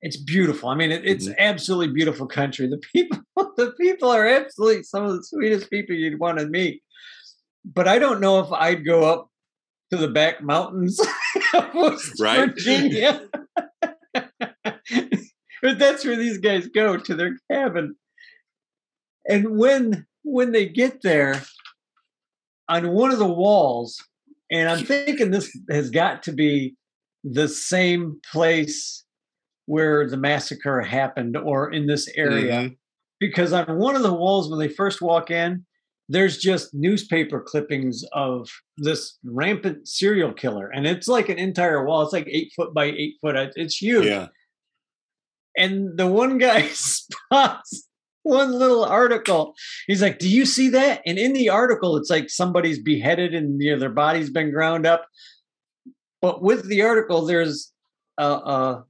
It's 0.00 0.16
beautiful. 0.16 0.68
I 0.68 0.74
mean, 0.74 0.92
it, 0.92 1.04
it's 1.04 1.26
mm-hmm. 1.26 1.34
absolutely 1.38 1.92
beautiful 1.92 2.26
country. 2.26 2.68
The 2.68 2.80
people, 2.92 3.18
the 3.56 3.72
people 3.80 4.10
are 4.10 4.26
absolutely 4.26 4.84
some 4.84 5.04
of 5.04 5.16
the 5.16 5.24
sweetest 5.24 5.70
people 5.70 5.96
you'd 5.96 6.20
want 6.20 6.38
to 6.38 6.46
meet. 6.46 6.82
But 7.64 7.88
I 7.88 7.98
don't 7.98 8.20
know 8.20 8.40
if 8.40 8.52
I'd 8.52 8.86
go 8.86 9.04
up 9.04 9.28
to 9.90 9.96
the 9.96 10.08
back 10.08 10.42
mountains 10.42 11.00
of 11.54 11.74
West 11.74 12.20
right. 12.20 12.50
Virginia. 12.50 13.28
but 15.62 15.78
that's 15.78 16.04
where 16.04 16.16
these 16.16 16.38
guys 16.38 16.68
go 16.68 16.96
to 16.96 17.14
their 17.14 17.36
cabin 17.50 17.94
and 19.28 19.58
when 19.58 20.06
when 20.24 20.52
they 20.52 20.66
get 20.66 21.02
there 21.02 21.42
on 22.68 22.92
one 22.92 23.12
of 23.12 23.18
the 23.18 23.26
walls 23.26 24.02
and 24.50 24.68
i'm 24.68 24.84
thinking 24.84 25.30
this 25.30 25.56
has 25.70 25.90
got 25.90 26.22
to 26.22 26.32
be 26.32 26.74
the 27.22 27.48
same 27.48 28.20
place 28.32 29.04
where 29.68 30.08
the 30.08 30.16
massacre 30.16 30.80
happened 30.80 31.36
or 31.36 31.70
in 31.70 31.86
this 31.86 32.08
area 32.16 32.52
mm-hmm. 32.52 32.74
because 33.20 33.52
on 33.52 33.78
one 33.78 33.94
of 33.94 34.02
the 34.02 34.12
walls 34.12 34.50
when 34.50 34.58
they 34.58 34.68
first 34.68 35.02
walk 35.02 35.30
in 35.30 35.64
there's 36.08 36.38
just 36.38 36.72
newspaper 36.72 37.40
clippings 37.40 38.02
of 38.14 38.48
this 38.78 39.18
rampant 39.24 39.86
serial 39.86 40.32
killer 40.32 40.70
and 40.74 40.86
it's 40.86 41.06
like 41.06 41.28
an 41.28 41.38
entire 41.38 41.84
wall 41.84 42.02
it's 42.02 42.14
like 42.14 42.26
eight 42.28 42.50
foot 42.56 42.72
by 42.72 42.86
eight 42.86 43.14
foot 43.20 43.36
it's 43.56 43.76
huge 43.76 44.06
yeah 44.06 44.28
and 45.56 45.98
the 45.98 46.06
one 46.06 46.38
guy 46.38 46.62
spots 46.72 47.88
one 48.28 48.52
little 48.52 48.84
article. 48.84 49.54
He's 49.86 50.02
like, 50.02 50.18
"Do 50.18 50.28
you 50.28 50.44
see 50.44 50.68
that?" 50.68 51.00
And 51.06 51.18
in 51.18 51.32
the 51.32 51.48
article, 51.48 51.96
it's 51.96 52.10
like 52.10 52.28
somebody's 52.28 52.78
beheaded 52.78 53.34
and 53.34 53.60
you 53.60 53.72
know 53.72 53.78
their 53.78 53.88
body's 53.88 54.28
been 54.28 54.50
ground 54.52 54.86
up. 54.86 55.06
But 56.20 56.42
with 56.42 56.68
the 56.68 56.82
article, 56.82 57.24
there's 57.24 57.72
a, 58.18 58.24
a, 58.24 58.84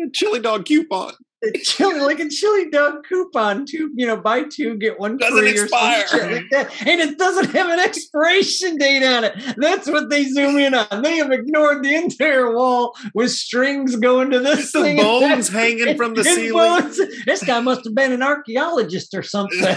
a 0.00 0.10
chili 0.10 0.40
dog 0.40 0.64
coupon. 0.66 1.14
Chili 1.62 2.00
like 2.00 2.18
a 2.18 2.28
chili 2.28 2.68
dog 2.68 3.04
coupon 3.08 3.64
two 3.64 3.92
you 3.94 4.04
know 4.04 4.16
buy 4.16 4.42
two 4.42 4.76
get 4.76 4.98
one 4.98 5.16
doesn't 5.16 5.38
free 5.38 5.50
expire. 5.50 6.04
like 6.10 6.86
and 6.86 7.00
it 7.00 7.16
doesn't 7.16 7.50
have 7.50 7.70
an 7.70 7.78
expiration 7.78 8.76
date 8.76 9.04
on 9.04 9.22
it. 9.22 9.34
That's 9.56 9.88
what 9.88 10.10
they 10.10 10.24
zoom 10.24 10.58
in 10.58 10.74
on. 10.74 11.02
They 11.02 11.18
have 11.18 11.30
ignored 11.30 11.84
the 11.84 11.94
entire 11.94 12.52
wall 12.52 12.96
with 13.14 13.30
strings 13.30 13.94
going 13.94 14.30
to 14.30 14.40
this 14.40 14.72
the 14.72 14.82
thing 14.82 14.96
bones 14.96 15.48
hanging 15.48 15.96
from 15.96 16.14
the 16.14 16.24
ceiling. 16.24 16.52
bones. 16.54 17.00
this 17.24 17.44
guy 17.44 17.60
must 17.60 17.84
have 17.84 17.94
been 17.94 18.10
an 18.12 18.22
archaeologist 18.22 19.14
or 19.14 19.22
something. 19.22 19.60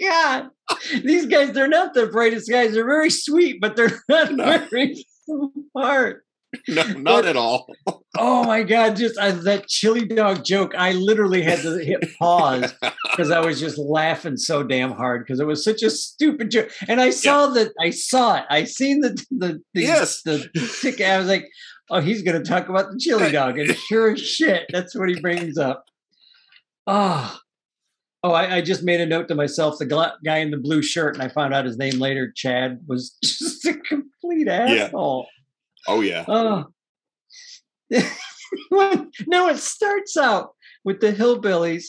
God. 0.00 0.48
These 1.02 1.26
guys 1.26 1.52
they're 1.52 1.68
not 1.68 1.92
the 1.92 2.06
brightest 2.06 2.50
guys. 2.50 2.72
They're 2.72 2.86
very 2.86 3.10
sweet 3.10 3.60
but 3.60 3.76
they're 3.76 4.00
not 4.08 4.32
no. 4.32 4.66
very 4.70 5.04
smart 5.26 6.24
no, 6.68 6.82
not 6.86 7.04
but, 7.04 7.26
at 7.26 7.36
all. 7.36 7.66
oh 8.18 8.44
my 8.44 8.62
god! 8.62 8.96
Just 8.96 9.18
uh, 9.18 9.32
that 9.32 9.68
chili 9.68 10.06
dog 10.06 10.44
joke. 10.44 10.74
I 10.76 10.92
literally 10.92 11.42
had 11.42 11.60
to 11.60 11.78
hit 11.78 12.04
pause 12.18 12.72
because 13.10 13.30
I 13.30 13.40
was 13.40 13.60
just 13.60 13.78
laughing 13.78 14.36
so 14.36 14.62
damn 14.62 14.92
hard 14.92 15.24
because 15.24 15.40
it 15.40 15.46
was 15.46 15.64
such 15.64 15.82
a 15.82 15.90
stupid 15.90 16.50
joke. 16.50 16.70
And 16.88 17.00
I 17.00 17.10
saw 17.10 17.48
yeah. 17.48 17.64
that. 17.64 17.72
I 17.80 17.90
saw 17.90 18.36
it. 18.36 18.44
I 18.50 18.64
seen 18.64 19.00
the 19.00 19.10
the, 19.30 19.62
the 19.74 19.82
yes 19.82 20.22
the, 20.22 20.48
ticket. 20.80 21.06
I 21.06 21.18
was 21.18 21.28
like, 21.28 21.48
oh, 21.90 22.00
he's 22.00 22.22
going 22.22 22.42
to 22.42 22.48
talk 22.48 22.68
about 22.68 22.92
the 22.92 22.98
chili 22.98 23.32
dog, 23.32 23.58
and 23.58 23.74
sure 23.76 24.12
as 24.12 24.20
shit, 24.20 24.66
that's 24.70 24.94
what 24.94 25.08
he 25.08 25.20
brings 25.20 25.58
up. 25.58 25.84
Oh, 26.86 27.38
Oh, 28.24 28.32
I, 28.32 28.56
I, 28.56 28.60
just 28.62 28.82
made 28.82 29.02
a 29.02 29.06
note 29.06 29.28
to 29.28 29.34
myself. 29.34 29.76
The 29.78 30.14
guy 30.24 30.38
in 30.38 30.50
the 30.50 30.56
blue 30.56 30.80
shirt, 30.80 31.12
and 31.14 31.22
I 31.22 31.28
found 31.28 31.52
out 31.52 31.66
his 31.66 31.76
name 31.76 31.98
later. 31.98 32.32
Chad 32.34 32.80
was 32.88 33.18
just 33.22 33.66
a 33.66 33.74
complete 33.74 34.48
asshole. 34.48 35.26
Oh 35.86 36.00
yeah. 36.00 36.24
Oh. 36.28 36.64
now 39.26 39.48
it 39.48 39.58
starts 39.58 40.16
out 40.16 40.50
with 40.84 41.00
the 41.00 41.12
hillbillies, 41.12 41.84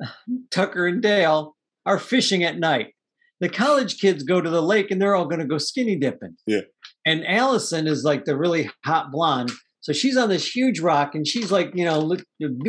Tucker 0.50 0.86
and 0.86 1.02
Dale 1.02 1.56
are 1.86 1.98
fishing 1.98 2.44
at 2.44 2.58
night. 2.58 2.94
The 3.40 3.48
college 3.48 3.98
kids 3.98 4.22
go 4.22 4.40
to 4.40 4.48
the 4.48 4.62
lake 4.62 4.90
and 4.90 5.02
they're 5.02 5.16
all 5.16 5.26
going 5.26 5.40
to 5.40 5.46
go 5.46 5.58
skinny 5.58 5.96
dipping. 5.96 6.36
Yeah. 6.46 6.60
And 7.04 7.26
Allison 7.26 7.88
is 7.88 8.04
like 8.04 8.24
the 8.24 8.36
really 8.36 8.70
hot 8.84 9.10
blonde. 9.10 9.50
So 9.80 9.92
she's 9.92 10.16
on 10.16 10.28
this 10.28 10.54
huge 10.54 10.78
rock 10.78 11.16
and 11.16 11.26
she's 11.26 11.50
like, 11.50 11.72
you 11.74 11.84
know, 11.84 11.98
look, 11.98 12.22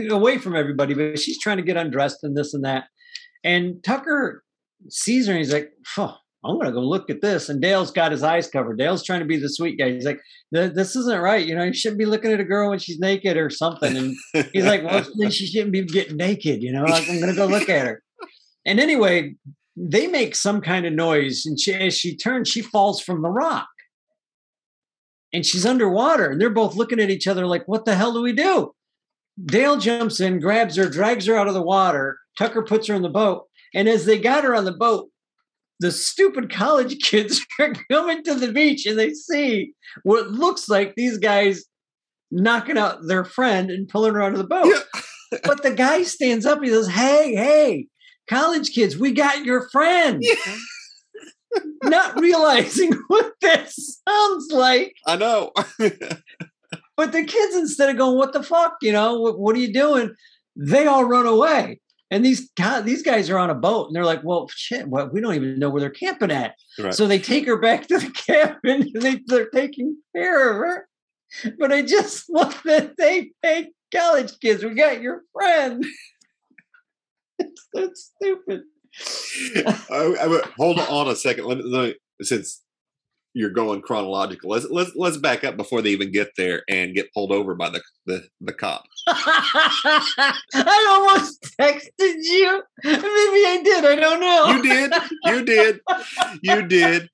away 0.09 0.39
from 0.39 0.55
everybody, 0.55 0.95
but 0.95 1.19
she's 1.19 1.39
trying 1.39 1.57
to 1.57 1.63
get 1.63 1.77
undressed 1.77 2.23
and 2.23 2.35
this 2.35 2.55
and 2.55 2.65
that. 2.65 2.85
And 3.43 3.83
Tucker 3.83 4.43
sees 4.89 5.27
her 5.27 5.33
and 5.33 5.37
he's 5.37 5.53
like, 5.53 5.69
oh, 5.97 6.15
I'm 6.45 6.55
going 6.55 6.67
to 6.67 6.73
go 6.73 6.81
look 6.81 7.09
at 7.09 7.21
this. 7.21 7.47
And 7.47 7.61
Dale's 7.61 7.91
got 7.91 8.11
his 8.11 8.21
eyes 8.21 8.49
covered. 8.49 8.77
Dale's 8.77 9.03
trying 9.03 9.21
to 9.21 9.25
be 9.25 9.37
the 9.37 9.49
sweet 9.49 9.77
guy. 9.77 9.91
He's 9.91 10.05
like, 10.05 10.19
this 10.51 10.95
isn't 10.95 11.21
right. 11.21 11.45
You 11.45 11.55
know, 11.55 11.63
you 11.63 11.73
shouldn't 11.73 11.99
be 11.99 12.05
looking 12.05 12.31
at 12.31 12.39
a 12.39 12.45
girl 12.45 12.69
when 12.69 12.79
she's 12.79 12.99
naked 12.99 13.37
or 13.37 13.49
something. 13.49 13.95
And 13.95 14.15
he's 14.51 14.65
like, 14.65 14.83
well, 14.83 15.03
she 15.29 15.47
shouldn't 15.47 15.71
be 15.71 15.85
getting 15.85 16.17
naked. 16.17 16.61
You 16.61 16.73
know, 16.73 16.83
like, 16.83 17.07
I'm 17.09 17.19
going 17.19 17.31
to 17.31 17.35
go 17.35 17.45
look 17.45 17.69
at 17.69 17.87
her. 17.87 18.01
And 18.65 18.79
anyway, 18.79 19.35
they 19.75 20.07
make 20.07 20.35
some 20.35 20.61
kind 20.61 20.85
of 20.85 20.93
noise. 20.93 21.45
And 21.45 21.59
she, 21.59 21.73
as 21.73 21.93
she 21.97 22.15
turns, 22.15 22.47
she 22.47 22.61
falls 22.61 23.01
from 23.01 23.21
the 23.21 23.29
rock. 23.29 23.67
And 25.33 25.45
she's 25.45 25.65
underwater. 25.65 26.29
And 26.29 26.39
they're 26.39 26.49
both 26.49 26.73
looking 26.73 27.01
at 27.01 27.09
each 27.09 27.27
other 27.27 27.45
like, 27.45 27.67
what 27.67 27.83
the 27.83 27.95
hell 27.95 28.13
do 28.13 28.21
we 28.21 28.31
do? 28.31 28.73
Dale 29.43 29.77
jumps 29.77 30.21
in, 30.21 30.39
grabs 30.39 30.77
her, 30.77 30.87
drags 30.87 31.25
her 31.25 31.35
out 31.35 31.49
of 31.49 31.53
the 31.53 31.61
water. 31.61 32.19
Tucker 32.37 32.61
puts 32.61 32.87
her 32.87 32.95
in 32.95 33.01
the 33.01 33.09
boat. 33.09 33.47
And 33.75 33.89
as 33.89 34.05
they 34.05 34.17
got 34.17 34.45
her 34.45 34.55
on 34.55 34.63
the 34.63 34.71
boat, 34.71 35.09
the 35.83 35.91
stupid 35.91 36.49
college 36.49 36.97
kids 37.03 37.45
are 37.59 37.73
coming 37.91 38.23
to 38.23 38.33
the 38.33 38.51
beach 38.51 38.85
and 38.85 38.97
they 38.97 39.13
see 39.13 39.73
what 40.03 40.29
looks 40.29 40.69
like 40.69 40.95
these 40.95 41.17
guys 41.17 41.65
knocking 42.31 42.77
out 42.77 43.05
their 43.05 43.25
friend 43.25 43.69
and 43.69 43.89
pulling 43.89 44.13
her 44.13 44.21
out 44.21 44.31
of 44.31 44.37
the 44.37 44.45
boat. 44.45 44.65
Yeah. 44.65 45.39
but 45.43 45.61
the 45.61 45.73
guy 45.73 46.03
stands 46.03 46.45
up, 46.45 46.63
he 46.63 46.69
says, 46.69 46.87
Hey, 46.87 47.35
hey, 47.35 47.87
college 48.29 48.73
kids, 48.73 48.97
we 48.97 49.11
got 49.11 49.43
your 49.43 49.69
friend. 49.69 50.23
Yeah. 50.23 50.55
Not 51.83 52.19
realizing 52.19 52.93
what 53.09 53.33
that 53.41 53.69
sounds 53.69 54.51
like. 54.51 54.95
I 55.05 55.17
know. 55.17 55.51
but 56.95 57.11
the 57.11 57.25
kids, 57.25 57.55
instead 57.55 57.89
of 57.89 57.97
going, 57.97 58.17
What 58.17 58.31
the 58.31 58.41
fuck? 58.41 58.77
You 58.81 58.93
know, 58.93 59.19
what, 59.19 59.37
what 59.37 59.55
are 59.55 59.59
you 59.59 59.73
doing? 59.73 60.15
They 60.55 60.87
all 60.87 61.03
run 61.03 61.27
away. 61.27 61.81
And 62.13 62.23
these 62.23 62.51
God, 62.55 62.85
these 62.85 63.01
guys 63.01 63.31
are 63.31 63.39
on 63.39 63.49
a 63.49 63.55
boat, 63.55 63.87
and 63.87 63.95
they're 63.95 64.05
like, 64.05 64.23
"Well, 64.23 64.47
shit, 64.47 64.87
well, 64.87 65.09
we 65.11 65.19
don't 65.19 65.33
even 65.33 65.57
know 65.57 65.71
where 65.71 65.81
they're 65.81 65.89
camping 65.89 66.29
at." 66.29 66.53
Right. 66.77 66.93
So 66.93 67.07
they 67.07 67.17
take 67.17 67.47
her 67.47 67.57
back 67.57 67.87
to 67.87 67.97
the 67.97 68.11
cabin, 68.27 68.91
and 68.93 69.01
they, 69.01 69.19
they're 69.25 69.49
taking 69.49 69.97
care 70.15 70.51
of 70.51 70.57
her. 70.57 70.87
But 71.57 71.71
I 71.71 71.81
just 71.81 72.25
love 72.29 72.61
that 72.65 72.97
they 72.97 73.31
hey, 73.41 73.71
college 73.91 74.39
kids, 74.39 74.63
we 74.63 74.75
got 74.75 75.01
your 75.01 75.23
friend. 75.33 75.83
it's 77.39 77.69
so 77.75 77.89
stupid. 77.95 78.61
I, 79.89 80.15
I, 80.21 80.41
hold 80.55 80.77
on 80.77 81.07
a 81.07 81.15
second. 81.15 81.45
Let 81.45 81.57
me, 81.57 81.63
let 81.63 81.83
me, 81.87 81.95
since 82.21 82.61
you're 83.33 83.49
going 83.49 83.81
chronological. 83.81 84.49
Let's 84.51 84.67
let's 84.69 84.91
let's 84.95 85.17
back 85.17 85.43
up 85.43 85.57
before 85.57 85.81
they 85.81 85.89
even 85.89 86.11
get 86.11 86.31
there 86.37 86.63
and 86.69 86.93
get 86.93 87.13
pulled 87.13 87.31
over 87.31 87.55
by 87.55 87.69
the 87.69 87.81
the, 88.05 88.23
the 88.41 88.53
cop. 88.53 88.83
I 89.07 90.85
almost 90.89 91.43
texted 91.59 91.89
you. 91.99 92.63
Maybe 92.83 93.01
I 93.01 93.61
did. 93.63 93.85
I 93.85 93.95
don't 93.95 94.19
know. 94.19 94.47
You 94.47 94.61
did. 94.63 94.93
You 95.25 95.45
did. 95.45 95.79
You 96.41 96.67
did. 96.67 97.09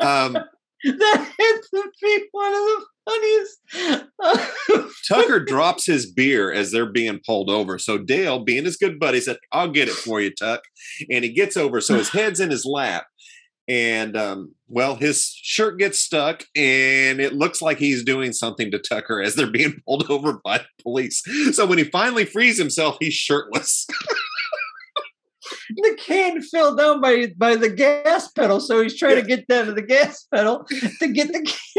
Um, 0.00 0.38
that 0.84 1.32
had 1.38 1.60
to 1.74 1.90
be 2.02 2.24
one 2.32 2.52
of 2.52 2.58
the 2.58 2.86
funniest. 3.08 4.94
Tucker 5.08 5.44
drops 5.44 5.86
his 5.86 6.10
beer 6.10 6.52
as 6.52 6.70
they're 6.70 6.90
being 6.90 7.20
pulled 7.26 7.50
over. 7.50 7.78
So 7.78 7.98
Dale, 7.98 8.38
being 8.38 8.64
his 8.64 8.76
good 8.76 8.98
buddy, 8.98 9.20
said, 9.20 9.38
I'll 9.52 9.70
get 9.70 9.88
it 9.88 9.94
for 9.94 10.20
you, 10.20 10.30
Tuck. 10.34 10.62
And 11.10 11.24
he 11.24 11.32
gets 11.32 11.56
over. 11.56 11.80
So 11.80 11.96
his 11.96 12.08
head's 12.08 12.40
in 12.40 12.50
his 12.50 12.64
lap. 12.64 13.04
And 13.70 14.16
um, 14.16 14.52
well, 14.66 14.96
his 14.96 15.28
shirt 15.32 15.78
gets 15.78 16.00
stuck, 16.00 16.42
and 16.56 17.20
it 17.20 17.34
looks 17.34 17.62
like 17.62 17.78
he's 17.78 18.02
doing 18.02 18.32
something 18.32 18.68
to 18.72 18.80
Tucker 18.80 19.22
as 19.22 19.36
they're 19.36 19.48
being 19.50 19.80
pulled 19.86 20.10
over 20.10 20.40
by 20.44 20.58
the 20.58 20.82
police. 20.82 21.22
So 21.52 21.66
when 21.66 21.78
he 21.78 21.84
finally 21.84 22.24
frees 22.24 22.58
himself, 22.58 22.96
he's 22.98 23.14
shirtless. 23.14 23.86
the 25.76 25.96
can 26.04 26.42
fell 26.42 26.74
down 26.74 27.00
by 27.00 27.28
by 27.36 27.54
the 27.54 27.68
gas 27.70 28.26
pedal, 28.32 28.58
so 28.58 28.82
he's 28.82 28.98
trying 28.98 29.14
to 29.14 29.22
get 29.22 29.46
down 29.46 29.66
to 29.66 29.72
the 29.72 29.82
gas 29.82 30.26
pedal 30.34 30.64
to 30.98 31.06
get 31.06 31.28
the 31.28 31.40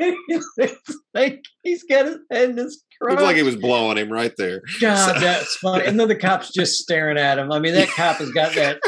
can. 0.00 0.16
it's 0.58 0.98
like 1.14 1.44
he's 1.62 1.84
got 1.84 2.06
his 2.06 2.18
head 2.28 2.50
in 2.50 2.56
his 2.56 2.82
crotch. 3.00 3.12
Looks 3.12 3.22
like 3.22 3.36
he 3.36 3.44
was 3.44 3.54
blowing 3.54 3.98
him 3.98 4.10
right 4.10 4.34
there. 4.36 4.62
God, 4.80 5.14
So- 5.14 5.20
that's 5.20 5.54
funny. 5.58 5.84
And 5.86 6.00
then 6.00 6.08
the 6.08 6.16
cop's 6.16 6.52
just 6.52 6.80
staring 6.80 7.18
at 7.18 7.38
him. 7.38 7.52
I 7.52 7.60
mean, 7.60 7.74
that 7.74 7.88
cop 7.90 8.16
has 8.16 8.32
got 8.32 8.52
that. 8.56 8.80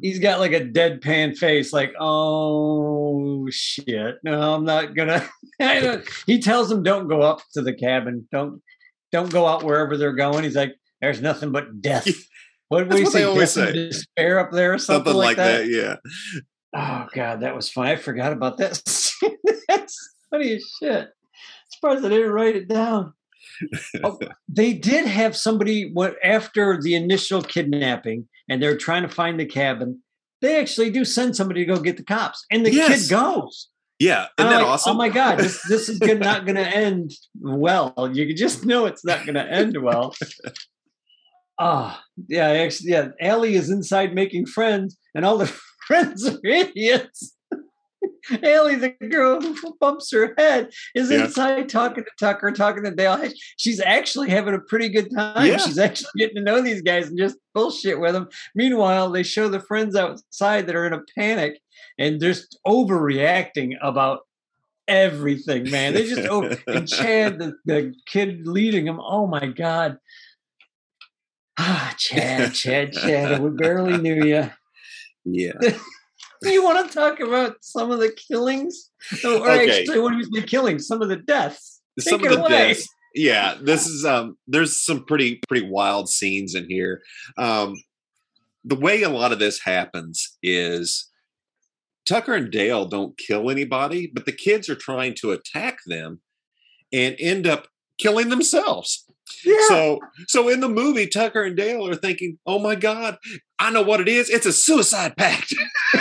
He's 0.00 0.18
got 0.20 0.38
like 0.40 0.52
a 0.52 0.60
deadpan 0.60 1.36
face, 1.36 1.72
like, 1.72 1.92
oh 1.98 3.46
shit. 3.50 4.16
No, 4.22 4.54
I'm 4.54 4.64
not 4.64 4.94
gonna. 4.94 5.28
He 6.26 6.40
tells 6.40 6.68
them, 6.68 6.82
don't 6.82 7.08
go 7.08 7.20
up 7.22 7.40
to 7.54 7.62
the 7.62 7.72
cabin. 7.74 8.26
Don't 8.32 8.60
don't 9.12 9.30
go 9.32 9.46
out 9.46 9.62
wherever 9.62 9.96
they're 9.96 10.14
going. 10.14 10.44
He's 10.44 10.56
like, 10.56 10.74
there's 11.00 11.20
nothing 11.20 11.52
but 11.52 11.80
death. 11.80 12.08
What 12.68 12.88
do 12.88 12.96
we 12.96 13.04
what 13.04 13.12
they 13.12 13.18
say? 13.18 13.24
always 13.24 13.50
say. 13.50 13.70
Despair 13.72 14.38
up 14.38 14.50
there 14.50 14.72
or 14.72 14.78
something, 14.78 15.12
Something 15.12 15.18
like 15.18 15.36
that. 15.36 15.68
yeah. 15.68 15.96
Oh 16.74 17.06
god, 17.12 17.40
that 17.40 17.54
was 17.54 17.68
fun. 17.70 17.86
I 17.86 17.96
forgot 17.96 18.32
about 18.32 18.56
that. 18.56 18.80
That's 19.68 20.14
funny 20.30 20.54
as 20.54 20.64
shit. 20.82 21.10
Surprised 21.68 22.02
I 22.02 22.08
didn't 22.08 22.30
write 22.30 22.56
it 22.56 22.68
down. 22.68 23.12
Oh, 24.02 24.18
they 24.48 24.72
did 24.72 25.04
have 25.06 25.36
somebody 25.36 25.90
what 25.92 26.16
after 26.24 26.80
the 26.80 26.94
initial 26.94 27.42
kidnapping, 27.42 28.26
and 28.52 28.62
they're 28.62 28.76
trying 28.76 29.02
to 29.02 29.08
find 29.08 29.40
the 29.40 29.46
cabin. 29.46 30.02
They 30.42 30.60
actually 30.60 30.90
do 30.90 31.04
send 31.06 31.34
somebody 31.36 31.64
to 31.64 31.72
go 31.74 31.80
get 31.80 31.96
the 31.96 32.04
cops, 32.04 32.44
and 32.50 32.66
the 32.66 32.72
Yes. 32.72 33.08
kid 33.08 33.14
goes. 33.14 33.68
Yeah. 33.98 34.26
Isn't 34.38 34.50
that 34.50 34.56
like, 34.58 34.66
awesome? 34.66 34.92
Oh 34.92 34.98
my 34.98 35.08
god, 35.08 35.38
this 35.38 35.62
this 35.68 35.88
is 35.88 35.98
good, 35.98 36.20
not 36.20 36.44
going 36.44 36.56
to 36.64 36.66
end 36.66 37.12
well. 37.40 37.94
You 38.12 38.34
just 38.34 38.66
know 38.66 38.84
it's 38.86 39.04
not 39.04 39.24
going 39.24 39.36
to 39.36 39.50
end 39.50 39.80
well. 39.82 40.14
Ah, 41.60 42.02
yeah, 42.28 42.48
actually, 42.48 42.90
yeah. 42.90 43.08
Allie 43.20 43.54
is 43.54 43.70
inside 43.70 44.14
making 44.14 44.46
friends, 44.46 44.96
and 45.14 45.24
all 45.24 45.38
the 45.38 45.46
friends 45.86 46.26
are 46.26 46.38
idiots. 46.44 47.36
Allie, 48.42 48.76
the 48.76 48.90
girl 49.08 49.40
who 49.40 49.76
bumps 49.80 50.10
her 50.12 50.34
head, 50.38 50.70
is 50.94 51.10
Yeah. 51.10 51.24
inside 51.24 51.68
talking 51.68 52.04
to 52.04 52.10
Tucker, 52.18 52.50
talking 52.52 52.84
to 52.84 52.90
Dale. 52.90 53.28
She's 53.56 53.80
actually 53.80 54.30
having 54.30 54.54
a 54.54 54.60
pretty 54.60 54.88
good 54.88 55.10
time. 55.14 55.46
Yeah. 55.46 55.56
She's 55.58 55.78
actually 55.78 56.10
getting 56.16 56.36
to 56.36 56.42
know 56.42 56.60
these 56.60 56.82
guys 56.82 57.08
and 57.08 57.18
just 57.18 57.36
bullshit 57.54 57.98
with 58.00 58.12
them. 58.12 58.28
Meanwhile, 58.54 59.10
they 59.10 59.22
show 59.22 59.48
the 59.48 59.60
friends 59.60 59.96
outside 59.96 60.66
that 60.66 60.76
are 60.76 60.86
in 60.86 60.92
a 60.92 61.02
panic 61.16 61.60
and 61.98 62.20
just 62.20 62.58
overreacting 62.66 63.74
about 63.82 64.20
everything, 64.88 65.70
man. 65.70 65.94
They 65.94 66.06
just 66.08 66.28
over 66.28 66.56
and 66.66 66.88
Chad, 66.88 67.38
the, 67.38 67.54
the 67.64 67.94
kid 68.06 68.46
leading 68.46 68.84
them. 68.86 69.00
Oh 69.00 69.26
my 69.26 69.46
god. 69.46 69.98
Ah, 71.58 71.94
Chad, 71.98 72.54
Chad, 72.54 72.92
Chad. 72.92 73.40
We 73.42 73.50
barely 73.50 73.98
knew 73.98 74.24
you. 74.24 74.50
yeah. 75.24 75.52
Do 76.42 76.50
you 76.50 76.62
want 76.64 76.86
to 76.88 76.92
talk 76.94 77.20
about 77.20 77.56
some 77.60 77.90
of 77.90 77.98
the 78.00 78.10
killings? 78.12 78.90
Oh, 79.24 79.40
or 79.40 79.50
Okay. 79.50 79.80
actually, 79.80 80.00
what 80.00 80.16
was 80.16 80.28
the 80.30 80.42
killings? 80.42 80.86
Some 80.86 81.02
of 81.02 81.08
the 81.08 81.16
deaths. 81.16 81.80
Some 81.98 82.20
Take 82.20 82.30
of 82.30 82.36
the 82.36 82.40
away. 82.44 82.68
deaths. 82.68 82.88
Yeah, 83.14 83.56
this 83.60 83.86
is 83.86 84.04
um 84.06 84.38
there's 84.46 84.80
some 84.80 85.04
pretty 85.04 85.40
pretty 85.48 85.68
wild 85.68 86.08
scenes 86.08 86.54
in 86.54 86.68
here. 86.68 87.02
Um 87.36 87.74
the 88.64 88.76
way 88.76 89.02
a 89.02 89.08
lot 89.10 89.32
of 89.32 89.38
this 89.38 89.60
happens 89.64 90.38
is 90.42 91.10
Tucker 92.06 92.34
and 92.34 92.50
Dale 92.50 92.86
don't 92.86 93.18
kill 93.18 93.50
anybody, 93.50 94.10
but 94.12 94.24
the 94.24 94.32
kids 94.32 94.68
are 94.68 94.74
trying 94.74 95.14
to 95.16 95.32
attack 95.32 95.78
them 95.86 96.20
and 96.92 97.14
end 97.18 97.46
up 97.46 97.68
killing 97.98 98.28
themselves. 98.28 99.04
Yeah. 99.44 99.54
So 99.68 99.98
so 100.28 100.48
in 100.48 100.60
the 100.60 100.68
movie, 100.68 101.06
Tucker 101.06 101.42
and 101.42 101.56
Dale 101.56 101.86
are 101.88 101.94
thinking, 101.94 102.38
"Oh 102.46 102.58
my 102.58 102.74
God, 102.74 103.18
I 103.58 103.70
know 103.70 103.82
what 103.82 104.00
it 104.00 104.08
is. 104.08 104.28
It's 104.30 104.46
a 104.46 104.52
suicide 104.52 105.16
pact." 105.16 105.52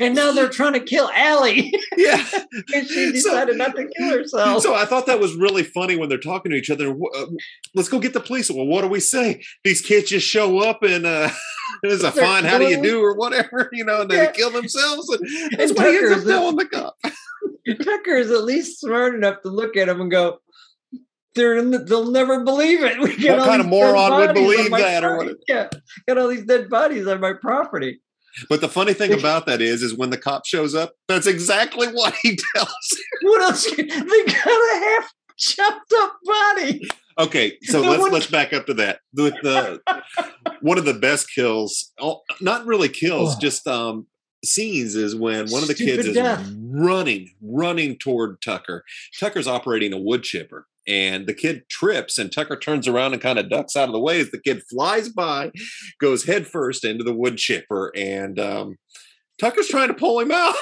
and 0.00 0.14
now 0.14 0.32
they're 0.32 0.48
trying 0.48 0.72
to 0.74 0.80
kill 0.80 1.10
Allie. 1.14 1.72
yeah. 1.96 2.24
and 2.74 2.86
she 2.86 3.06
So- 3.06 3.12
decided 3.30 3.56
not 3.58 3.76
to 3.76 3.88
kill 3.96 4.18
herself. 4.18 4.62
So 4.62 4.74
I 4.74 4.84
thought 4.84 5.06
that 5.06 5.20
was 5.20 5.34
really 5.34 5.62
funny 5.62 5.96
when 5.96 6.08
they're 6.08 6.18
talking 6.18 6.50
to 6.52 6.56
each 6.56 6.70
other. 6.70 6.90
Uh, 6.90 7.26
Let's 7.74 7.88
go 7.88 7.98
get 7.98 8.12
the 8.12 8.20
police. 8.20 8.50
Well, 8.50 8.66
what 8.66 8.82
do 8.82 8.88
we 8.88 9.00
say? 9.00 9.42
These 9.64 9.80
kids 9.82 10.10
just 10.10 10.26
show 10.26 10.58
up 10.60 10.82
and 10.82 11.06
uh, 11.06 11.30
it's 11.82 12.02
a 12.04 12.10
They're 12.10 12.24
fine. 12.24 12.44
How 12.44 12.58
do 12.58 12.66
you 12.68 12.82
do 12.82 13.00
or 13.02 13.14
whatever, 13.16 13.68
you 13.72 13.84
know? 13.84 14.02
And 14.02 14.10
they 14.10 14.16
Yeah. 14.16 14.30
kill 14.32 14.50
themselves, 14.50 15.08
and 15.10 15.20
that's 15.58 15.70
And 15.70 15.78
what 15.78 15.90
he 15.90 15.96
ends 15.98 16.00
Tucker 16.00 16.12
up 16.12 16.18
is 16.18 16.24
the- 16.24 16.32
telling 16.32 16.56
the 16.56 16.66
cop. 16.66 16.96
Tucker 17.84 18.16
is 18.16 18.30
at 18.30 18.44
least 18.44 18.80
smart 18.80 19.14
enough 19.14 19.40
to 19.42 19.48
look 19.48 19.76
at 19.76 19.88
him 19.88 20.00
and 20.00 20.10
go, 20.10 20.38
They're, 21.34 21.56
in- 21.56 21.84
they'll 21.86 22.10
never 22.10 22.44
believe 22.44 22.82
it. 22.82 22.98
We 23.00 23.28
What 23.30 23.44
kind 23.46 23.60
of 23.60 23.66
moron 23.66 24.12
would 24.20 24.34
believe 24.34 24.70
that 24.70 25.02
or 25.04 25.16
what? 25.18 25.36
Yeah, 25.48 25.68
got 26.06 26.18
all 26.18 26.28
these 26.28 26.44
dead 26.44 26.68
bodies 26.68 27.06
on 27.06 27.20
my 27.20 27.32
property. 27.32 28.00
But 28.48 28.60
the 28.62 28.68
funny 28.68 28.94
thing 28.94 29.12
about 29.12 29.44
that 29.46 29.60
is, 29.60 29.82
is 29.82 29.94
when 29.96 30.10
the 30.10 30.16
cop 30.18 30.46
shows 30.46 30.74
up, 30.74 30.94
that's 31.08 31.26
exactly 31.26 31.88
what 31.88 32.14
he 32.22 32.38
tells. 32.54 32.98
What 33.22 33.42
else? 33.42 33.64
They 33.76 33.84
got 33.86 34.46
a 34.46 34.78
half 34.78 35.12
chopped 35.38 35.92
up 35.96 36.12
body. 36.24 36.82
Okay, 37.18 37.58
so 37.62 37.80
let's 37.82 38.10
let's 38.12 38.26
back 38.26 38.52
up 38.54 38.64
to 38.66 38.74
that. 38.74 39.00
With 39.14 39.34
the 39.42 39.80
one 40.62 40.78
of 40.78 40.86
the 40.86 40.94
best 40.94 41.26
kills, 41.34 41.92
oh, 42.00 42.20
not 42.40 42.64
really 42.64 42.88
kills, 42.88 43.36
Oh. 43.36 43.38
just 43.38 43.66
um 43.66 44.06
scenes 44.44 44.94
is 44.96 45.14
when 45.14 45.46
one 45.50 45.62
of 45.62 45.68
the 45.68 45.74
Stupid 45.74 46.04
kids 46.06 46.16
is 46.16 46.52
running, 46.72 47.28
running 47.42 47.98
toward 47.98 48.40
Tucker. 48.42 48.82
Tucker's 49.20 49.46
operating 49.46 49.92
a 49.92 49.98
wood 49.98 50.22
chipper, 50.22 50.66
and 50.86 51.26
the 51.26 51.34
kid 51.34 51.62
trips, 51.68 52.18
and 52.18 52.30
Tucker 52.32 52.56
turns 52.56 52.88
around 52.88 53.12
and 53.12 53.22
kind 53.22 53.38
of 53.38 53.48
ducks 53.50 53.76
out 53.76 53.88
of 53.88 53.92
the 53.92 54.00
way 54.00 54.20
as 54.20 54.30
the 54.30 54.40
kid 54.40 54.62
flies 54.70 55.08
by, 55.08 55.50
goes 56.00 56.24
headfirst 56.24 56.84
into 56.84 57.04
the 57.04 57.14
wood 57.14 57.36
chipper, 57.38 57.92
and 57.96 58.38
um 58.38 58.76
Tucker's 59.38 59.66
trying 59.68 59.88
to 59.88 59.94
pull 59.94 60.20
him 60.20 60.30
out. 60.30 60.54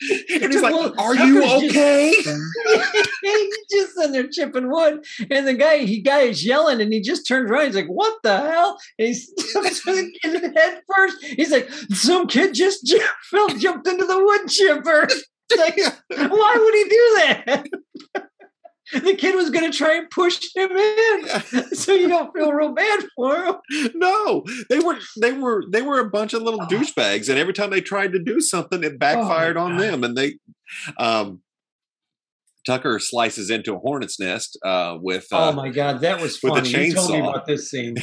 and 0.30 0.52
he's 0.52 0.62
like, 0.62 0.72
Well, 0.74 0.94
Are 0.98 1.14
you 1.16 1.40
Tucker's 1.40 1.62
just- 1.62 1.76
okay? 1.76 2.12
He's 3.22 3.56
just 3.72 3.98
in 4.00 4.12
there 4.12 4.28
chipping 4.28 4.70
wood, 4.70 5.04
and 5.30 5.46
the 5.46 5.54
guy, 5.54 5.78
he 5.78 6.00
guy 6.00 6.20
is 6.20 6.44
yelling, 6.46 6.80
and 6.80 6.92
he 6.92 7.00
just 7.00 7.26
turns 7.26 7.50
around. 7.50 7.66
He's 7.66 7.74
like, 7.74 7.86
"What 7.88 8.14
the 8.22 8.36
hell?" 8.38 8.78
And 8.98 9.08
he's 9.08 9.32
head 10.24 10.82
first. 10.94 11.24
He's 11.24 11.50
like, 11.50 11.68
"Some 11.90 12.26
kid 12.28 12.54
just 12.54 12.86
j- 12.86 13.00
fell, 13.30 13.48
jumped 13.48 13.88
into 13.88 14.04
the 14.04 14.22
wood 14.24 14.48
chipper." 14.48 15.08
Like, 15.56 15.78
why 16.30 16.56
would 16.60 16.74
he 16.74 16.84
do 16.84 17.16
that? 17.16 18.28
The 18.92 19.14
kid 19.14 19.34
was 19.34 19.50
going 19.50 19.70
to 19.70 19.76
try 19.76 19.96
and 19.96 20.10
push 20.10 20.40
him 20.54 20.70
in, 20.70 21.24
so 21.74 21.92
you 21.92 22.08
don't 22.08 22.32
feel 22.34 22.52
real 22.52 22.72
bad 22.72 23.00
for 23.16 23.44
him. 23.44 23.54
No, 23.94 24.44
they 24.70 24.78
were 24.78 24.98
they 25.20 25.32
were 25.32 25.64
they 25.70 25.82
were 25.82 26.00
a 26.00 26.08
bunch 26.08 26.34
of 26.34 26.42
little 26.42 26.60
douchebags, 26.60 27.28
and 27.28 27.38
every 27.38 27.52
time 27.52 27.70
they 27.70 27.80
tried 27.80 28.12
to 28.12 28.18
do 28.18 28.40
something, 28.40 28.82
it 28.82 28.98
backfired 28.98 29.56
on 29.56 29.72
God. 29.72 29.80
them. 29.80 30.04
And 30.04 30.16
they, 30.16 30.38
um, 30.98 31.42
Tucker 32.66 32.98
slices 32.98 33.50
into 33.50 33.74
a 33.74 33.78
hornet's 33.78 34.18
nest 34.18 34.58
uh, 34.64 34.98
with 35.00 35.26
oh 35.32 35.50
uh, 35.50 35.52
my 35.52 35.68
god, 35.68 36.00
that 36.00 36.20
was 36.20 36.38
with 36.42 36.52
a 36.52 36.56
funny. 36.56 36.86
You 36.86 36.94
told 36.94 37.10
me 37.10 37.16
chainsaw. 37.18 37.30
about 37.30 37.46
this 37.46 37.70
scene. 37.70 37.96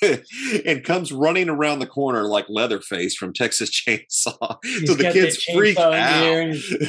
and 0.66 0.84
comes 0.84 1.12
running 1.12 1.48
around 1.48 1.80
the 1.80 1.86
corner 1.86 2.24
like 2.24 2.46
Leatherface 2.48 3.16
from 3.16 3.32
Texas 3.32 3.70
Chainsaw. 3.88 4.58
He's 4.62 4.88
so 4.88 4.94
the 4.94 5.10
kids 5.12 5.42
freak 5.42 5.76
chainsaw 5.76 5.86
in 5.86 6.50
the 6.50 6.80
air 6.80 6.88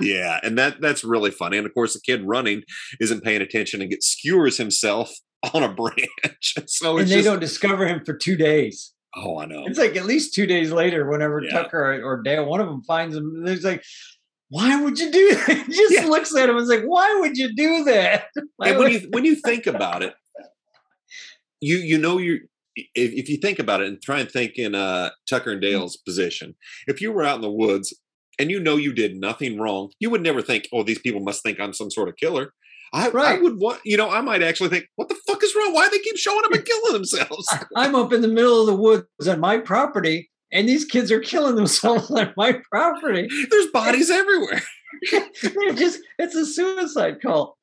Yeah, 0.00 0.40
and 0.42 0.56
that 0.58 0.80
that's 0.80 1.04
really 1.04 1.30
funny. 1.30 1.56
And 1.58 1.66
of 1.66 1.74
course, 1.74 1.94
the 1.94 2.00
kid 2.00 2.22
running 2.24 2.62
isn't 3.00 3.22
paying 3.24 3.42
attention 3.42 3.80
and 3.80 3.90
gets 3.90 4.06
skewers 4.08 4.56
himself 4.58 5.12
on 5.54 5.62
a 5.62 5.72
branch. 5.72 6.54
so 6.66 6.98
and 6.98 7.08
they 7.08 7.16
just, 7.16 7.24
don't 7.24 7.40
discover 7.40 7.86
him 7.86 8.04
for 8.04 8.14
two 8.16 8.36
days. 8.36 8.92
oh, 9.16 9.38
I 9.38 9.46
know. 9.46 9.64
It's 9.66 9.78
like 9.78 9.96
at 9.96 10.04
least 10.06 10.34
two 10.34 10.46
days 10.46 10.70
later, 10.72 11.08
whenever 11.10 11.40
Yeah. 11.42 11.50
Tucker 11.62 12.02
or, 12.04 12.22
Dale, 12.22 12.44
one 12.46 12.60
of 12.60 12.66
them 12.66 12.82
finds 12.84 13.16
him, 13.16 13.44
he's 13.46 13.64
like, 13.64 13.82
"Why 14.48 14.80
would 14.82 14.98
you 14.98 15.10
do 15.10 15.34
that?" 15.46 15.64
He 15.66 15.72
just 15.72 15.94
Yeah. 15.94 16.06
looks 16.06 16.34
at 16.36 16.48
him 16.48 16.56
and 16.56 16.62
is 16.64 16.68
like, 16.68 16.84
"Why 16.84 17.18
would 17.20 17.36
you 17.36 17.54
do 17.54 17.84
that?" 17.84 18.24
Why 18.56 18.68
and 18.70 18.78
when 18.78 18.92
you 18.92 19.08
when 19.12 19.24
you 19.24 19.36
think 19.36 19.66
about 19.66 20.02
it, 20.02 20.14
you 21.60 21.76
you 21.78 21.98
know 21.98 22.18
you 22.18 22.40
if, 22.76 23.12
if 23.12 23.28
you 23.30 23.38
think 23.38 23.58
about 23.58 23.80
it 23.80 23.88
and 23.88 24.02
try 24.02 24.20
and 24.20 24.30
think 24.30 24.56
in 24.58 24.74
uh, 24.74 25.08
Tucker 25.28 25.52
and 25.52 25.60
Dale's 25.62 25.96
position, 25.96 26.54
if 26.86 27.00
you 27.00 27.10
were 27.10 27.22
out 27.24 27.36
in 27.36 27.40
the 27.40 27.50
woods 27.50 27.98
and 28.38 28.50
you 28.50 28.60
know 28.60 28.76
you 28.76 28.92
did 28.92 29.16
nothing 29.16 29.58
wrong, 29.58 29.90
you 30.00 30.10
would 30.10 30.22
never 30.22 30.42
think, 30.42 30.68
"Oh, 30.72 30.82
these 30.82 30.98
people 30.98 31.20
must 31.20 31.42
think 31.42 31.58
I'm 31.60 31.72
some 31.72 31.90
sort 31.90 32.08
of 32.08 32.16
killer." 32.16 32.52
I, 32.92 33.08
I 33.10 33.38
would 33.40 33.58
want, 33.58 33.80
you 33.84 33.96
know, 33.96 34.08
I 34.10 34.20
might 34.20 34.42
actually 34.42 34.68
think, 34.68 34.86
"What 34.96 35.08
the 35.08 35.16
fuck 35.26 35.42
is 35.42 35.54
wrong? 35.56 35.72
Why 35.74 35.86
do 35.88 35.90
they 35.96 36.02
keep 36.02 36.16
showing 36.16 36.44
up 36.44 36.52
and 36.52 36.64
killing 36.70 36.92
themselves?" 36.92 37.46
I'm 37.76 37.94
up 37.94 38.12
in 38.12 38.20
the 38.22 38.28
middle 38.28 38.60
of 38.60 38.66
the 38.66 38.76
woods 38.76 39.28
on 39.28 39.40
my 39.40 39.58
property, 39.58 40.30
and 40.52 40.68
these 40.68 40.84
kids 40.84 41.10
are 41.10 41.20
killing 41.20 41.56
themselves 41.56 42.10
on 42.12 42.32
my 42.36 42.60
property. 42.70 43.28
There's 43.50 43.66
bodies 43.72 44.10
everywhere. 44.10 44.62
They're 45.42 45.72
just 45.74 46.00
it's 46.18 46.34
a 46.36 46.46
suicide 46.46 47.20
cult. 47.20 47.56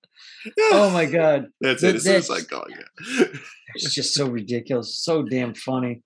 Oh 0.74 0.89
my 0.91 1.05
god. 1.05 1.47
That's 1.61 1.82
That- 1.82 1.89
it. 1.89 1.95
It's 1.95 2.03
that's- 2.05 2.28
suicide 2.28 2.49
call. 2.49 2.65
Yeah. 2.69 3.26
It's 3.76 3.95
just 3.95 4.13
so 4.13 4.28
ridiculous, 4.28 4.99
so 4.99 5.24
damn 5.24 5.53
funny. 5.55 6.01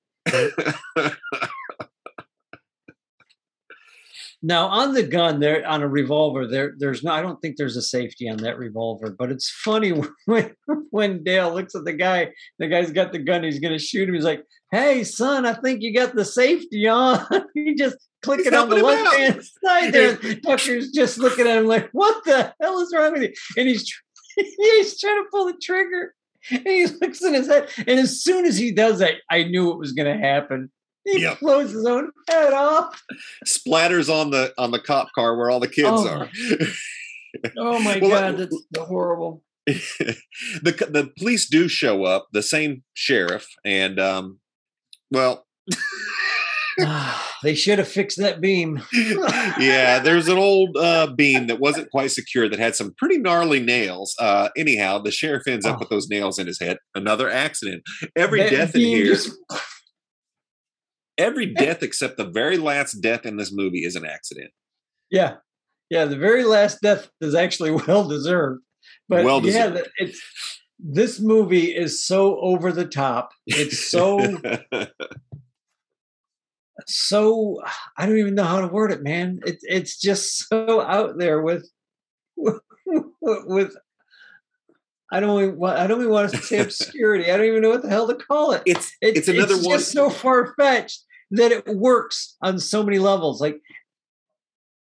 Now 4.44 4.68
on 4.68 4.94
the 4.94 5.04
gun, 5.04 5.40
there 5.40 5.66
on 5.68 5.82
a 5.82 5.88
revolver, 5.88 6.46
there 6.46 6.76
there's 6.78 7.04
no. 7.04 7.12
I 7.12 7.24
don't 7.24 7.42
think 7.42 7.58
there's 7.58 7.76
a 7.76 7.82
safety 7.82 8.30
on 8.30 8.38
that 8.38 8.60
revolver, 8.60 9.10
but 9.18 9.32
it's 9.32 9.50
funny 9.50 9.94
when 10.26 10.56
when 10.92 11.24
Dale 11.24 11.54
looks 11.54 11.74
at 11.74 11.86
the 11.86 11.94
guy. 11.94 12.32
The 12.60 12.68
guy's 12.68 12.92
got 12.92 13.12
the 13.12 13.20
gun. 13.20 13.44
He's 13.44 13.60
gonna 13.60 13.80
shoot 13.80 14.08
him. 14.08 14.14
He's 14.14 14.24
like, 14.24 14.44
"Hey, 14.72 15.04
son, 15.04 15.48
I 15.48 15.54
think 15.54 15.82
you 15.82 15.92
got 15.92 16.14
the 16.14 16.24
safety 16.24 16.88
on." 16.88 17.26
he 17.56 17.74
just 17.74 17.98
click 18.22 18.46
it 18.46 18.54
on 18.54 18.70
the 18.70 18.76
left 18.76 19.16
hand 19.16 19.44
side 19.66 19.94
there. 19.94 20.18
Tucker's 20.18 20.92
just 20.92 21.18
looking 21.18 21.48
at 21.48 21.58
him 21.58 21.66
like, 21.66 21.90
"What 21.92 22.24
the 22.24 22.54
hell 22.62 22.80
is 22.80 22.94
wrong 22.96 23.14
with 23.14 23.24
you?" 23.24 23.34
And 23.58 23.68
he's 23.68 23.92
he's 24.36 25.00
trying 25.00 25.24
to 25.24 25.30
pull 25.32 25.46
the 25.46 25.58
trigger. 25.62 26.14
And 26.52 26.66
he 26.66 26.86
looks 26.86 27.22
in 27.24 27.34
his 27.34 27.48
head, 27.48 27.70
and 27.80 28.00
as 28.00 28.24
soon 28.24 28.46
as 28.46 28.58
he 28.58 28.72
does 28.72 29.00
that, 29.00 29.16
I 29.30 29.44
knew 29.44 29.72
it 29.72 29.80
was 29.80 29.92
going 29.92 30.08
to 30.08 30.24
happen. 30.24 30.72
He 31.08 31.22
Yep. 31.22 31.40
blows 31.40 31.72
his 31.72 31.86
own 31.86 32.12
head 32.30 32.54
off. 32.54 33.02
Splatters 33.46 34.10
on 34.14 34.30
the 34.32 34.54
on 34.58 34.72
the 34.72 34.80
cop 34.80 35.08
car 35.16 35.38
where 35.38 35.50
all 35.50 35.60
the 35.60 35.68
kids 35.68 35.88
Oh 35.90 36.08
are. 36.08 36.30
Oh 37.58 37.80
my 37.80 38.00
Well, 38.02 38.10
god, 38.10 38.38
that- 38.38 38.50
that's 38.72 38.88
horrible. 38.88 39.44
the 39.68 40.88
the 40.90 41.12
police 41.18 41.48
do 41.48 41.68
show 41.68 42.04
up, 42.06 42.28
the 42.32 42.42
same 42.42 42.84
sheriff, 42.94 43.46
and 43.66 44.00
um, 44.00 44.40
well, 45.12 45.46
they 47.44 47.54
should 47.56 47.80
have 47.80 47.88
fixed 47.88 48.18
that 48.20 48.40
beam. 48.40 48.82
yeah, 49.60 50.00
there's 50.00 50.28
an 50.28 50.38
old 50.38 50.78
uh, 50.78 51.08
beam 51.16 51.48
that 51.48 51.60
wasn't 51.60 51.92
quite 51.92 52.12
secure 52.12 52.48
that 52.50 52.60
had 52.60 52.76
some 52.76 52.94
pretty 52.98 53.18
gnarly 53.18 53.60
nails. 53.60 54.16
Uh, 54.20 54.50
anyhow, 54.56 55.00
the 55.00 55.12
sheriff 55.12 55.48
ends 55.48 55.66
up 55.66 55.76
Oh. 55.76 55.80
with 55.80 55.90
those 55.90 56.08
nails 56.08 56.40
in 56.40 56.48
his 56.48 56.60
head. 56.60 56.78
Another 56.96 57.30
accident. 57.30 57.84
Every 58.16 58.40
That 58.42 58.52
death 58.52 58.76
in 58.76 58.82
here, 58.82 59.06
just- 59.16 59.32
every 61.18 61.54
eh. 61.56 61.66
death 61.66 61.84
except 61.84 62.18
the 62.18 62.26
very 62.30 62.58
last 62.58 62.94
death 63.02 63.26
in 63.26 63.38
this 63.38 63.52
movie 63.54 63.84
is 63.84 63.96
an 63.96 64.06
accident. 64.06 64.52
yeah, 65.10 65.36
yeah. 65.90 66.06
The 66.06 66.18
very 66.18 66.44
last 66.44 66.80
death 66.82 67.10
is 67.22 67.34
actually 67.36 67.72
well 67.88 68.08
deserved. 68.08 68.62
But 69.10 69.26
Well 69.26 69.42
deserved. 69.42 69.78
the- 69.78 69.90
it's 69.98 70.22
this 70.80 71.20
movie 71.20 71.76
is 71.76 72.04
so 72.06 72.40
over 72.40 72.72
the 72.72 72.86
top. 72.86 73.32
It's 73.48 73.90
so 73.90 74.20
so 76.86 77.62
I 77.98 78.06
don't 78.06 78.18
even 78.18 78.36
know 78.36 78.44
how 78.44 78.62
to 78.62 78.68
word 78.68 78.92
it, 78.92 79.02
man. 79.04 79.40
It's 79.46 79.64
it's 79.68 80.00
just 80.00 80.48
so 80.48 80.82
out 80.82 81.18
there 81.18 81.42
with 81.42 81.68
with 83.22 83.76
I 85.12 85.20
don't 85.22 85.42
even, 85.42 85.58
wa- 85.58 85.74
I 85.74 85.88
don't 85.88 86.02
even 86.02 86.12
want 86.12 86.32
to 86.32 86.38
say 86.38 86.60
obscurity. 86.60 87.32
I 87.32 87.38
don't 87.38 87.46
even 87.46 87.62
know 87.62 87.70
what 87.70 87.82
the 87.82 87.88
hell 87.90 88.08
to 88.08 88.16
call 88.16 88.52
it. 88.52 88.62
it's 88.66 88.92
It- 89.02 89.18
it's 89.18 89.28
another 89.30 89.56
one. 89.56 89.78
just 89.80 89.92
so 89.94 90.10
far 90.10 90.54
fetched 90.60 91.04
that 91.32 91.52
it 91.52 91.68
works 91.68 92.36
on 92.42 92.60
so 92.60 92.84
many 92.84 93.00
levels. 93.00 93.42
Like, 93.42 93.60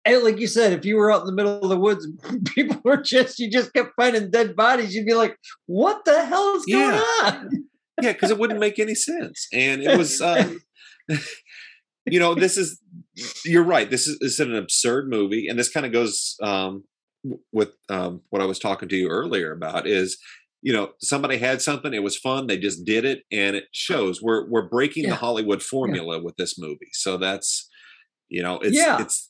and 0.05 0.23
like 0.23 0.39
you 0.39 0.47
said, 0.47 0.73
if 0.73 0.85
you 0.85 0.95
were 0.95 1.11
out 1.11 1.21
in 1.21 1.27
the 1.27 1.33
middle 1.33 1.61
of 1.61 1.69
the 1.69 1.77
woods, 1.77 2.07
people 2.55 2.79
were 2.83 2.97
just 2.97 3.39
you 3.39 3.51
just 3.51 3.73
kept 3.73 3.91
finding 3.95 4.31
dead 4.31 4.55
bodies. 4.55 4.95
You'd 4.95 5.05
be 5.05 5.13
like, 5.13 5.35
"What 5.65 6.05
the 6.05 6.25
hell 6.25 6.55
is 6.55 6.65
going 6.65 6.93
Yeah. 6.93 7.03
on?" 7.23 7.49
yeah, 8.01 8.13
because 8.13 8.31
it 8.31 8.37
wouldn't 8.37 8.59
make 8.59 8.79
any 8.79 8.95
sense, 8.95 9.47
and 9.53 9.81
it 9.83 9.97
was. 9.97 10.21
Um, 10.21 10.61
you 12.05 12.19
know, 12.19 12.35
this 12.35 12.57
is. 12.57 12.79
You're 13.43 13.63
right. 13.63 13.89
This 13.89 14.07
is, 14.07 14.17
this 14.19 14.33
is 14.33 14.39
an 14.39 14.55
absurd 14.55 15.09
movie, 15.09 15.47
and 15.47 15.59
this 15.59 15.69
kind 15.69 15.85
of 15.85 15.91
goes 15.91 16.35
um, 16.41 16.83
with 17.51 17.73
um, 17.89 18.21
what 18.29 18.41
I 18.41 18.45
was 18.45 18.59
talking 18.59 18.87
to 18.89 18.95
you 18.95 19.09
earlier 19.09 19.51
about. 19.51 19.85
Is 19.87 20.17
you 20.61 20.73
know 20.73 20.91
somebody 20.99 21.37
had 21.37 21.61
something, 21.61 21.93
it 21.93 22.03
was 22.03 22.17
fun, 22.17 22.47
they 22.47 22.57
just 22.57 22.83
did 22.85 23.05
it, 23.05 23.23
and 23.31 23.55
it 23.55 23.65
shows. 23.71 24.21
We're 24.21 24.47
we're 24.49 24.67
breaking 24.67 25.03
Yeah. 25.03 25.11
the 25.11 25.15
Hollywood 25.17 25.61
formula 25.63 26.21
with 26.21 26.35
this 26.37 26.57
movie, 26.59 26.89
so 26.93 27.17
that's 27.17 27.67
you 28.29 28.41
know 28.43 28.59
it's 28.59 28.75
Yeah. 28.75 29.01
it's 29.01 29.29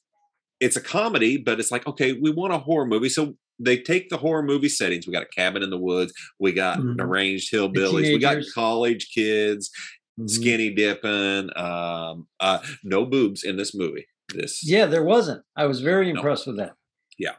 it's 0.59 0.75
a 0.75 0.81
comedy, 0.81 1.37
but 1.37 1.59
it's 1.59 1.71
like 1.71 1.85
okay, 1.87 2.13
we 2.13 2.31
want 2.31 2.53
a 2.53 2.57
horror 2.59 2.85
movie, 2.85 3.09
so. 3.09 3.35
They 3.61 3.75
take 3.77 4.07
the 4.07 4.15
horror 4.15 4.41
movie 4.41 4.69
settings. 4.69 5.05
We 5.05 5.11
got 5.11 5.23
a 5.23 5.35
cabin 5.35 5.61
in 5.63 5.69
the 5.69 5.77
woods. 5.77 6.13
We 6.39 6.53
got 6.53 6.79
Mhm. 6.79 6.95
deranged 6.95 7.51
hillbillies. 7.51 8.03
We 8.13 8.17
got 8.17 8.41
college 8.55 9.09
kids 9.13 9.69
Mhm. 10.17 10.29
skinny 10.29 10.69
dipping 10.73 11.49
um 11.57 12.29
uh 12.39 12.59
no 12.85 13.05
boobs 13.05 13.43
in 13.43 13.57
this 13.57 13.75
movie 13.75 14.05
this 14.33 14.65
Yeah, 14.65 14.85
there 14.85 15.03
wasn't. 15.03 15.43
I 15.57 15.65
was 15.65 15.81
very 15.81 16.05
No. 16.05 16.11
impressed 16.21 16.47
with 16.47 16.55
that. 16.55 16.75
Yeah. 17.17 17.35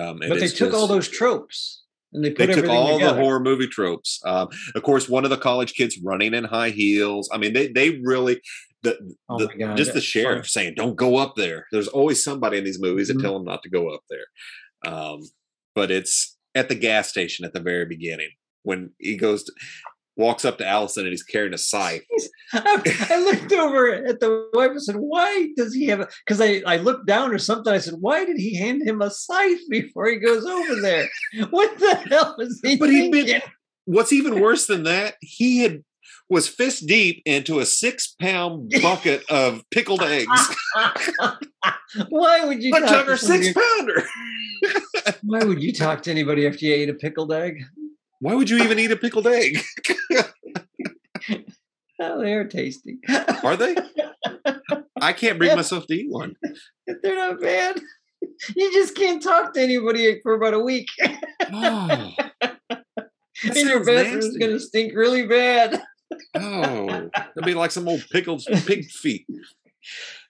Um 0.00 0.20
But 0.26 0.40
they 0.40 0.48
took 0.48 0.72
all 0.72 0.86
those 0.86 1.06
tropes 1.06 1.82
and 2.12 2.24
they 2.24 2.30
put 2.30 2.46
they 2.48 2.54
took 2.54 2.68
all 2.68 2.94
together. 2.94 3.14
the 3.16 3.20
horror 3.22 3.40
movie 3.40 3.66
tropes 3.66 4.20
um 4.24 4.48
of 4.74 4.82
course 4.82 5.08
one 5.08 5.24
of 5.24 5.30
the 5.30 5.36
college 5.36 5.74
kids 5.74 5.98
running 6.02 6.34
in 6.34 6.44
high 6.44 6.70
heels 6.70 7.28
i 7.32 7.38
mean 7.38 7.52
they 7.52 7.68
they 7.68 7.98
really 8.02 8.40
the, 8.82 8.96
Oh 9.28 9.38
the 9.38 9.48
God, 9.58 9.76
just 9.76 9.90
the 9.90 9.94
that's 9.94 10.06
sheriff 10.06 10.48
saying 10.48 10.74
don't 10.76 10.96
go 10.96 11.16
up 11.16 11.34
there 11.36 11.66
there's 11.72 11.88
always 11.88 12.22
somebody 12.22 12.58
in 12.58 12.64
these 12.64 12.80
movies 12.80 13.10
Mhm. 13.10 13.14
that 13.14 13.22
tell 13.22 13.34
them 13.34 13.44
not 13.44 13.62
to 13.64 13.68
go 13.70 13.88
up 13.88 14.00
there 14.08 14.26
um 14.92 15.20
but 15.74 15.90
it's 15.90 16.36
at 16.54 16.68
the 16.68 16.74
gas 16.74 17.08
station 17.08 17.44
at 17.44 17.52
the 17.52 17.60
very 17.60 17.84
beginning 17.86 18.30
when 18.62 18.90
he 18.98 19.16
goes 19.16 19.42
to 19.44 19.52
walks 20.18 20.44
up 20.44 20.58
to 20.58 20.66
allison 20.66 21.04
and 21.04 21.10
he's 21.12 21.22
carrying 21.22 21.54
a 21.54 21.58
scythe 21.58 22.02
I, 22.52 23.20
looked 23.24 23.52
over 23.52 23.92
at 23.92 24.20
the 24.20 24.48
wife 24.54 24.70
and 24.70 24.82
said, 24.82 24.96
"Why 24.96 25.48
does 25.56 25.74
he 25.74 25.86
have 25.86 26.00
a?" 26.00 26.08
Because 26.26 26.40
I 26.40 26.62
I 26.66 26.76
looked 26.78 27.06
down 27.06 27.32
or 27.32 27.38
something. 27.38 27.72
I 27.72 27.78
said, 27.78 27.94
"Why 28.00 28.24
did 28.24 28.38
he 28.38 28.56
hand 28.56 28.82
him 28.86 29.02
a 29.02 29.10
scythe 29.10 29.60
before 29.68 30.08
he 30.08 30.16
goes 30.16 30.44
over 30.46 30.80
there? 30.80 31.06
What 31.50 31.78
the 31.78 31.94
hell 31.94 32.36
is 32.40 32.58
he 32.64 32.76
But 32.76 32.90
he'd 32.90 33.12
been- 33.12 33.42
what's 33.84 34.12
even 34.12 34.40
worse 34.40 34.66
than 34.66 34.84
that, 34.84 35.14
he 35.20 35.58
had 35.58 35.82
was 36.30 36.48
fist 36.48 36.86
deep 36.86 37.22
into 37.26 37.58
a 37.60 37.66
six 37.66 38.14
pound 38.20 38.72
bucket 38.82 39.24
of 39.30 39.62
pickled 39.70 40.02
eggs. 40.02 40.56
Why 42.08 42.44
would 42.44 42.62
you 42.62 42.70
But 42.70 42.80
talk 42.80 42.90
Tucker, 42.90 43.16
to 43.16 43.18
six 43.18 43.52
pounder. 43.52 44.04
Why 45.22 45.44
would 45.44 45.62
you 45.62 45.72
talk 45.72 46.02
to 46.02 46.10
anybody 46.10 46.46
after 46.46 46.64
you 46.66 46.74
ate 46.74 46.88
a 46.90 46.94
pickled 46.94 47.32
egg? 47.32 47.62
Why 48.20 48.34
would 48.34 48.50
you 48.50 48.58
even 48.58 48.78
eat 48.78 48.90
a 48.90 48.96
pickled 48.96 49.26
egg? 49.26 49.58
Oh, 52.00 52.20
they're 52.22 52.46
tasty. 52.46 52.98
Are 53.42 53.56
they? 53.56 53.74
I 55.00 55.12
can't 55.12 55.36
bring 55.38 55.56
myself 55.56 55.86
to 55.88 55.94
eat 55.94 56.10
one. 56.10 56.34
They're 56.86 57.16
not 57.16 57.40
bad. 57.40 57.80
You 58.54 58.72
just 58.72 58.94
can't 58.94 59.20
talk 59.22 59.52
to 59.54 59.60
anybody 59.60 60.20
for 60.22 60.34
about 60.34 60.54
a 60.54 60.60
week, 60.60 60.86
Oh, 61.52 62.12
and 62.40 63.56
your 63.56 63.84
bathroom's 63.84 64.36
going 64.36 64.52
to 64.52 64.60
stink 64.60 64.94
really 64.94 65.26
bad. 65.26 65.82
Oh, 66.36 66.88
it'll 66.88 67.44
be 67.44 67.54
like 67.54 67.72
some 67.72 67.88
old 67.88 68.04
pickled 68.12 68.44
pig 68.66 68.84
feet. 68.90 69.26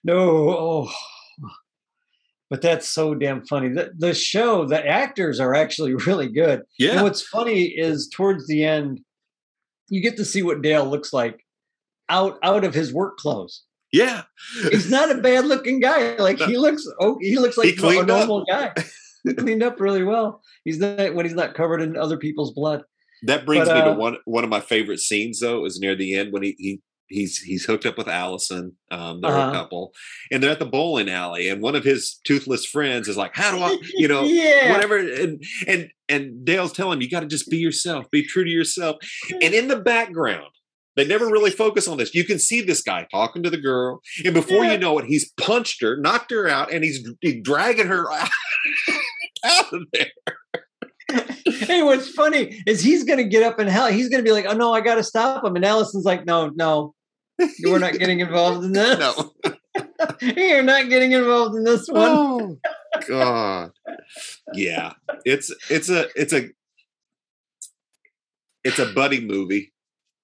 No, 0.03 0.49
oh. 0.49 0.91
But 2.49 2.61
that's 2.61 2.89
so 2.89 3.13
damn 3.13 3.45
funny. 3.45 3.69
The, 3.69 3.91
the 3.97 4.13
show, 4.13 4.65
the 4.65 4.83
actors 4.85 5.39
are 5.39 5.53
actually 5.53 5.93
really 6.07 6.27
good. 6.27 6.59
And 6.59 6.65
Yeah, 6.79 7.03
what's 7.03 7.21
funny 7.21 7.65
is 7.65 8.09
towards 8.13 8.47
the 8.47 8.63
end, 8.63 9.01
you 9.89 10.01
get 10.01 10.17
to 10.17 10.25
see 10.25 10.41
what 10.41 10.61
Dale 10.61 10.85
looks 10.85 11.13
like 11.13 11.45
out 12.09 12.39
out 12.43 12.63
of 12.63 12.73
his 12.73 12.91
work 12.93 13.17
clothes. 13.17 13.63
yeah. 13.91 14.23
He's 14.71 14.89
not 14.89 15.11
a 15.11 15.21
bad 15.21 15.45
looking 15.45 15.79
guy. 15.79 16.15
Like 16.17 16.39
he 16.39 16.57
looks, 16.57 16.83
oh, 16.99 17.17
he 17.21 17.37
looks 17.37 17.55
He 17.55 17.61
like 17.69 17.73
a 17.75 17.77
cleaned 17.77 18.09
up. 18.09 18.17
normal 18.27 18.45
guy. 18.45 18.73
He 19.25 19.33
cleaned 19.33 19.61
up 19.63 19.81
really 19.81 20.03
well. 20.05 20.41
He's 20.63 20.79
not 20.79 21.13
when 21.13 21.25
he's 21.25 21.35
not 21.35 21.53
covered 21.53 21.81
in 21.81 21.97
other 21.97 22.15
people's 22.17 22.53
blood. 22.53 22.83
That 23.23 23.45
brings 23.45 23.67
But, 23.67 23.75
me 23.75 23.81
to 23.81 23.89
uh, 23.91 23.95
one 23.95 24.17
one 24.23 24.45
of 24.45 24.49
my 24.49 24.61
favorite 24.61 24.99
scenes 25.01 25.41
though 25.41 25.65
is 25.65 25.77
near 25.77 25.93
the 25.93 26.15
end 26.17 26.31
when 26.31 26.41
he, 26.41 26.55
he 26.57 26.81
he's 27.09 27.39
he's 27.39 27.65
hooked 27.65 27.85
up 27.85 27.97
with 27.97 28.07
Allison. 28.07 28.75
Um, 28.91 29.21
they're 29.21 29.31
Uh-huh. 29.31 29.49
a 29.49 29.53
couple, 29.53 29.93
and 30.31 30.41
they're 30.41 30.51
at 30.51 30.59
the 30.59 30.65
bowling 30.65 31.09
alley, 31.09 31.49
and 31.49 31.61
one 31.61 31.75
of 31.75 31.83
his 31.83 32.19
toothless 32.23 32.65
friends 32.65 33.07
is 33.07 33.17
like, 33.17 33.35
"How 33.35 33.51
do 33.51 33.57
I, 33.63 33.77
you 33.95 34.07
know, 34.13 34.23
yeah, 34.23 34.71
whatever?" 34.71 34.97
And 34.97 35.43
and 35.67 35.89
and 36.07 36.45
Dale's 36.45 36.73
telling 36.73 36.97
him, 36.97 37.01
"You 37.01 37.09
got 37.09 37.21
to 37.21 37.27
just 37.27 37.49
be 37.49 37.57
yourself, 37.57 38.09
be 38.11 38.23
true 38.23 38.43
to 38.43 38.49
yourself." 38.49 38.97
And 39.41 39.53
in 39.53 39.67
the 39.67 39.79
background, 39.79 40.47
they 40.95 41.05
never 41.05 41.27
really 41.27 41.51
focus 41.51 41.87
on 41.87 41.97
this. 41.97 42.13
You 42.15 42.23
can 42.23 42.39
see 42.39 42.61
this 42.61 42.81
guy 42.81 43.07
talking 43.11 43.43
to 43.43 43.49
the 43.49 43.61
girl, 43.61 44.01
and 44.25 44.33
before 44.33 44.63
Yeah. 44.65 44.73
you 44.73 44.77
know 44.79 44.97
it, 44.99 45.05
he's 45.05 45.31
punched 45.39 45.81
her, 45.81 45.97
knocked 45.97 46.31
her 46.31 46.47
out, 46.47 46.71
and 46.73 46.83
he's, 46.83 47.07
he's 47.21 47.41
dragging 47.41 47.87
her 47.87 48.11
out, 48.11 48.29
out 49.45 49.73
of 49.73 49.83
there. 49.93 50.11
hey, 51.45 51.81
what's 51.81 52.09
funny 52.09 52.61
is 52.67 52.81
he's 52.81 53.03
gonna 53.03 53.23
get 53.23 53.41
up 53.43 53.57
and 53.59 53.69
hell. 53.69 53.87
He's 53.87 54.09
gonna 54.09 54.23
be 54.23 54.31
like, 54.31 54.45
"Oh 54.47 54.53
no, 54.53 54.73
I 54.73 54.81
gotta 54.81 55.03
stop 55.03 55.43
him," 55.43 55.55
and 55.55 55.65
Allison's 55.65 56.05
like, 56.05 56.25
"No, 56.25 56.49
no, 56.55 56.93
we're 57.63 57.79
not 57.79 57.93
getting 57.93 58.19
involved 58.19 58.65
in 58.65 58.73
this. 58.73 58.99
No. 58.99 59.31
You're 60.21 60.63
not 60.63 60.89
getting 60.89 61.11
involved 61.13 61.55
in 61.55 61.63
this 61.63 61.87
one." 61.87 62.01
Oh 62.11 62.57
God. 63.07 63.71
Yeah. 64.53 64.93
It's 65.25 65.53
it's 65.69 65.89
a 65.89 66.07
it's 66.15 66.33
a 66.33 66.49
it's 68.63 68.79
a 68.79 68.91
buddy 68.93 69.25
movie 69.25 69.73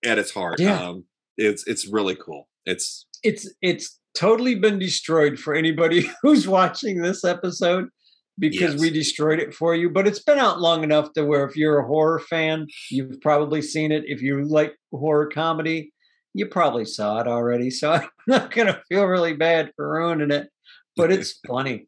at 0.03 0.17
its 0.17 0.31
heart. 0.31 0.59
Yeah. 0.59 0.79
Um 0.89 1.05
it's 1.37 1.65
it's 1.67 1.87
really 1.87 2.15
cool. 2.15 2.47
It's 2.65 3.05
It's 3.23 3.49
it's 3.61 3.99
totally 4.13 4.55
been 4.55 4.79
destroyed 4.79 5.37
for 5.39 5.53
anybody 5.53 6.09
who's 6.21 6.47
watching 6.47 7.01
this 7.01 7.23
episode 7.23 7.89
because 8.37 8.73
Yes. 8.73 8.81
we 8.81 8.89
destroyed 8.89 9.39
it 9.39 9.53
for 9.53 9.75
you. 9.75 9.89
But 9.89 10.07
it's 10.07 10.21
been 10.23 10.39
out 10.39 10.59
long 10.59 10.83
enough 10.83 11.13
to 11.13 11.23
where 11.23 11.45
if 11.45 11.55
you're 11.55 11.79
a 11.79 11.87
horror 11.87 12.19
fan, 12.19 12.67
you've 12.91 13.21
probably 13.21 13.61
seen 13.61 13.91
it. 13.91 14.03
If 14.07 14.21
you 14.21 14.43
like 14.45 14.73
horror 14.91 15.29
comedy, 15.33 15.93
you 16.35 16.45
probably 16.45 16.83
saw 16.83 17.19
it 17.21 17.27
already. 17.27 17.71
So 17.71 17.91
I'm 17.93 18.09
not 18.27 18.51
gonna 18.51 18.81
feel 18.89 19.05
really 19.05 19.33
bad 19.33 19.71
for 19.75 19.89
ruining 19.89 20.31
it. 20.31 20.49
But 20.95 21.11
it's 21.11 21.39
funny. 21.47 21.87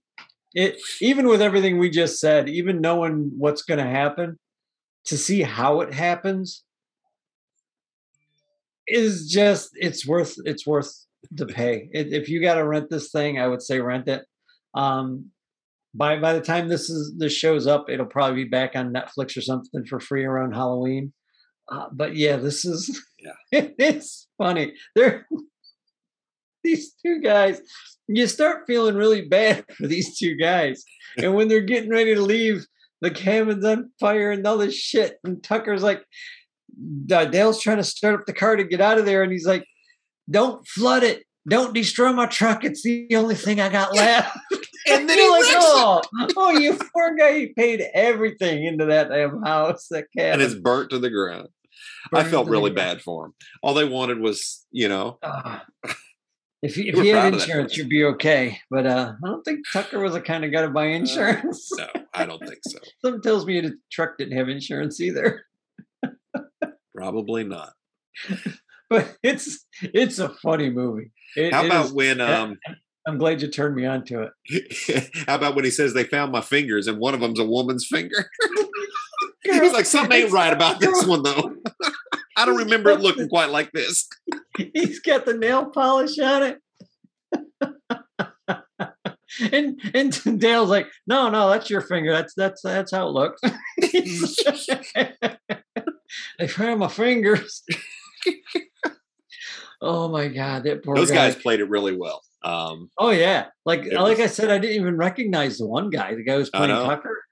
It 0.56 0.78
even 1.02 1.28
with 1.28 1.42
everything 1.42 1.78
we 1.78 1.90
just 1.90 2.20
said, 2.20 2.50
even 2.50 2.82
knowing 2.82 3.32
what's 3.38 3.62
gonna 3.62 3.90
happen, 3.90 4.40
to 5.06 5.18
see 5.18 5.42
how 5.42 5.82
it 5.82 5.94
happens 5.94 6.64
is 8.88 9.30
just 9.30 9.72
it's 9.74 10.08
worth 10.08 10.36
it's 10.46 10.66
worth 10.66 10.94
the 11.30 11.46
pay. 11.60 11.90
If 11.92 12.08
if 12.14 12.30
you 12.30 12.42
got 12.42 12.56
to 12.56 12.66
rent 12.66 12.90
this 12.90 13.12
thing, 13.12 13.40
I 13.40 13.48
would 13.48 13.62
say 13.62 13.82
rent 13.82 14.08
it. 14.08 14.26
Um, 14.74 15.32
by 15.94 16.20
by 16.20 16.34
the 16.34 16.42
time 16.42 16.70
this 16.70 16.90
is 16.90 17.14
this 17.18 17.34
shows 17.34 17.68
up, 17.68 17.90
it'll 17.90 18.06
probably 18.06 18.46
be 18.46 18.50
back 18.50 18.78
on 18.78 18.94
Netflix 18.94 19.36
or 19.36 19.42
something 19.42 19.86
for 19.86 20.00
free 20.00 20.24
around 20.24 20.54
Halloween. 20.54 21.12
Uh, 21.70 21.88
but 21.92 22.16
yeah, 22.16 22.38
this 22.38 22.64
is 22.64 23.04
Yeah. 23.52 23.68
it's 23.78 24.28
funny. 24.38 24.74
They're 24.96 25.28
these 26.64 26.94
two 27.06 27.22
guys. 27.22 27.62
You 28.08 28.28
start 28.28 28.64
feeling 28.68 28.96
really 28.96 29.22
bad 29.28 29.66
for 29.78 29.88
these 29.88 30.18
two 30.18 30.36
guys, 30.36 30.84
and 31.18 31.34
when 31.34 31.48
they're 31.48 31.62
getting 31.62 31.90
ready 31.90 32.16
to 32.16 32.22
leave, 32.22 32.66
the 33.02 33.12
cabin's 33.12 33.66
on 33.66 33.92
fire 34.00 34.32
and 34.32 34.46
all 34.46 34.58
this 34.58 34.76
shit. 34.76 35.18
And 35.24 35.44
Tucker's 35.44 35.84
like, 35.84 36.04
Dale's 37.06 37.62
trying 37.62 37.78
to 37.78 37.84
start 37.84 38.16
up 38.16 38.26
the 38.26 38.34
car 38.34 38.56
to 38.56 38.64
get 38.64 38.82
out 38.82 38.98
of 38.98 39.06
there, 39.06 39.24
and 39.24 39.32
he's 39.32 39.48
like, 39.48 39.66
"Don't 40.30 40.66
flood 40.68 41.04
it. 41.04 41.24
Don't 41.48 41.74
destroy 41.74 42.12
my 42.12 42.26
truck. 42.26 42.64
It's 42.64 42.84
the 42.84 43.08
only 43.16 43.36
thing 43.36 43.60
I 43.60 43.70
got 43.70 43.96
left." 43.96 44.38
And 44.90 45.10
then 45.10 45.18
You're 45.18 45.44
he 45.44 45.54
like, 45.54 45.56
"Oh, 45.58 46.02
oh, 46.38 46.52
you 46.52 46.78
poor 46.94 47.14
guy! 47.16 47.40
He 47.40 47.48
paid 47.48 47.84
everything 47.94 48.64
into 48.64 48.86
that 48.86 49.10
damn 49.10 49.42
house, 49.44 49.88
that 49.92 50.06
cabin." 50.16 50.40
and 50.40 50.42
it's 50.42 50.60
burnt 50.60 50.92
to 50.92 51.00
the 51.00 51.10
ground. 51.10 51.50
I 52.14 52.24
felt 52.24 52.48
really 52.50 52.72
bad 52.72 53.02
for 53.02 53.26
him. 53.26 53.34
All 53.62 53.74
they 53.74 53.86
wanted 53.88 54.20
was, 54.20 54.66
you 54.72 54.88
know, 54.90 55.18
Ah. 55.24 55.66
if 56.62 56.78
you, 56.78 56.86
You 56.86 56.90
if 56.92 56.96
were 56.98 57.04
you 57.04 57.14
had 57.16 57.20
proud 57.22 57.34
of 57.34 57.40
that 57.40 57.48
insurance, 57.48 57.78
you'd 57.78 57.90
be 57.90 58.04
okay. 58.06 58.60
But 58.72 58.86
uh, 58.88 59.14
I 59.24 59.28
don't 59.28 59.44
think 59.44 59.66
Tucker 59.72 60.00
was 60.00 60.14
the 60.14 60.22
kind 60.22 60.44
of 60.46 60.52
guy 60.52 60.62
to 60.62 60.70
buy 60.70 60.86
insurance. 60.88 61.70
no, 61.78 61.88
I 62.14 62.26
don't 62.26 62.40
think 62.40 62.60
so. 62.68 62.80
Something 63.04 63.22
tells 63.22 63.46
me 63.46 63.60
the 63.62 63.78
truck 63.92 64.18
didn't 64.18 64.38
have 64.38 64.50
insurance 64.50 65.00
either. 65.02 65.44
Probably 66.96 67.44
not. 67.44 67.74
But 68.90 69.18
it's 69.22 69.66
it's 69.82 70.18
a 70.18 70.30
funny 70.30 70.70
movie. 70.70 71.12
It- 71.36 71.52
How 71.52 71.64
it 71.64 71.66
about 71.66 71.86
is- 71.88 71.92
when 71.92 72.22
um 72.22 72.58
I'm 73.06 73.18
glad 73.18 73.42
you 73.42 73.50
turned 73.50 73.76
me 73.76 73.86
on 73.86 74.06
to 74.06 74.30
it. 74.48 75.14
how 75.28 75.36
about 75.36 75.56
when 75.56 75.66
he 75.66 75.72
says 75.72 75.94
they 75.94 76.06
found 76.06 76.32
my 76.32 76.40
fingers 76.40 76.88
and 76.88 76.98
one 76.98 77.14
of 77.14 77.20
them's 77.20 77.40
a 77.40 77.46
woman's 77.46 77.86
finger? 77.86 78.30
He's 79.44 79.74
like, 79.74 79.86
something 79.86 80.18
ain't 80.18 80.32
right 80.32 80.52
about 80.54 80.80
this 80.80 81.06
one 81.06 81.24
though. 81.24 81.56
I 82.38 82.46
don't 82.46 82.58
remember 82.58 82.90
it 82.92 83.00
looking 83.02 83.30
quite 83.30 83.50
like 83.50 83.72
this. 83.72 84.08
He's 84.58 85.00
got 85.00 85.26
the 85.26 85.34
nail 85.34 85.70
polish 85.72 86.20
on 86.20 86.44
it. 86.44 86.60
and 89.52 89.80
and 89.94 90.40
Dale's 90.40 90.70
like, 90.70 90.88
no, 91.08 91.30
no, 91.30 91.50
that's 91.50 91.70
your 91.70 91.82
finger. 91.82 92.12
That's 92.12 92.34
that's 92.36 92.62
that's 92.62 92.92
how 92.92 93.08
it 93.08 93.12
looks. 93.12 93.42
they 96.40 96.48
found 96.48 96.80
my 96.80 96.88
fingers. 96.88 97.64
oh 99.82 100.08
my 100.10 100.28
god, 100.28 100.64
that 100.64 100.84
poor 100.84 100.96
Those 100.96 101.10
guy. 101.10 101.30
guys 101.30 101.36
played 101.36 101.60
it 101.60 101.70
really 101.70 101.96
well. 101.96 102.22
Um, 102.44 102.90
Oh 102.98 103.10
yeah, 103.10 103.48
like 103.66 103.86
like 103.92 104.18
was- 104.20 104.20
I 104.20 104.28
said, 104.28 104.50
I 104.52 104.58
didn't 104.60 104.76
even 104.80 104.96
recognize 104.98 105.58
the 105.58 105.68
one 105.68 105.90
guy, 105.90 106.16
the 106.16 106.24
guy 106.24 106.34
who 106.34 106.40
was 106.40 106.50
playing. 106.50 106.70
Tucker. 106.70 107.24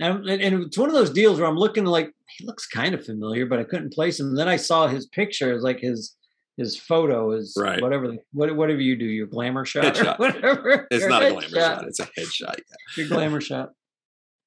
And, 0.00 0.28
and, 0.28 0.64
it's 0.64 0.76
one 0.76 0.88
of 0.88 0.94
those 0.94 1.10
deals 1.10 1.38
where 1.38 1.48
I'm 1.48 1.56
looking 1.56 1.84
like 1.84 2.12
he 2.28 2.44
looks 2.44 2.66
kind 2.66 2.94
of 2.94 3.04
familiar, 3.04 3.46
but 3.46 3.60
I 3.60 3.64
couldn't 3.64 3.92
place 3.92 4.18
him. 4.18 4.28
And 4.28 4.38
then 4.38 4.48
I 4.48 4.56
saw 4.56 4.88
his 4.88 5.06
picture, 5.06 5.60
like 5.60 5.78
his 5.80 6.16
his 6.56 6.78
photo 6.78 7.32
is 7.32 7.56
Right. 7.58 7.82
whatever 7.82 8.08
the, 8.08 8.18
what, 8.32 8.54
whatever 8.54 8.80
you 8.80 8.96
do, 8.96 9.04
your 9.04 9.26
glamour 9.26 9.64
shot, 9.64 9.94
Headshot. 9.94 10.18
whatever. 10.18 10.86
it's 10.90 11.06
not 11.06 11.24
a 11.24 11.30
glamour 11.30 11.42
headshot, 11.42 11.54
shot; 11.54 11.84
it's 11.86 12.00
a 12.00 12.06
headshot. 12.18 12.56
Your 12.96 13.08
glamour 13.08 13.40
shot. 13.40 13.70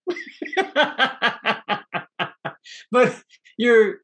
but 2.91 3.21
you're 3.57 4.01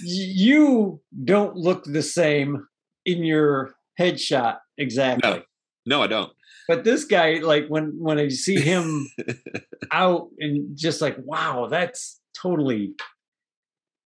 you 0.00 1.00
don't 1.24 1.54
look 1.56 1.84
the 1.84 2.02
same 2.02 2.66
in 3.04 3.24
your 3.24 3.74
headshot 4.00 4.58
exactly. 4.78 5.30
No, 5.30 5.42
no, 5.84 6.02
I 6.02 6.06
don't. 6.06 6.32
But 6.68 6.84
this 6.84 7.04
guy, 7.04 7.34
like 7.38 7.66
when 7.68 7.94
when 7.98 8.18
I 8.18 8.28
see 8.28 8.56
him 8.60 9.08
out 9.92 10.28
and 10.38 10.76
just 10.76 11.00
like, 11.00 11.16
wow, 11.18 11.68
that's 11.70 12.20
totally 12.40 12.94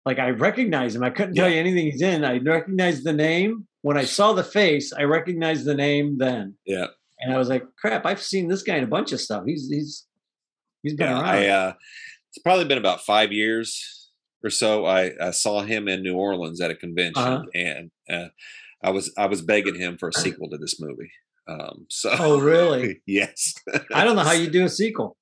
like 0.04 0.18
I 0.18 0.30
recognize 0.30 0.94
him. 0.94 1.02
I 1.02 1.10
couldn't 1.10 1.34
tell 1.34 1.50
you 1.50 1.58
anything 1.58 1.86
he's 1.90 2.02
in. 2.02 2.24
I 2.24 2.38
recognized 2.38 3.04
the 3.04 3.12
name. 3.12 3.66
When 3.82 3.96
I 3.96 4.04
saw 4.04 4.32
the 4.32 4.44
face, 4.44 4.92
I 4.92 5.02
recognized 5.02 5.64
the 5.64 5.74
name 5.74 6.18
then. 6.18 6.54
Yeah, 6.64 6.86
And 7.20 7.32
I 7.32 7.38
was 7.38 7.48
like, 7.48 7.64
crap, 7.78 8.04
I've 8.06 8.22
seen 8.22 8.48
this 8.48 8.62
guy 8.62 8.76
in 8.76 8.84
a 8.84 8.88
bunch 8.88 9.12
of 9.12 9.20
stuff. 9.20 9.44
He's 9.46 9.68
he's 9.70 10.06
he's 10.82 10.94
been 10.94 11.08
yeah. 11.08 11.20
around. 11.20 11.24
I 11.28 11.46
uh, 11.48 11.72
it's 12.30 12.38
probably 12.42 12.64
been 12.64 12.78
about 12.78 13.02
five 13.02 13.32
years 13.32 14.10
or 14.42 14.50
so. 14.50 14.86
I, 14.86 15.12
I 15.20 15.30
saw 15.30 15.62
him 15.62 15.88
in 15.88 16.02
New 16.02 16.14
Orleans 16.16 16.60
at 16.60 16.70
a 16.70 16.74
convention, 16.74 17.22
Uh-huh. 17.22 17.44
and 17.54 17.90
uh, 18.10 18.28
I 18.82 18.90
was 18.90 19.12
I 19.18 19.26
was 19.26 19.42
begging 19.42 19.74
him 19.76 19.98
for 19.98 20.08
a 20.08 20.12
sequel 20.12 20.48
to 20.50 20.56
this 20.58 20.80
movie. 20.80 21.10
Um, 21.48 21.86
so 21.88 22.14
oh, 22.18 22.40
really? 22.40 23.02
yes, 23.06 23.54
I 23.94 24.04
don't 24.04 24.16
know 24.16 24.24
how 24.24 24.32
you 24.32 24.50
do 24.50 24.64
a 24.64 24.68
sequel. 24.68 25.16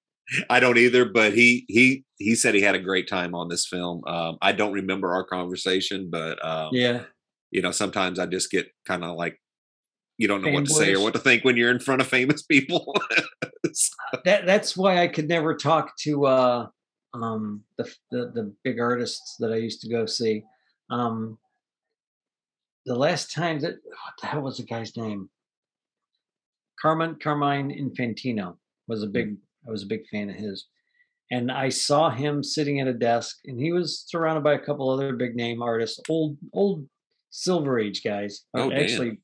I 0.48 0.58
don't 0.58 0.78
either, 0.78 1.04
but 1.04 1.34
he 1.34 1.66
he 1.68 2.04
he 2.16 2.34
said 2.34 2.54
he 2.54 2.62
had 2.62 2.74
a 2.74 2.80
great 2.80 3.08
time 3.08 3.34
on 3.34 3.48
this 3.48 3.66
film. 3.66 4.02
Um, 4.06 4.38
I 4.40 4.52
don't 4.52 4.72
remember 4.72 5.12
our 5.12 5.24
conversation, 5.24 6.08
but 6.10 6.42
um, 6.44 6.70
Yeah. 6.72 7.02
you 7.50 7.60
know, 7.60 7.70
sometimes 7.72 8.18
I 8.18 8.26
just 8.26 8.50
get 8.50 8.68
kind 8.86 9.04
of 9.04 9.16
like 9.16 9.38
you 10.16 10.28
don't 10.28 10.42
know 10.42 10.50
what 10.50 10.64
to 10.66 10.72
say 10.72 10.94
or 10.94 11.00
what 11.02 11.12
to 11.14 11.18
think 11.18 11.44
when 11.44 11.56
you're 11.56 11.70
in 11.70 11.80
front 11.80 12.00
of 12.00 12.06
famous 12.06 12.42
people. 12.42 12.94
that 14.24 14.46
that's 14.46 14.76
why 14.76 15.02
I 15.02 15.08
could 15.08 15.28
never 15.28 15.54
talk 15.54 15.96
to 16.02 16.26
uh 16.26 16.66
um 17.12 17.62
the 17.76 17.84
the, 18.10 18.30
the 18.34 18.54
big 18.64 18.80
artists 18.80 19.36
that 19.40 19.52
I 19.52 19.56
used 19.56 19.80
to 19.82 19.88
go 19.88 20.06
see. 20.06 20.42
Um 20.90 21.38
the 22.86 22.94
last 22.94 23.32
time 23.32 23.60
that 23.60 23.74
what 23.84 24.14
the 24.20 24.26
hell 24.26 24.42
was 24.42 24.58
the 24.58 24.64
guy's 24.64 24.96
name? 24.96 25.28
Carmen 26.80 27.16
Carmine 27.22 27.70
Infantino 27.70 28.56
was 28.88 29.02
a 29.02 29.06
big 29.06 29.32
mm. 29.32 29.38
I 29.66 29.70
was 29.70 29.82
a 29.82 29.86
big 29.86 30.06
fan 30.08 30.28
of 30.28 30.36
his. 30.36 30.66
And 31.30 31.50
I 31.50 31.70
saw 31.70 32.10
him 32.10 32.42
sitting 32.42 32.80
at 32.80 32.86
a 32.86 32.92
desk 32.92 33.38
and 33.46 33.58
he 33.58 33.72
was 33.72 34.04
surrounded 34.06 34.44
by 34.44 34.52
a 34.52 34.58
couple 34.58 34.90
other 34.90 35.14
big 35.14 35.34
name 35.34 35.62
artists, 35.62 35.98
old 36.08 36.36
old 36.52 36.86
silver 37.30 37.78
age 37.78 38.02
guys. 38.04 38.42
Oh, 38.54 38.68
damn. 38.68 38.78
actually 38.78 39.18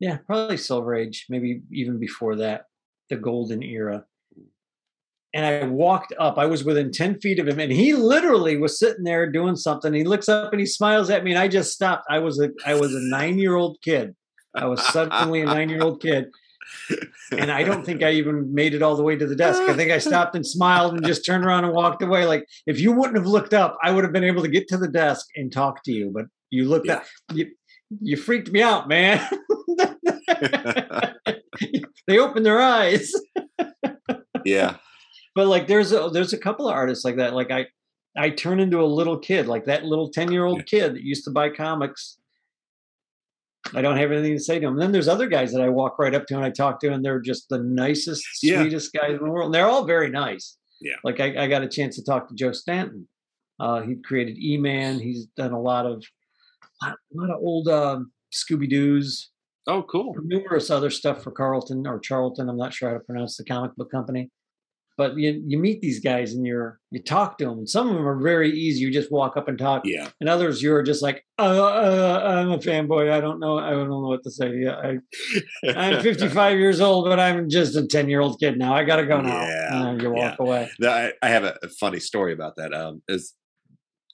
yeah, 0.00 0.18
probably 0.26 0.56
silver 0.56 0.94
age, 0.94 1.26
maybe 1.28 1.62
even 1.72 1.98
before 1.98 2.36
that, 2.36 2.66
the 3.10 3.16
golden 3.16 3.62
era. 3.62 4.04
And 5.34 5.44
I 5.44 5.66
walked 5.66 6.14
up. 6.18 6.38
I 6.38 6.46
was 6.46 6.64
within 6.64 6.90
10 6.90 7.20
feet 7.20 7.38
of 7.38 7.48
him, 7.48 7.58
and 7.58 7.70
he 7.70 7.92
literally 7.92 8.56
was 8.56 8.78
sitting 8.78 9.04
there 9.04 9.30
doing 9.30 9.56
something. 9.56 9.92
He 9.92 10.04
looks 10.04 10.28
up 10.28 10.52
and 10.52 10.60
he 10.60 10.66
smiles 10.66 11.10
at 11.10 11.22
me, 11.22 11.32
and 11.32 11.38
I 11.38 11.48
just 11.48 11.72
stopped. 11.72 12.04
I 12.08 12.18
was 12.20 12.40
a 12.40 12.50
I 12.64 12.74
was 12.74 12.94
a 12.94 13.00
nine-year-old 13.00 13.78
kid. 13.82 14.14
I 14.54 14.66
was 14.66 14.82
suddenly 14.88 15.42
a 15.42 15.46
nine-year-old 15.46 16.00
kid. 16.00 16.28
And 17.32 17.50
I 17.52 17.62
don't 17.62 17.84
think 17.84 18.02
I 18.02 18.12
even 18.12 18.54
made 18.54 18.74
it 18.74 18.82
all 18.82 18.96
the 18.96 19.02
way 19.02 19.16
to 19.16 19.26
the 19.26 19.36
desk. 19.36 19.60
I 19.62 19.74
think 19.74 19.90
I 19.90 19.98
stopped 20.10 20.34
and 20.34 20.46
smiled 20.46 20.94
and 20.94 21.04
just 21.04 21.24
turned 21.26 21.44
around 21.44 21.64
and 21.64 21.74
walked 21.74 22.02
away. 22.02 22.24
Like 22.26 22.46
if 22.66 22.80
you 22.80 22.92
wouldn't 22.92 23.16
have 23.16 23.26
looked 23.26 23.52
up, 23.54 23.76
I 23.82 23.90
would 23.90 24.04
have 24.04 24.12
been 24.12 24.24
able 24.24 24.42
to 24.42 24.48
get 24.48 24.68
to 24.68 24.76
the 24.78 24.88
desk 24.88 25.26
and 25.36 25.52
talk 25.52 25.82
to 25.84 25.92
you. 25.92 26.10
But 26.12 26.26
you 26.50 26.66
looked 26.68 26.86
Yeah. 26.86 26.94
up. 26.94 27.04
You, 27.34 27.46
you 28.00 28.16
freaked 28.16 28.50
me 28.50 28.62
out, 28.62 28.88
man. 28.88 29.26
they 32.06 32.18
opened 32.18 32.46
their 32.46 32.60
eyes. 32.60 33.12
yeah, 34.44 34.76
But 35.34 35.46
like 35.48 35.66
there's 35.66 35.92
a 35.92 36.10
there's 36.12 36.32
a 36.32 36.38
couple 36.38 36.68
of 36.68 36.74
artists 36.74 37.04
like 37.04 37.16
that. 37.16 37.34
Like 37.34 37.50
I 37.50 37.66
I 38.16 38.30
turn 38.30 38.60
into 38.60 38.80
a 38.80 38.86
little 38.86 39.18
kid, 39.18 39.46
like 39.46 39.66
that 39.66 39.84
little 39.84 40.10
10 40.10 40.32
year 40.32 40.44
old 40.44 40.66
kid 40.66 40.94
that 40.94 41.02
used 41.02 41.24
to 41.24 41.30
buy 41.30 41.50
comics. 41.50 42.18
I 43.74 43.82
don't 43.82 43.96
have 43.96 44.12
anything 44.12 44.34
to 44.36 44.42
say 44.42 44.58
to 44.58 44.66
him. 44.66 44.74
And 44.74 44.82
then 44.82 44.92
there's 44.92 45.08
other 45.08 45.26
guys 45.28 45.52
that 45.52 45.60
I 45.62 45.68
walk 45.68 45.98
right 45.98 46.14
up 46.14 46.26
to 46.26 46.36
and 46.36 46.44
I 46.44 46.50
talk 46.50 46.80
to, 46.80 46.92
and 46.92 47.04
they're 47.04 47.20
just 47.20 47.48
the 47.50 47.58
nicest, 47.58 48.24
Yeah. 48.42 48.60
sweetest 48.62 48.92
guys 48.92 49.12
in 49.18 49.24
the 49.24 49.30
world. 49.30 49.46
And 49.46 49.54
they're 49.54 49.66
all 49.68 49.84
very 49.84 50.10
nice. 50.10 50.56
Yeah. 50.80 50.94
Like 51.04 51.20
I, 51.20 51.44
I 51.44 51.46
got 51.48 51.62
a 51.62 51.68
chance 51.68 51.96
to 51.96 52.04
talk 52.04 52.28
to 52.28 52.34
Joe 52.34 52.52
Staton. 52.52 53.08
Uh, 53.60 53.82
he 53.82 53.96
created 53.96 54.38
E 54.38 54.56
Man. 54.56 54.98
He's 55.00 55.26
done 55.36 55.52
a 55.52 55.60
lot 55.60 55.84
of 55.86 56.02
a 56.82 56.94
lot 57.12 57.30
of 57.30 57.38
old 57.42 57.66
um, 57.68 58.12
Scooby 58.32 58.68
Doo's, 58.70 59.30
Oh, 59.66 59.82
cool. 59.82 60.14
numerous 60.22 60.70
other 60.70 60.90
stuff 60.90 61.22
for 61.22 61.32
Carlton 61.32 61.86
or 61.86 61.98
Charlton. 61.98 62.48
I'm 62.48 62.56
not 62.56 62.72
sure 62.72 62.88
how 62.90 62.94
to 62.94 63.00
pronounce 63.04 63.36
the 63.36 63.44
comic 63.44 63.74
book 63.76 63.90
company. 63.90 64.30
But 64.98 65.16
you 65.16 65.42
you 65.46 65.58
meet 65.58 65.80
these 65.80 66.00
guys 66.00 66.34
and 66.34 66.44
you're 66.44 66.80
you 66.90 67.00
talk 67.00 67.38
to 67.38 67.44
them. 67.46 67.58
And 67.60 67.68
some 67.70 67.88
of 67.88 67.94
them 67.94 68.06
are 68.06 68.20
very 68.20 68.50
easy. 68.50 68.80
You 68.80 68.90
just 68.92 69.10
walk 69.12 69.36
up 69.38 69.46
and 69.48 69.56
talk. 69.58 69.82
Yeah. 69.86 70.08
And 70.20 70.28
others 70.28 70.60
you're 70.62 70.82
just 70.82 71.02
like, 71.02 71.24
uh, 71.38 71.42
uh, 71.42 72.22
I'm 72.26 72.50
a 72.50 72.58
fanboy. 72.58 73.10
I 73.12 73.20
don't 73.20 73.38
know. 73.40 73.58
I 73.58 73.70
don't 73.70 73.88
know 73.88 74.00
what 74.00 74.22
to 74.24 74.30
say. 74.30 74.52
Yeah, 74.56 74.74
I, 74.76 74.98
I'm 75.74 76.02
55 76.02 76.58
years 76.58 76.80
old, 76.80 77.06
but 77.06 77.20
I'm 77.20 77.48
just 77.48 77.76
a 77.76 77.86
10 77.86 78.08
year 78.10 78.20
old 78.20 78.40
kid 78.40 78.58
now. 78.58 78.74
I 78.74 78.84
gotta 78.84 79.06
go 79.06 79.20
now. 79.20 79.40
Yeah, 79.40 79.88
And 79.90 80.02
you 80.02 80.10
walk 80.10 80.36
yeah. 80.38 80.44
away. 80.44 80.70
I, 80.82 81.12
I 81.22 81.28
have 81.30 81.44
a, 81.44 81.56
funny 81.80 82.00
story 82.00 82.32
about 82.32 82.56
that. 82.56 82.74
Um, 82.74 83.02
is 83.08 83.34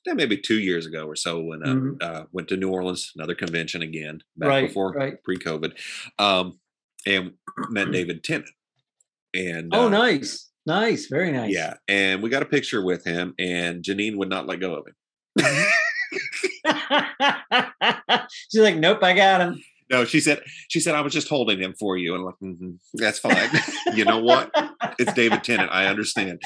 maybe 0.07 0.37
two 0.37 0.59
years 0.59 0.85
ago 0.85 1.07
or 1.07 1.17
so 1.17 1.41
when 1.43 1.63
I 1.65 1.69
Mhm. 1.69 2.03
uh, 2.03 2.25
went 2.31 2.49
to 2.49 2.59
New 2.59 2.69
Orleans, 2.71 3.11
another 3.17 3.35
convention 3.35 3.81
again, 3.81 4.21
back 4.37 4.49
Right, 4.51 4.67
before 4.69 4.93
right. 4.93 5.15
pre-COVID, 5.25 5.73
um, 6.19 6.61
and 7.07 7.33
met 7.71 7.91
David 7.99 8.23
Tennant. 8.23 8.51
And 9.35 9.75
Oh, 9.75 9.87
uh, 9.87 9.89
nice, 9.89 10.51
nice, 10.67 11.07
very 11.07 11.31
nice. 11.33 11.53
yeah, 11.53 11.75
and 11.89 12.23
we 12.23 12.31
got 12.31 12.43
a 12.43 12.47
picture 12.47 12.83
with 12.85 13.05
him, 13.05 13.35
and 13.39 13.83
Janine 13.83 14.17
would 14.17 14.29
not 14.29 14.47
let 14.47 14.61
go 14.61 14.75
of 14.75 14.87
him. 14.87 14.95
She's 18.51 18.63
like, 18.63 18.77
nope, 18.77 19.03
I 19.03 19.15
got 19.15 19.41
him. 19.41 19.63
No, 19.91 20.07
she 20.07 20.19
said 20.19 20.41
she 20.69 20.81
said 20.81 20.95
I 20.95 21.03
was 21.03 21.13
just 21.13 21.29
holding 21.29 21.61
him 21.61 21.75
for 21.79 21.99
you, 21.99 22.15
and 22.15 22.21
I'm 22.21 22.25
like, 22.27 22.39
"Mhm, 22.43 22.79
that's 22.95 23.19
fine. 23.19 23.51
you 23.95 24.07
know 24.07 24.19
what? 24.19 24.51
It's 24.99 25.13
David 25.13 25.45
Tennant. 25.45 25.71
I 25.71 25.87
understand. 25.87 26.41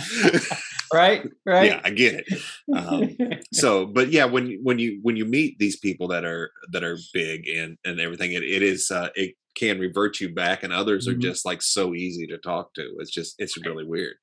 right, 0.92 1.22
right. 1.46 1.66
Yeah, 1.66 1.80
I 1.84 1.90
get 1.90 2.24
it. 2.26 2.42
Um, 2.76 3.16
so 3.52 3.86
but 3.86 4.10
yeah 4.10 4.24
when 4.24 4.58
when 4.64 4.80
you 4.80 4.98
when 5.02 5.16
you 5.16 5.24
meet 5.24 5.56
these 5.60 5.78
people 5.78 6.08
that 6.08 6.24
are 6.24 6.50
that 6.72 6.82
are 6.82 6.98
big 7.14 7.46
and 7.48 7.78
and 7.84 8.00
everything 8.00 8.32
it, 8.32 8.42
it 8.42 8.62
is 8.62 8.90
uh 8.90 9.08
it 9.14 9.34
can 9.58 9.78
revert 9.78 10.20
you 10.20 10.28
back 10.34 10.62
and 10.62 10.72
others 10.72 11.06
Mhm. 11.06 11.12
are 11.12 11.16
just 11.28 11.44
like 11.44 11.62
so 11.62 11.94
easy 11.94 12.26
to 12.28 12.38
talk 12.38 12.72
to 12.74 12.82
it's 13.00 13.10
just 13.10 13.34
it's 13.38 13.56
really 13.66 13.84
weird 13.84 14.14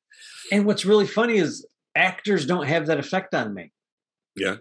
and 0.51 0.65
what's 0.65 0.85
really 0.85 1.07
funny 1.07 1.37
is 1.37 1.67
actors 1.95 2.45
don't 2.45 2.67
have 2.67 2.87
that 2.87 2.99
effect 2.99 3.33
on 3.33 3.53
me. 3.53 3.71
yeah 4.35 4.57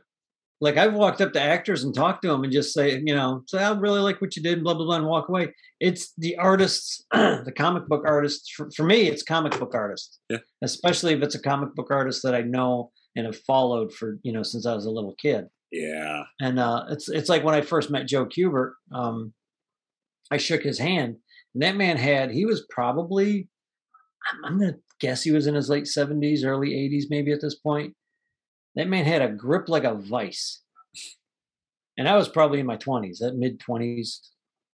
Like 0.60 0.76
I've 0.76 0.94
walked 0.94 1.20
up 1.20 1.32
to 1.32 1.40
actors 1.40 1.82
and 1.84 1.94
talked 1.94 2.22
to 2.22 2.28
them 2.28 2.44
and 2.44 2.52
just 2.52 2.72
say, 2.72 2.86
you 3.04 3.14
know, 3.14 3.42
say 3.48 3.58
I 3.58 3.70
really 3.72 4.00
like 4.00 4.20
what 4.20 4.34
you 4.36 4.42
did, 4.42 4.62
blah 4.64 4.74
blah 4.74 4.86
blah, 4.86 4.96
and 4.96 5.06
walk 5.06 5.28
away. 5.28 5.52
It's 5.80 6.12
the 6.16 6.36
artists, 6.36 7.04
the 7.12 7.52
comic 7.56 7.86
book 7.88 8.04
artists. 8.06 8.48
For, 8.56 8.70
for 8.76 8.84
me, 8.84 9.08
it's 9.10 9.22
comic 9.22 9.58
book 9.58 9.74
artists. 9.74 10.20
Yeah. 10.30 10.38
Especially 10.62 11.12
if 11.12 11.22
it's 11.22 11.34
a 11.34 11.42
comic 11.42 11.74
book 11.74 11.90
artist 11.90 12.22
that 12.22 12.34
I 12.34 12.42
know 12.42 12.92
and 13.16 13.26
have 13.26 13.38
followed 13.52 13.92
for 13.92 14.18
you 14.22 14.32
know 14.32 14.42
since 14.44 14.64
I 14.64 14.74
was 14.74 14.86
a 14.86 14.90
little 14.98 15.14
kid. 15.20 15.42
yeah 15.72 16.22
And 16.40 16.58
uh, 16.58 16.84
it's 16.94 17.08
it's 17.08 17.28
like 17.28 17.42
when 17.44 17.54
I 17.56 17.60
first 17.72 17.90
met 17.90 18.06
Joe 18.08 18.26
Kubert, 18.26 18.72
um, 18.92 19.34
I 20.30 20.36
shook 20.36 20.62
his 20.62 20.78
hand, 20.78 21.16
and 21.54 21.62
that 21.62 21.76
man 21.76 21.96
had 21.96 22.30
he 22.30 22.44
was 22.44 22.66
probably 22.70 23.48
I'm, 24.32 24.44
I'm 24.44 24.58
gonna 24.58 24.76
guess 25.00 25.22
he 25.22 25.32
was 25.32 25.46
in 25.46 25.54
his 25.54 25.68
late 25.68 25.86
seventies, 25.86 26.44
early 26.44 26.74
eighties, 26.74 27.08
maybe 27.10 27.32
at 27.32 27.40
this 27.40 27.56
point. 27.56 27.94
That 28.76 28.88
man 28.88 29.04
had 29.04 29.22
a 29.22 29.28
grip 29.28 29.68
like 29.68 29.84
a 29.84 29.94
vice, 29.94 30.62
and 31.96 32.08
I 32.08 32.16
was 32.16 32.28
probably 32.28 32.60
in 32.60 32.66
my 32.66 32.76
twenties, 32.76 33.18
that 33.18 33.36
mid 33.36 33.60
twenties. 33.60 34.20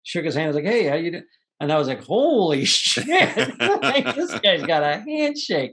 Shook 0.02 0.24
his 0.24 0.34
hand, 0.34 0.46
I 0.46 0.48
was 0.48 0.56
like, 0.56 0.64
"Hey, 0.64 0.84
how 0.84 0.94
you 0.94 1.10
doing?" 1.10 1.24
And 1.60 1.70
I 1.70 1.78
was 1.78 1.88
like, 1.88 2.02
"Holy 2.02 2.64
shit, 2.66 3.06
this 3.06 4.38
guy's 4.40 4.62
got 4.62 4.82
a 4.82 5.04
handshake." 5.06 5.72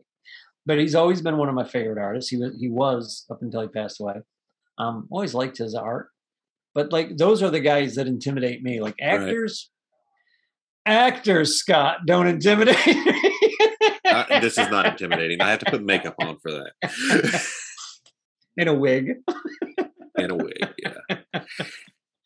But 0.65 0.79
he's 0.79 0.95
always 0.95 1.21
been 1.21 1.37
one 1.37 1.47
of 1.47 1.55
my 1.55 1.63
favorite 1.63 1.97
artists. 1.97 2.29
He 2.29 2.37
was 2.37 2.57
he 2.59 2.67
was 2.67 3.25
up 3.31 3.41
until 3.41 3.61
he 3.61 3.69
passed 3.69 4.01
away. 4.01 4.15
Um, 4.77 5.07
always 5.09 5.33
liked 5.33 5.57
his 5.57 5.73
art, 5.73 6.09
but 6.77 6.91
like 6.93 7.17
those 7.17 7.41
are 7.41 7.49
the 7.49 7.59
guys 7.59 7.95
that 7.95 8.05
intimidate 8.07 8.61
me. 8.61 8.79
Like 8.79 8.93
actors, 9.01 9.71
actors, 10.85 11.55
Scott, 11.55 11.99
don't 12.05 12.27
intimidate 12.27 12.85
me. 12.85 13.31
uh, 14.05 14.39
this 14.41 14.57
is 14.57 14.69
not 14.69 14.85
intimidating 14.85 15.41
i 15.41 15.49
have 15.49 15.59
to 15.59 15.69
put 15.69 15.83
makeup 15.83 16.15
on 16.19 16.37
for 16.41 16.51
that 16.51 16.71
in 18.57 18.67
a 18.69 18.73
wig. 18.73 19.15
in 20.17 20.31
a 20.31 20.35
wig 20.35 20.57
yeah 20.83 20.93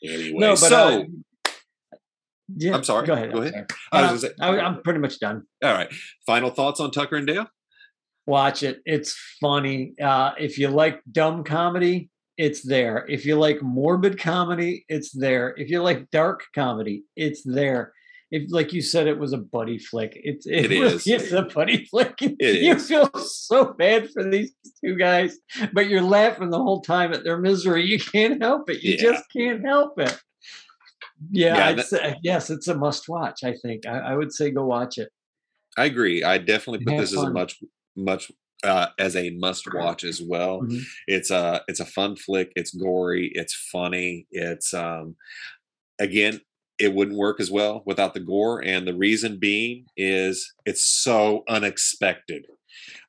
anyway 0.04 0.40
No, 0.40 0.50
but 0.52 0.58
so 0.58 0.78
uh, 1.48 1.52
yeah, 2.56 2.76
I'm 2.76 2.84
sorry, 2.84 3.08
Go 3.08 3.14
ahead. 3.14 3.34
go 3.34 3.42
ahead. 3.42 3.66
I 3.92 4.12
was 4.12 4.24
Uh, 4.24 4.28
gonna 4.28 4.54
say- 4.54 4.60
I, 4.62 4.66
I'm 4.66 4.82
pretty 4.84 5.00
much 5.00 5.20
done. 5.20 5.44
all 5.64 5.74
right 5.74 5.90
final 6.28 6.50
thoughts 6.52 6.80
on 6.80 6.92
tucker 6.92 7.16
and 7.16 7.26
dale 7.28 7.48
Watch 8.28 8.62
it. 8.62 8.82
It's 8.86 9.18
funny. 9.42 9.94
Uh, 10.00 10.32
if 10.40 10.60
you 10.60 10.68
like 10.68 11.02
dumb 11.12 11.44
comedy, 11.44 12.11
it's 12.46 12.62
there. 12.76 13.06
If 13.16 13.22
you 13.26 13.36
like 13.48 13.62
morbid 13.62 14.16
comedy, 14.20 14.74
it's 14.96 15.12
there. 15.12 15.54
If 15.58 15.70
you 15.70 15.82
like 15.84 16.10
dark 16.12 16.40
comedy, 16.56 17.04
it's 17.16 17.42
there. 17.44 17.94
If, 18.32 18.44
like 18.50 18.72
you 18.74 18.82
said, 18.82 19.08
it 19.08 19.20
was 19.20 19.34
a 19.34 19.38
buddy 19.38 19.78
flick. 19.78 20.14
It's 20.16 20.46
it, 20.48 20.66
It 20.66 20.70
really 20.72 20.96
is. 20.96 21.06
is 21.08 21.34
a 21.34 21.44
buddy 21.44 21.86
flick. 21.86 22.16
It 22.22 22.62
you 22.66 22.74
is. 22.76 22.88
feel 22.88 23.10
so 23.16 23.74
bad 23.84 24.10
for 24.14 24.24
these 24.24 24.52
two 24.84 24.96
guys, 24.96 25.38
but 25.74 25.88
you're 25.90 26.02
laughing 26.20 26.50
the 26.50 26.58
whole 26.66 26.82
time 26.82 27.14
at 27.14 27.24
their 27.26 27.38
misery. 27.38 27.84
You 27.86 28.00
can't 28.00 28.42
help 28.42 28.70
it. 28.70 28.82
You 28.84 28.94
Yeah. 28.96 29.02
just 29.12 29.24
can't 29.36 29.62
help 29.66 30.00
it. 30.00 30.18
Yeah, 31.30 31.56
Yeah, 31.58 31.74
that- 31.74 31.86
say, 31.88 32.16
yes, 32.24 32.50
it's 32.50 32.68
a 32.68 32.76
must 32.76 33.08
watch. 33.10 33.44
I 33.44 33.54
think 33.64 33.86
I, 33.86 33.98
I 34.12 34.16
would 34.16 34.32
say 34.34 34.50
go 34.50 34.66
watch 34.66 34.98
it. 34.98 35.10
i 35.78 35.86
agree 35.86 36.18
i 36.24 36.38
definitely 36.38 36.84
put 36.86 36.94
Have 36.94 37.02
this 37.02 37.14
as 37.18 37.24
a 37.24 37.30
much 37.40 37.54
much 37.96 38.24
uh, 38.64 38.88
as 39.00 39.16
a 39.16 39.32
must 39.32 39.66
watch 39.74 40.04
as 40.04 40.22
well 40.22 40.62
Mhm. 40.62 40.82
it's 41.08 41.32
a 41.32 41.62
it's 41.68 41.80
a 41.80 41.86
fun 41.86 42.16
flick 42.16 42.52
it's 42.56 42.72
gory 42.72 43.32
it's 43.34 43.54
funny 43.72 44.28
it's 44.32 44.74
um 44.74 45.16
again 46.00 46.42
it 46.80 46.94
wouldn't 46.94 47.18
work 47.18 47.40
as 47.40 47.52
well 47.52 47.84
without 47.86 48.14
the 48.14 48.20
gore 48.20 48.64
and 48.64 48.88
the 48.88 48.94
reason 48.96 49.38
being 49.40 49.86
is 49.98 50.54
it's 50.66 50.84
so 50.86 51.44
unexpected 51.50 52.46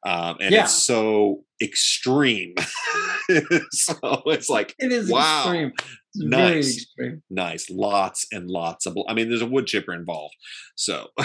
um 0.07 0.37
and 0.41 0.53
Yeah. 0.53 0.65
it's 0.65 0.83
so 0.85 1.45
extreme 1.63 2.55
so 3.73 4.23
it's 4.27 4.49
like 4.49 4.75
It 4.79 4.91
is 4.93 5.09
Wow. 5.11 5.45
extreme. 5.45 5.73
It's 6.15 6.25
Nice. 6.25 6.77
extreme. 6.77 7.23
nice 7.31 7.71
lots 7.71 8.27
and 8.33 8.51
lots 8.51 8.85
of 8.87 8.97
i 9.09 9.15
mean 9.15 9.29
there's 9.31 9.41
a 9.43 9.47
wood 9.47 9.67
chipper 9.67 9.95
involved 9.95 10.35
so 10.77 11.09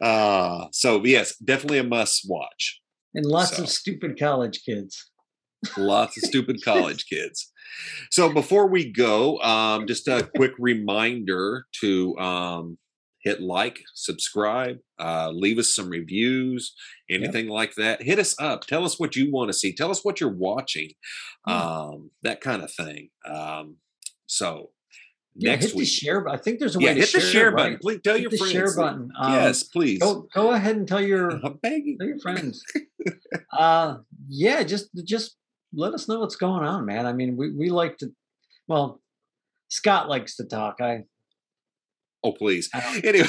uh 0.00 0.66
so 0.72 1.04
yes 1.04 1.36
definitely 1.38 1.78
a 1.78 1.84
must 1.84 2.26
watch 2.28 2.80
And 3.14 3.24
lots 3.26 3.56
So. 3.56 3.62
of 3.62 3.68
stupid 3.68 4.18
college 4.18 4.62
kids. 4.64 5.10
lots 5.76 6.16
of 6.16 6.28
stupid 6.28 6.62
college 6.64 7.06
kids 7.10 7.50
so 8.10 8.32
before 8.32 8.68
we 8.68 8.90
go 8.92 9.38
um 9.40 9.86
just 9.86 10.06
a 10.08 10.30
quick 10.36 10.52
reminder 10.58 11.64
to 11.80 12.16
um 12.18 12.78
hit 13.22 13.40
like 13.40 13.80
subscribe 13.94 14.76
uh 15.00 15.30
leave 15.32 15.58
us 15.58 15.74
some 15.74 15.88
reviews 15.88 16.74
anything 17.10 17.48
like 17.48 17.74
that 17.74 18.02
hit 18.02 18.18
us 18.18 18.38
up 18.38 18.60
tell 18.66 18.84
us 18.84 19.00
what 19.00 19.16
you 19.16 19.32
want 19.32 19.48
to 19.48 19.54
see 19.54 19.74
tell 19.74 19.90
us 19.90 20.04
what 20.04 20.20
you're 20.20 20.30
watching 20.50 20.90
Hmm. 21.46 21.52
um 21.52 22.10
that 22.22 22.40
kind 22.40 22.62
of 22.62 22.72
thing 22.72 23.08
um 23.24 23.76
so 24.26 24.70
Yeah, 25.38 25.50
next 25.52 25.66
hit 25.66 25.76
the 25.76 25.84
share. 25.84 26.20
bu- 26.22 26.30
I 26.30 26.36
think 26.38 26.58
there's 26.60 26.76
a 26.76 26.80
yeah 26.80 26.88
way 26.88 26.94
to 26.94 27.00
hit 27.00 27.12
the 27.12 27.20
share 27.20 27.50
right? 27.50 27.56
button 27.56 27.78
please 27.80 28.00
tell 28.02 28.14
Hit 28.14 28.22
your 28.22 28.30
the 28.30 28.36
friends 28.38 28.52
share 28.52 28.74
button. 28.76 29.12
Um, 29.20 29.32
yes 29.32 29.62
please 29.64 29.98
Go 30.00 30.26
go 30.34 30.52
ahead 30.52 30.76
and 30.76 30.88
tell 30.88 31.00
your 31.00 31.30
tell 31.40 31.50
your 32.00 32.18
friends. 32.20 32.64
uh, 33.52 33.96
yeah, 34.28 34.62
just 34.62 34.88
just 35.04 35.36
let 35.74 35.92
us 35.92 36.08
know 36.08 36.20
what's 36.20 36.36
going 36.36 36.64
on, 36.64 36.86
man. 36.86 37.06
I 37.06 37.12
mean, 37.12 37.36
we 37.36 37.50
we 37.52 37.68
like 37.70 37.98
to. 37.98 38.12
Well, 38.68 39.00
Scott 39.68 40.08
likes 40.08 40.36
to 40.36 40.44
talk. 40.44 40.80
I 40.80 41.04
oh 42.24 42.32
please 42.32 42.70
I 42.74 43.00
anyway 43.04 43.28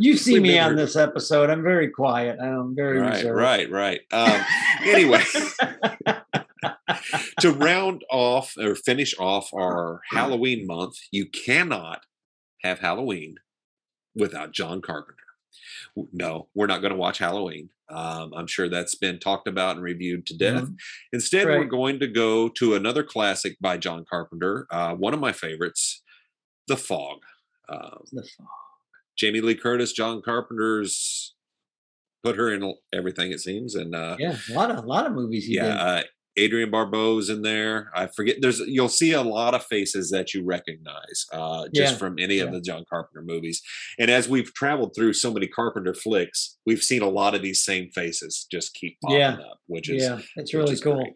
you 0.00 0.16
see 0.18 0.40
me 0.40 0.54
never- 0.54 0.70
on 0.70 0.76
this 0.76 0.96
episode. 0.96 1.48
I'm 1.48 1.62
very 1.62 1.88
quiet. 1.90 2.38
I'm 2.40 2.74
very 2.74 2.98
right 2.98 3.14
reserved. 3.14 3.38
right 3.38 3.70
right 3.70 4.00
um 4.10 4.40
anyway 4.84 5.22
to 7.40 7.52
round 7.52 8.04
off 8.10 8.54
or 8.58 8.74
finish 8.74 9.14
off 9.18 9.52
our 9.54 10.00
Halloween 10.10 10.66
month, 10.66 10.96
you 11.10 11.26
cannot 11.26 12.04
have 12.62 12.80
Halloween 12.80 13.36
without 14.14 14.52
John 14.52 14.80
Carpenter. 14.82 15.18
No, 16.12 16.48
we're 16.54 16.66
not 16.66 16.80
going 16.80 16.92
to 16.92 16.98
watch 16.98 17.18
Halloween. 17.18 17.68
Um, 17.88 18.32
I'm 18.34 18.46
sure 18.46 18.68
that's 18.68 18.94
been 18.94 19.18
talked 19.18 19.46
about 19.46 19.76
and 19.76 19.84
reviewed 19.84 20.24
to 20.26 20.36
death. 20.36 20.62
Mhm. 20.64 20.76
Instead, 21.12 21.46
we're 21.46 21.64
going 21.64 21.98
to 22.00 22.06
go 22.06 22.48
to 22.48 22.74
another 22.74 23.02
classic 23.04 23.56
by 23.60 23.76
John 23.76 24.04
Carpenter, 24.08 24.66
uh, 24.70 24.94
one 24.94 25.12
of 25.12 25.20
my 25.20 25.32
favorites, 25.32 26.02
The 26.68 26.76
Fog. 26.76 27.18
Um, 27.68 28.04
The 28.12 28.22
fog. 28.36 28.46
Jamie 29.16 29.42
Lee 29.42 29.54
Curtis, 29.54 29.92
John 29.92 30.22
Carpenter's 30.22 31.34
put 32.24 32.36
her 32.36 32.50
in 32.50 32.74
everything, 32.94 33.30
it 33.30 33.40
seems. 33.40 33.74
And 33.74 33.94
uh, 33.94 34.16
Yeah, 34.18 34.36
a 34.50 34.54
lot 34.54 34.70
of 34.70 34.78
a 34.78 34.86
lot 34.86 35.06
of 35.06 35.12
movies 35.12 35.44
he 35.46 35.56
yeah, 35.56 35.64
did. 35.64 35.76
uh, 35.76 36.02
Adrienne 36.38 36.70
Barbeau's 36.70 37.28
in 37.28 37.42
there. 37.42 37.90
I 37.94 38.06
forget. 38.06 38.36
There's 38.40 38.58
you'll 38.60 38.88
see 38.88 39.12
a 39.12 39.22
lot 39.22 39.54
of 39.54 39.64
faces 39.66 40.10
that 40.10 40.32
you 40.32 40.44
recognize 40.44 41.26
uh, 41.32 41.68
just 41.74 41.92
Yeah, 41.92 41.98
from 41.98 42.18
any 42.18 42.38
of 42.38 42.52
the 42.52 42.60
John 42.60 42.84
Carpenter 42.88 43.22
movies. 43.22 43.60
And 43.98 44.10
as 44.10 44.28
we've 44.28 44.52
traveled 44.54 44.94
through 44.96 45.12
so 45.12 45.32
many 45.32 45.46
Carpenter 45.46 45.92
flicks, 45.94 46.56
we've 46.64 46.82
seen 46.82 47.02
a 47.02 47.08
lot 47.08 47.34
of 47.34 47.42
these 47.42 47.62
same 47.64 47.90
faces 47.94 48.46
just 48.50 48.72
keep 48.74 48.96
popping 49.02 49.18
Yeah, 49.18 49.32
up, 49.34 49.58
which 49.66 49.90
is 49.90 50.02
yeah, 50.02 50.20
it's 50.36 50.54
really 50.54 50.76
cool. 50.78 50.96
great. 50.96 51.14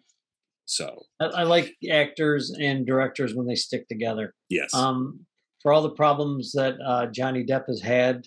So 0.66 1.02
I, 1.20 1.24
I 1.26 1.42
like 1.44 1.74
actors 1.90 2.52
and 2.60 2.86
directors 2.86 3.34
when 3.34 3.46
they 3.46 3.54
stick 3.54 3.88
together. 3.88 4.34
yes, 4.50 4.74
Um, 4.74 5.20
for 5.62 5.72
all 5.72 5.82
the 5.82 5.90
problems 5.90 6.52
that 6.52 6.74
uh, 6.86 7.06
Johnny 7.06 7.44
Depp 7.44 7.66
has 7.68 7.80
had, 7.80 8.26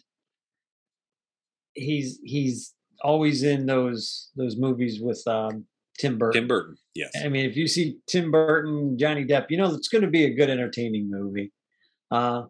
he's 1.74 2.20
he's 2.24 2.74
always 3.02 3.44
in 3.44 3.66
those 3.66 4.30
those 4.36 4.58
movies 4.58 5.00
with 5.02 5.22
um, 5.28 5.66
Tim 6.00 6.18
Burton. 6.18 6.42
Tim 6.42 6.48
Burton, 6.48 6.78
yes. 6.96 7.12
I 7.24 7.28
mean, 7.28 7.50
if 7.50 7.56
you 7.58 7.68
see 7.68 7.98
Tim 8.08 8.32
Burton, 8.32 8.98
Johnny 8.98 9.26
Depp, 9.26 9.48
you 9.50 9.58
know 9.58 9.74
it's 9.74 9.90
going 9.90 10.02
to 10.04 10.10
be 10.10 10.24
a 10.26 10.34
good, 10.34 10.50
entertaining 10.50 11.10
movie. 11.12 11.52
Uh, 12.10 12.44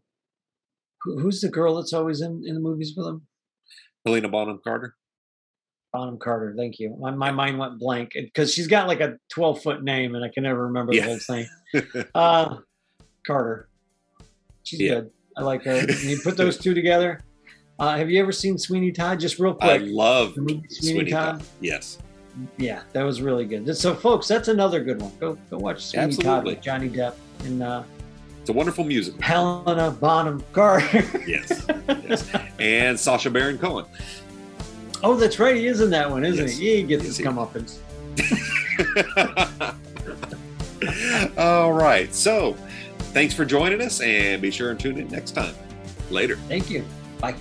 who, 1.01 1.19
who's 1.19 1.41
the 1.41 1.49
girl 1.49 1.75
that's 1.75 1.93
always 1.93 2.21
in, 2.21 2.43
in 2.45 2.53
the 2.53 2.59
movies 2.61 2.93
with 2.95 3.07
him? 3.07 3.25
Helena 4.05 4.29
Bonham 4.29 4.59
Carter. 4.63 4.95
Bonham 5.91 6.19
Carter. 6.19 6.53
Thank 6.55 6.79
you. 6.79 6.95
My, 6.99 7.11
my 7.11 7.31
mind 7.31 7.57
went 7.57 7.79
blank 7.79 8.11
because 8.13 8.53
she's 8.53 8.67
got 8.67 8.87
like 8.87 9.01
a 9.01 9.17
12 9.31 9.61
foot 9.63 9.83
name 9.83 10.13
and 10.15 10.23
I 10.23 10.29
can 10.29 10.43
never 10.43 10.67
remember 10.67 10.93
Yeah. 10.93 11.01
the 11.01 11.07
whole 11.09 11.19
thing. 11.19 12.05
Uh, 12.15 12.57
Carter. 13.25 13.67
She's 14.63 14.79
Yeah. 14.81 14.95
good. 14.95 15.11
I 15.37 15.41
like 15.41 15.63
her. 15.63 15.71
And 15.71 16.03
you 16.03 16.19
put 16.23 16.37
those 16.37 16.57
two 16.57 16.73
together. 16.73 17.21
Uh, 17.79 17.97
have 17.97 18.09
you 18.09 18.21
ever 18.21 18.31
seen 18.31 18.57
Sweeney 18.57 18.91
Todd? 18.91 19.19
Just 19.19 19.39
real 19.39 19.53
quick. 19.53 19.81
I 19.81 19.85
love 19.85 20.33
Sweeney, 20.33 20.63
Sweeney 20.69 21.11
Todd. 21.11 21.39
Todd. 21.39 21.47
Yes. 21.61 21.97
Yeah, 22.57 22.81
that 22.93 23.03
was 23.03 23.21
really 23.21 23.45
good. 23.45 23.75
So, 23.75 23.93
folks, 23.95 24.27
that's 24.27 24.47
another 24.47 24.83
good 24.83 25.01
one. 25.01 25.11
Go 25.19 25.37
go 25.49 25.57
watch 25.57 25.85
Sweeney 25.85 26.13
Todd 26.13 26.25
Absolutely. 26.25 26.53
with 26.55 26.63
Johnny 26.63 26.89
Depp 26.89 27.13
and 27.45 27.61
uh, 27.63 27.83
It's 28.41 28.49
a 28.49 28.53
wonderful 28.53 28.83
musical. 28.85 29.21
Helena 29.21 29.91
Bonham 29.91 30.43
Carter. 30.53 31.03
Yes. 31.27 31.65
yes. 31.87 32.31
And 32.59 32.99
Sacha 32.99 33.29
Baron 33.29 33.57
Cohen. 33.57 33.85
oh, 35.03 35.15
that's 35.15 35.39
right. 35.39 35.55
He 35.55 35.67
is 35.67 35.81
in 35.81 35.89
that 35.91 36.09
one, 36.09 36.23
isn't 36.23 36.47
Yes. 36.47 36.57
he? 36.57 36.77
He 36.77 36.83
gets 36.83 37.03
Yes, 37.03 37.17
his 37.17 37.25
comeuppance. 37.25 37.77
All 41.37 41.73
right. 41.73 42.13
So 42.15 42.53
thanks 43.13 43.33
for 43.33 43.43
joining 43.45 43.81
us 43.81 43.99
and 44.01 44.41
be 44.41 44.51
sure 44.51 44.71
and 44.71 44.79
tune 44.79 44.97
in 44.97 45.07
next 45.09 45.31
time. 45.31 45.53
Later. 46.09 46.37
Thank 46.47 46.69
you. 46.69 46.85
Bye. 47.19 47.35